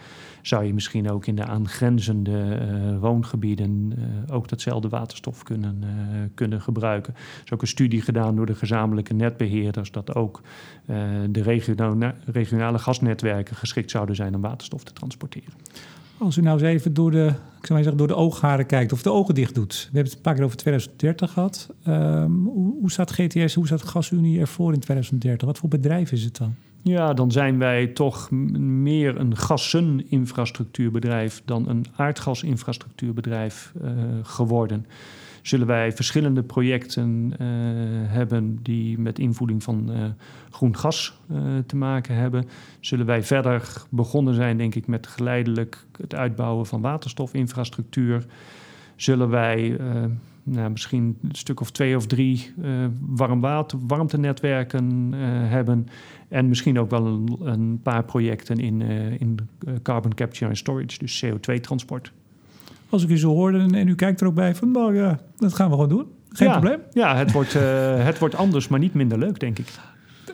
zou 0.42 0.64
je 0.64 0.74
misschien 0.74 1.10
ook 1.10 1.26
in 1.26 1.36
de 1.36 1.44
aangrenzende 1.44 2.30
uh, 2.30 2.98
woongebieden 2.98 3.92
uh, 3.98 4.34
ook 4.34 4.48
datzelfde 4.48 4.88
waterstof 4.88 5.42
kunnen, 5.42 5.82
kunnen 6.34 6.60
gebruiken. 6.60 7.14
Er 7.14 7.42
is 7.44 7.52
ook 7.52 7.62
een 7.62 7.68
studie 7.68 8.02
gedaan 8.02 8.36
door 8.36 8.46
de 8.46 8.54
gezamenlijke 8.54 9.14
netbeheerders 9.14 9.90
dat 9.90 10.14
ook 10.14 10.40
de 11.30 11.42
regionale 12.24 12.78
gasnetwerken 12.78 13.56
geschikt 13.56 13.90
zouden 13.90 14.16
zijn 14.16 14.34
om 14.34 14.40
waterstof 14.40 14.84
te 14.84 14.92
transporteren. 14.92 15.52
Als 16.18 16.36
u 16.36 16.40
nou 16.40 16.60
eens 16.60 16.68
even 16.68 16.94
door 16.94 17.10
de, 17.10 17.26
ik 17.60 17.66
zou 17.66 17.78
zeggen, 17.78 17.96
door 17.96 18.06
de 18.06 18.16
oogharen 18.16 18.66
kijkt 18.66 18.92
of 18.92 19.02
de 19.02 19.12
ogen 19.12 19.34
dicht 19.34 19.54
doet. 19.54 19.74
We 19.74 19.84
hebben 19.84 20.04
het 20.04 20.14
een 20.14 20.20
paar 20.20 20.34
keer 20.34 20.44
over 20.44 20.56
2030 20.56 21.32
gehad. 21.32 21.68
Um, 21.88 22.46
hoe, 22.80 22.90
staat 22.90 23.12
GTS, 23.12 23.54
hoe 23.54 23.66
staat 23.66 23.82
GasUnie 23.82 24.40
ervoor 24.40 24.72
in 24.72 24.80
2030? 24.80 25.46
Wat 25.46 25.58
voor 25.58 25.68
bedrijf 25.68 26.12
is 26.12 26.24
het 26.24 26.36
dan? 26.36 26.54
Ja, 26.82 27.14
dan 27.14 27.32
zijn 27.32 27.58
wij 27.58 27.86
toch 27.86 28.30
meer 28.30 29.20
een 29.20 29.36
gasseninfrastructuurbedrijf 29.36 31.42
dan 31.44 31.68
een 31.68 31.86
aardgasinfrastructuurbedrijf 31.96 33.72
uh, 33.82 33.90
geworden. 34.22 34.86
Zullen 35.42 35.66
wij 35.66 35.92
verschillende 35.92 36.42
projecten 36.42 37.32
uh, 37.32 37.36
hebben 38.10 38.58
die 38.62 38.98
met 38.98 39.18
invoering 39.18 39.62
van 39.62 39.90
uh, 39.90 40.04
groen 40.50 40.76
gas 40.76 41.20
te 41.66 41.76
maken 41.76 42.14
hebben? 42.14 42.44
Zullen 42.80 43.06
wij 43.06 43.22
verder 43.22 43.82
begonnen 43.90 44.34
zijn, 44.34 44.56
denk 44.56 44.74
ik, 44.74 44.86
met 44.86 45.06
geleidelijk 45.06 45.86
het 46.00 46.14
uitbouwen 46.14 46.66
van 46.66 46.80
waterstofinfrastructuur? 46.80 48.26
Zullen 48.96 49.28
wij 49.28 49.76
nou, 50.42 50.70
misschien 50.70 51.18
een 51.22 51.34
stuk 51.34 51.60
of 51.60 51.70
twee 51.70 51.96
of 51.96 52.06
drie 52.06 52.52
uh, 52.58 52.86
warm 53.00 53.40
warmtenetwerken 53.86 55.12
hebben. 55.48 55.86
En 56.28 56.48
misschien 56.48 56.78
ook 56.78 56.90
wel 56.90 57.06
een, 57.06 57.36
een 57.40 57.80
paar 57.82 58.04
projecten 58.04 58.56
in, 58.58 58.82
in 59.18 59.38
carbon 59.82 60.14
capture 60.14 60.50
en 60.50 60.56
storage, 60.56 60.98
dus 60.98 61.24
CO2-transport. 61.24 62.12
Als 62.88 63.02
ik 63.02 63.08
u 63.08 63.18
zo 63.18 63.28
hoorde 63.28 63.66
en 63.72 63.88
u 63.88 63.94
kijkt 63.94 64.20
er 64.20 64.26
ook 64.26 64.34
bij 64.34 64.54
van, 64.54 64.70
nou 64.70 64.94
ja, 64.94 65.18
dat 65.36 65.54
gaan 65.54 65.68
we 65.68 65.74
gewoon 65.74 65.88
doen. 65.88 66.06
Geen 66.28 66.48
ja, 66.48 66.58
probleem. 66.58 66.80
Ja, 66.92 67.16
het 67.16 67.32
wordt, 67.32 67.52
het 68.04 68.18
wordt 68.18 68.34
anders, 68.34 68.68
maar 68.68 68.78
niet 68.78 68.94
minder 68.94 69.18
leuk, 69.18 69.40
denk 69.40 69.58
ik. 69.58 69.66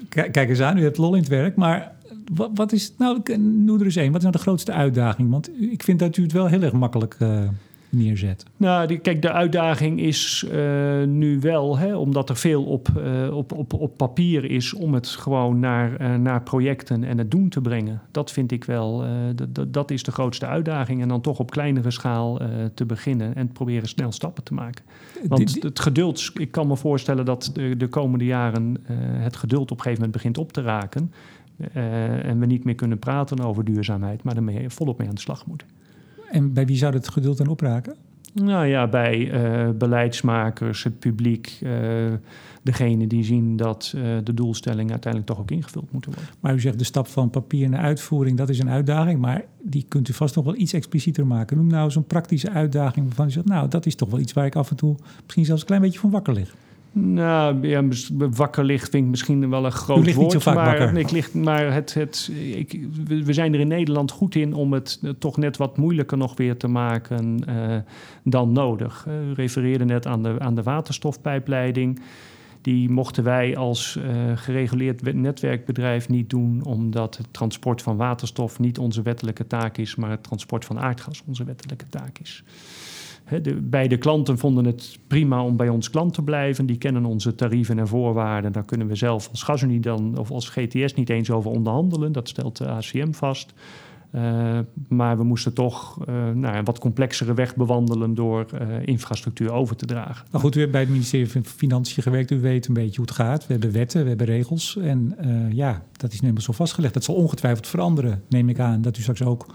Kijk 0.09 0.49
eens 0.49 0.61
aan, 0.61 0.79
u 0.79 0.83
hebt 0.83 0.99
lol 0.99 1.14
in 1.14 1.21
het 1.21 1.29
werk, 1.29 1.57
maar 1.57 1.93
wat, 2.35 2.51
wat 2.55 2.73
is, 2.73 2.95
nou, 2.99 3.38
noem 3.38 3.79
er 3.79 3.85
eens 3.85 3.97
één. 3.97 4.07
Wat 4.07 4.17
is 4.17 4.23
nou 4.23 4.37
de 4.37 4.43
grootste 4.43 4.73
uitdaging? 4.73 5.31
Want 5.31 5.51
ik 5.61 5.83
vind 5.83 5.99
dat 5.99 6.17
u 6.17 6.23
het 6.23 6.33
wel 6.33 6.47
heel 6.47 6.62
erg 6.62 6.73
makkelijk 6.73 7.17
uh, 7.23 7.38
neerzet. 7.96 8.44
Nou, 8.57 8.87
die, 8.87 8.98
kijk, 8.98 9.22
de 9.22 9.33
uitdaging 9.33 10.00
is 10.00 10.46
uh, 10.52 11.02
nu 11.04 11.40
wel, 11.40 11.78
hè, 11.78 11.96
omdat 11.96 12.28
er 12.28 12.37
veel 12.37 12.64
op, 12.64 12.88
uh, 12.96 13.37
op, 13.37 13.52
op, 13.52 13.72
op 13.72 13.96
papier 13.96 14.44
is 14.44 14.74
om 14.74 14.94
het 14.94 15.07
gewoon 15.07 15.59
naar, 15.59 16.20
naar 16.20 16.42
projecten 16.42 17.04
en 17.04 17.18
het 17.18 17.30
doen 17.30 17.48
te 17.48 17.61
brengen. 17.61 18.02
Dat 18.11 18.33
vind 18.33 18.52
ik 18.52 18.64
wel, 18.64 19.04
dat 19.68 19.90
is 19.90 20.02
de 20.02 20.12
grootste 20.12 20.46
uitdaging. 20.46 21.02
En 21.02 21.09
dan 21.09 21.20
toch 21.20 21.38
op 21.38 21.50
kleinere 21.50 21.90
schaal 21.90 22.40
te 22.74 22.87
beginnen 22.87 23.35
en 23.35 23.52
proberen 23.52 23.88
snel 23.88 24.12
stappen 24.12 24.44
te 24.44 24.54
maken. 24.54 24.85
Want 25.28 25.62
het 25.62 25.80
geduld, 25.80 26.30
ik 26.35 26.50
kan 26.50 26.66
me 26.66 26.76
voorstellen 26.76 27.24
dat 27.24 27.50
de, 27.54 27.76
de 27.76 27.88
komende 27.88 28.24
jaren 28.24 28.76
het 29.18 29.37
geduld 29.37 29.70
op 29.70 29.76
een 29.76 29.83
gegeven 29.83 30.04
moment 30.04 30.12
begint 30.12 30.38
op 30.38 30.52
te 30.52 30.62
raken. 30.62 31.12
En 32.22 32.38
we 32.38 32.46
niet 32.46 32.64
meer 32.64 32.74
kunnen 32.74 32.98
praten 32.98 33.40
over 33.40 33.64
duurzaamheid, 33.64 34.22
maar 34.22 34.37
ermee 34.37 34.70
volop 34.70 34.98
mee 34.98 35.09
aan 35.09 35.14
de 35.14 35.20
slag 35.20 35.46
moeten. 35.46 35.68
En 36.35 36.53
bij 36.53 36.66
wie 36.66 36.77
zou 36.77 36.92
dat 36.92 37.09
geduld 37.09 37.38
dan 37.38 37.47
opraken? 37.47 37.97
Nou 38.33 38.66
ja, 38.66 38.88
bij 38.88 39.18
uh, 39.18 39.70
beleidsmakers, 39.70 40.85
het 40.85 40.99
publiek, 40.99 41.59
uh, 41.62 41.70
degene 42.62 43.07
die 43.07 43.25
zien 43.25 43.57
dat 43.57 43.94
de 44.25 44.35
doelstellingen 44.35 44.90
uiteindelijk 44.90 45.33
toch 45.33 45.40
ook 45.40 45.51
ingevuld 45.51 45.92
moeten 45.92 46.12
worden. 46.12 46.31
Maar 46.40 46.55
u 46.55 46.61
zegt 46.61 46.79
de 46.79 46.85
stap 46.85 47.07
van 47.07 47.31
papier 47.31 47.68
naar 47.68 47.81
uitvoering, 47.81 48.37
dat 48.37 48.49
is 48.49 48.59
een 48.59 48.70
uitdaging, 48.70 49.20
maar 49.20 49.44
die 49.62 49.85
kunt 49.88 50.09
u 50.09 50.12
vast 50.12 50.37
nog 50.37 50.44
wel 50.44 50.57
iets 50.57 50.73
explicieter 50.73 51.27
maken. 51.27 51.57
Noem 51.57 51.66
nou 51.66 51.90
zo'n 51.90 52.07
praktische 52.07 52.51
uitdaging 52.51 53.07
waarvan 53.07 53.27
u 53.27 53.31
zegt, 53.31 53.47
nou 53.47 53.68
dat 53.68 53.87
is 53.87 53.94
toch 53.94 54.11
wel 54.11 54.20
iets 54.20 54.33
waar 54.33 54.47
ik 54.47 54.57
af 54.57 54.70
en 54.70 54.77
toe 54.77 54.97
misschien 55.23 55.44
zelfs 55.44 55.61
een 55.61 55.66
klein 55.66 55.83
beetje 55.83 55.99
van 55.99 56.11
wakker 56.11 56.35
lig. 56.35 56.55
Nou, 56.96 57.68
ja, 57.68 57.85
wakker 58.16 58.64
ligt 58.64 58.90
vind 58.90 59.04
ik 59.04 59.11
misschien 59.11 59.50
wel 59.50 59.64
een 59.64 59.72
groot 59.72 60.14
woord. 60.14 60.33
Niet 60.33 60.42
vaak 60.42 60.54
maar 60.54 60.78
wakker. 60.78 60.98
ik 60.98 61.11
ligt, 61.11 61.35
maar 61.35 61.72
het, 61.72 61.94
het, 61.94 62.30
ik, 62.52 62.87
we 63.07 63.33
zijn 63.33 63.54
er 63.54 63.61
in 63.61 63.68
Nederland 63.68 64.11
goed 64.11 64.35
in 64.35 64.54
om 64.54 64.72
het 64.72 65.00
toch 65.18 65.37
net 65.37 65.57
wat 65.57 65.76
moeilijker 65.76 66.16
nog 66.16 66.37
weer 66.37 66.57
te 66.57 66.68
maken 66.68 67.40
uh, 67.48 67.76
dan 68.24 68.52
nodig. 68.52 69.07
Uh, 69.09 69.28
u 69.28 69.33
refereerde 69.33 69.85
net 69.85 70.07
aan 70.07 70.22
de, 70.22 70.35
aan 70.38 70.54
de 70.54 70.62
waterstofpijpleiding. 70.62 72.00
Die 72.64 72.90
mochten 72.90 73.24
wij 73.24 73.57
als 73.57 73.96
uh, 73.96 74.05
gereguleerd 74.35 75.14
netwerkbedrijf 75.14 76.09
niet 76.09 76.31
doen, 76.31 76.64
omdat 76.64 77.16
het 77.16 77.27
transport 77.31 77.83
van 77.83 77.96
waterstof 77.96 78.59
niet 78.59 78.79
onze 78.79 79.03
wettelijke 79.03 79.46
taak 79.46 79.79
is, 79.79 79.94
maar 79.94 80.11
het 80.11 80.22
transport 80.22 80.64
van 80.64 80.79
aardgas 80.79 81.22
onze 81.27 81.44
wettelijke 81.44 81.88
taak 81.88 82.18
is. 82.18 82.44
De, 83.42 83.55
beide 83.55 83.96
klanten 83.96 84.38
vonden 84.38 84.64
het 84.64 84.98
prima 85.07 85.44
om 85.44 85.57
bij 85.57 85.68
ons 85.68 85.90
klant 85.90 86.14
te 86.14 86.22
blijven. 86.22 86.66
Die 86.66 86.79
kennen 86.79 87.05
onze 87.05 87.35
tarieven 87.35 87.79
en 87.79 87.88
voorwaarden. 87.88 88.53
Daar 88.53 88.64
kunnen 88.64 88.87
we 88.87 88.94
zelf 88.94 89.29
als 89.31 89.42
GasUnie 89.42 89.81
dan 89.81 90.18
of 90.18 90.31
als 90.31 90.48
GTS 90.48 90.94
niet 90.94 91.11
eens 91.11 91.31
over 91.31 91.50
onderhandelen. 91.50 92.12
Dat 92.12 92.29
stelt 92.29 92.57
de 92.57 92.68
ACM 92.68 93.12
vast. 93.12 93.55
Uh, 94.14 94.59
maar 94.88 95.16
we 95.16 95.24
moesten 95.24 95.53
toch 95.53 95.98
uh, 96.09 96.14
nou, 96.35 96.57
een 96.57 96.64
wat 96.64 96.79
complexere 96.79 97.35
weg 97.35 97.57
bewandelen 97.57 98.14
door 98.14 98.46
uh, 98.55 98.61
infrastructuur 98.85 99.53
over 99.53 99.77
te 99.77 99.87
dragen. 99.87 100.27
Maar 100.31 100.40
goed, 100.40 100.57
u 100.57 100.61
hebt 100.61 100.72
bij 100.72 100.81
het 100.81 100.90
ministerie 100.90 101.31
van 101.31 101.44
Financiën 101.44 102.03
gewerkt. 102.03 102.31
U 102.31 102.40
weet 102.40 102.66
een 102.66 102.74
beetje 102.74 102.96
hoe 102.96 103.07
het 103.07 103.14
gaat. 103.14 103.46
We 103.46 103.53
hebben 103.53 103.72
wetten, 103.72 104.03
we 104.03 104.09
hebben 104.09 104.27
regels. 104.27 104.77
En 104.77 105.16
ja, 105.53 105.83
dat 105.96 106.12
is 106.12 106.20
nu 106.20 106.33
zo 106.37 106.53
vastgelegd. 106.53 106.94
Dat 106.94 107.05
zal 107.05 107.14
ongetwijfeld 107.14 107.66
veranderen, 107.66 108.22
neem 108.29 108.48
ik 108.48 108.59
aan. 108.59 108.83
Dat 108.83 108.96
u 108.96 109.00
straks 109.00 109.22
ook 109.22 109.46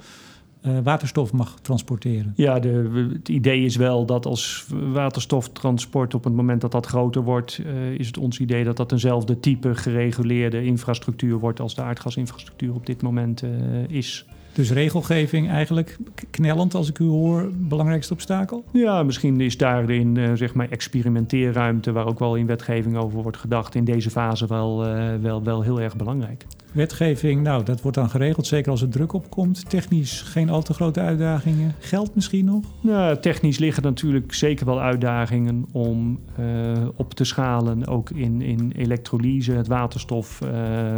waterstof 0.84 1.34
mag 1.34 1.60
transporteren. 1.62 2.34
Ja, 2.36 2.60
de, 2.60 3.10
het 3.14 3.30
idee 3.30 3.66
is 3.66 3.76
wel 3.76 4.06
dat 4.06 4.26
als 4.26 4.66
waterstoftransport 4.94 6.14
op 6.14 6.24
het 6.24 6.34
moment 6.34 6.62
dat 6.62 6.72
dat 6.72 6.86
groter 6.86 7.24
wordt, 7.24 7.62
uh, 7.66 7.92
is 7.92 8.08
het 8.08 8.18
ons 8.18 8.40
idee 8.40 8.64
dat 8.64 8.78
dat 8.78 8.92
eenzelfde 8.92 9.40
type 9.40 9.76
gereguleerde 9.76 10.64
infrastructuur 10.64 11.40
wordt 11.40 11.60
als 11.60 11.76
de 11.76 11.82
aardgasinfrastructuur 11.82 12.74
op 12.74 12.86
dit 12.86 13.02
moment 13.02 13.44
uh, 13.44 13.50
is. 13.88 14.26
Dus 14.60 14.72
regelgeving 14.72 15.50
eigenlijk 15.50 15.98
knellend, 16.30 16.76
als 16.76 16.90
ik 16.90 17.00
u 17.00 17.06
hoor, 17.06 17.50
belangrijkste 17.56 18.14
obstakel? 18.14 18.64
Ja, 18.72 19.04
misschien 19.04 19.42
is 19.42 19.58
daarin 19.58 20.16
uh, 20.16 20.32
zeg 20.34 20.54
maar 20.54 20.70
experimenteerruimte, 20.70 21.92
waar 21.92 22.06
ook 22.06 22.20
wel 22.20 22.36
in 22.36 22.46
wetgeving 22.46 22.98
over 22.98 23.22
wordt 23.22 23.38
gedacht, 23.38 23.76
in 23.76 23.84
deze 23.84 24.10
fase 24.10 24.48
wel, 24.48 24.88
uh, 24.88 25.16
wel, 25.22 25.44
wel 25.44 25.62
heel 25.62 25.82
erg 25.82 25.96
belangrijk. 25.96 26.46
Wetgeving, 26.72 27.44
nou, 27.44 27.64
dat 27.64 27.82
wordt 27.82 27.98
dan 27.98 28.10
geregeld, 28.10 28.48
zeker 28.48 28.72
als 28.72 28.82
er 28.82 28.90
druk 28.90 29.14
op 29.14 29.30
komt. 29.30 29.70
Technisch 29.70 30.22
geen 30.22 30.50
al 30.50 30.62
te 30.62 30.74
grote 30.74 31.00
uitdagingen. 31.00 31.76
Geld 31.80 32.16
misschien 32.16 32.46
nog? 32.46 32.64
Nou, 32.82 33.20
technisch 33.20 33.58
liggen 33.58 33.84
natuurlijk 33.84 34.34
zeker 34.34 34.66
wel 34.66 34.82
uitdagingen 34.82 35.66
om 35.72 36.20
uh, 36.40 36.88
op 36.96 37.14
te 37.14 37.24
schalen. 37.24 37.88
Ook 37.88 38.10
in, 38.10 38.42
in 38.42 38.72
elektrolyse, 38.76 39.52
het 39.52 39.68
waterstof 39.68 40.42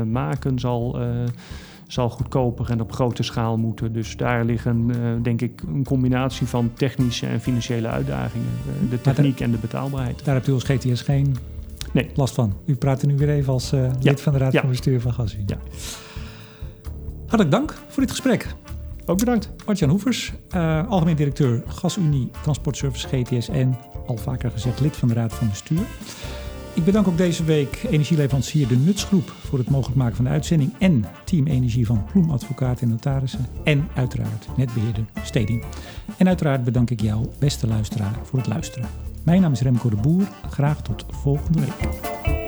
maken 0.06 0.60
zal 0.60 1.00
zal 1.92 2.10
goedkoper 2.10 2.70
en 2.70 2.82
op 2.82 2.92
grote 2.92 3.24
schaal 3.24 3.58
moeten. 3.58 3.94
Dus 3.94 4.18
daar 4.18 4.46
liggen, 4.46 4.90
uh, 4.90 4.96
denk 5.22 5.42
ik, 5.42 5.62
een 5.68 5.84
combinatie 5.84 6.48
van 6.48 6.72
technische 6.74 7.26
en 7.26 7.42
financiële 7.42 7.88
uitdagingen. 7.88 8.48
Uh, 8.84 8.90
de 8.90 9.02
techniek 9.02 9.38
daar, 9.38 9.48
en 9.48 9.54
de 9.54 9.58
betaalbaarheid. 9.58 10.26
Daar 10.26 10.36
hebt 10.36 10.48
u 10.48 10.54
als 10.54 10.64
GTS 10.64 11.02
geen 11.02 11.36
nee. 11.94 12.10
last 12.16 12.34
van. 12.34 12.54
U 12.66 12.76
praat 12.76 13.02
er 13.02 13.08
nu 13.08 13.18
weer 13.18 13.30
even 13.30 13.54
als 13.54 13.74
uh, 13.74 13.82
lid 13.82 14.04
ja. 14.04 14.16
van 14.24 14.34
de 14.34 14.40
Raad 14.40 14.54
ja. 14.54 14.60
van 14.60 14.70
Bestuur 14.70 15.02
van 15.02 15.14
GasUnie. 15.14 15.46
Ja. 15.48 15.58
Hartelijk 17.20 17.52
dank 17.52 17.74
voor 17.88 18.02
dit 18.02 18.12
gesprek. 18.12 18.56
Ook 19.06 19.18
bedankt. 19.18 19.50
Martjan 19.66 19.90
Hoevers, 19.90 20.34
algemeen 20.88 21.16
directeur 21.16 21.64
GasUnie 21.68 22.32
Transportservice 22.42 23.08
GTS 23.08 23.50
en 23.50 23.78
al 24.08 24.18
vaker 24.18 24.52
gezegd 24.52 24.80
lid 24.80 24.98
van 24.98 25.08
de 25.08 25.14
Raad 25.14 25.34
van 25.34 25.50
Bestuur. 25.50 25.86
Ik 26.74 26.84
bedank 26.84 27.08
ook 27.08 27.18
deze 27.18 27.44
week 27.44 27.84
energieleverancier 27.90 28.68
De 28.68 28.76
Nutsgroep 28.76 29.30
voor 29.30 29.60
het 29.60 29.70
mogelijk 29.70 29.98
maken 29.98 30.16
van 30.16 30.26
de 30.26 30.32
uitzending 30.32 30.74
en 30.80 31.06
Team 31.24 31.48
Energie 31.48 31.86
van 31.86 32.06
Ploem 32.12 32.32
Advocaat 32.32 32.82
en 32.82 32.90
Notarissen 32.90 33.46
en 33.64 33.88
uiteraard 33.96 34.48
netbeheerder 34.58 35.06
Steding. 35.24 35.64
En 36.18 36.28
uiteraard 36.28 36.64
bedank 36.64 36.90
ik 36.90 37.02
jou, 37.02 37.28
beste 37.40 37.68
luisteraar, 37.68 38.16
voor 38.24 38.40
het 38.40 38.48
luisteren. 38.48 38.90
Mijn 39.24 39.42
naam 39.42 39.52
is 39.52 39.62
Remco 39.62 39.90
de 39.90 39.96
Boer. 39.96 40.28
Graag 40.50 40.82
tot 40.82 41.06
volgende 41.10 41.60
week. 41.60 42.41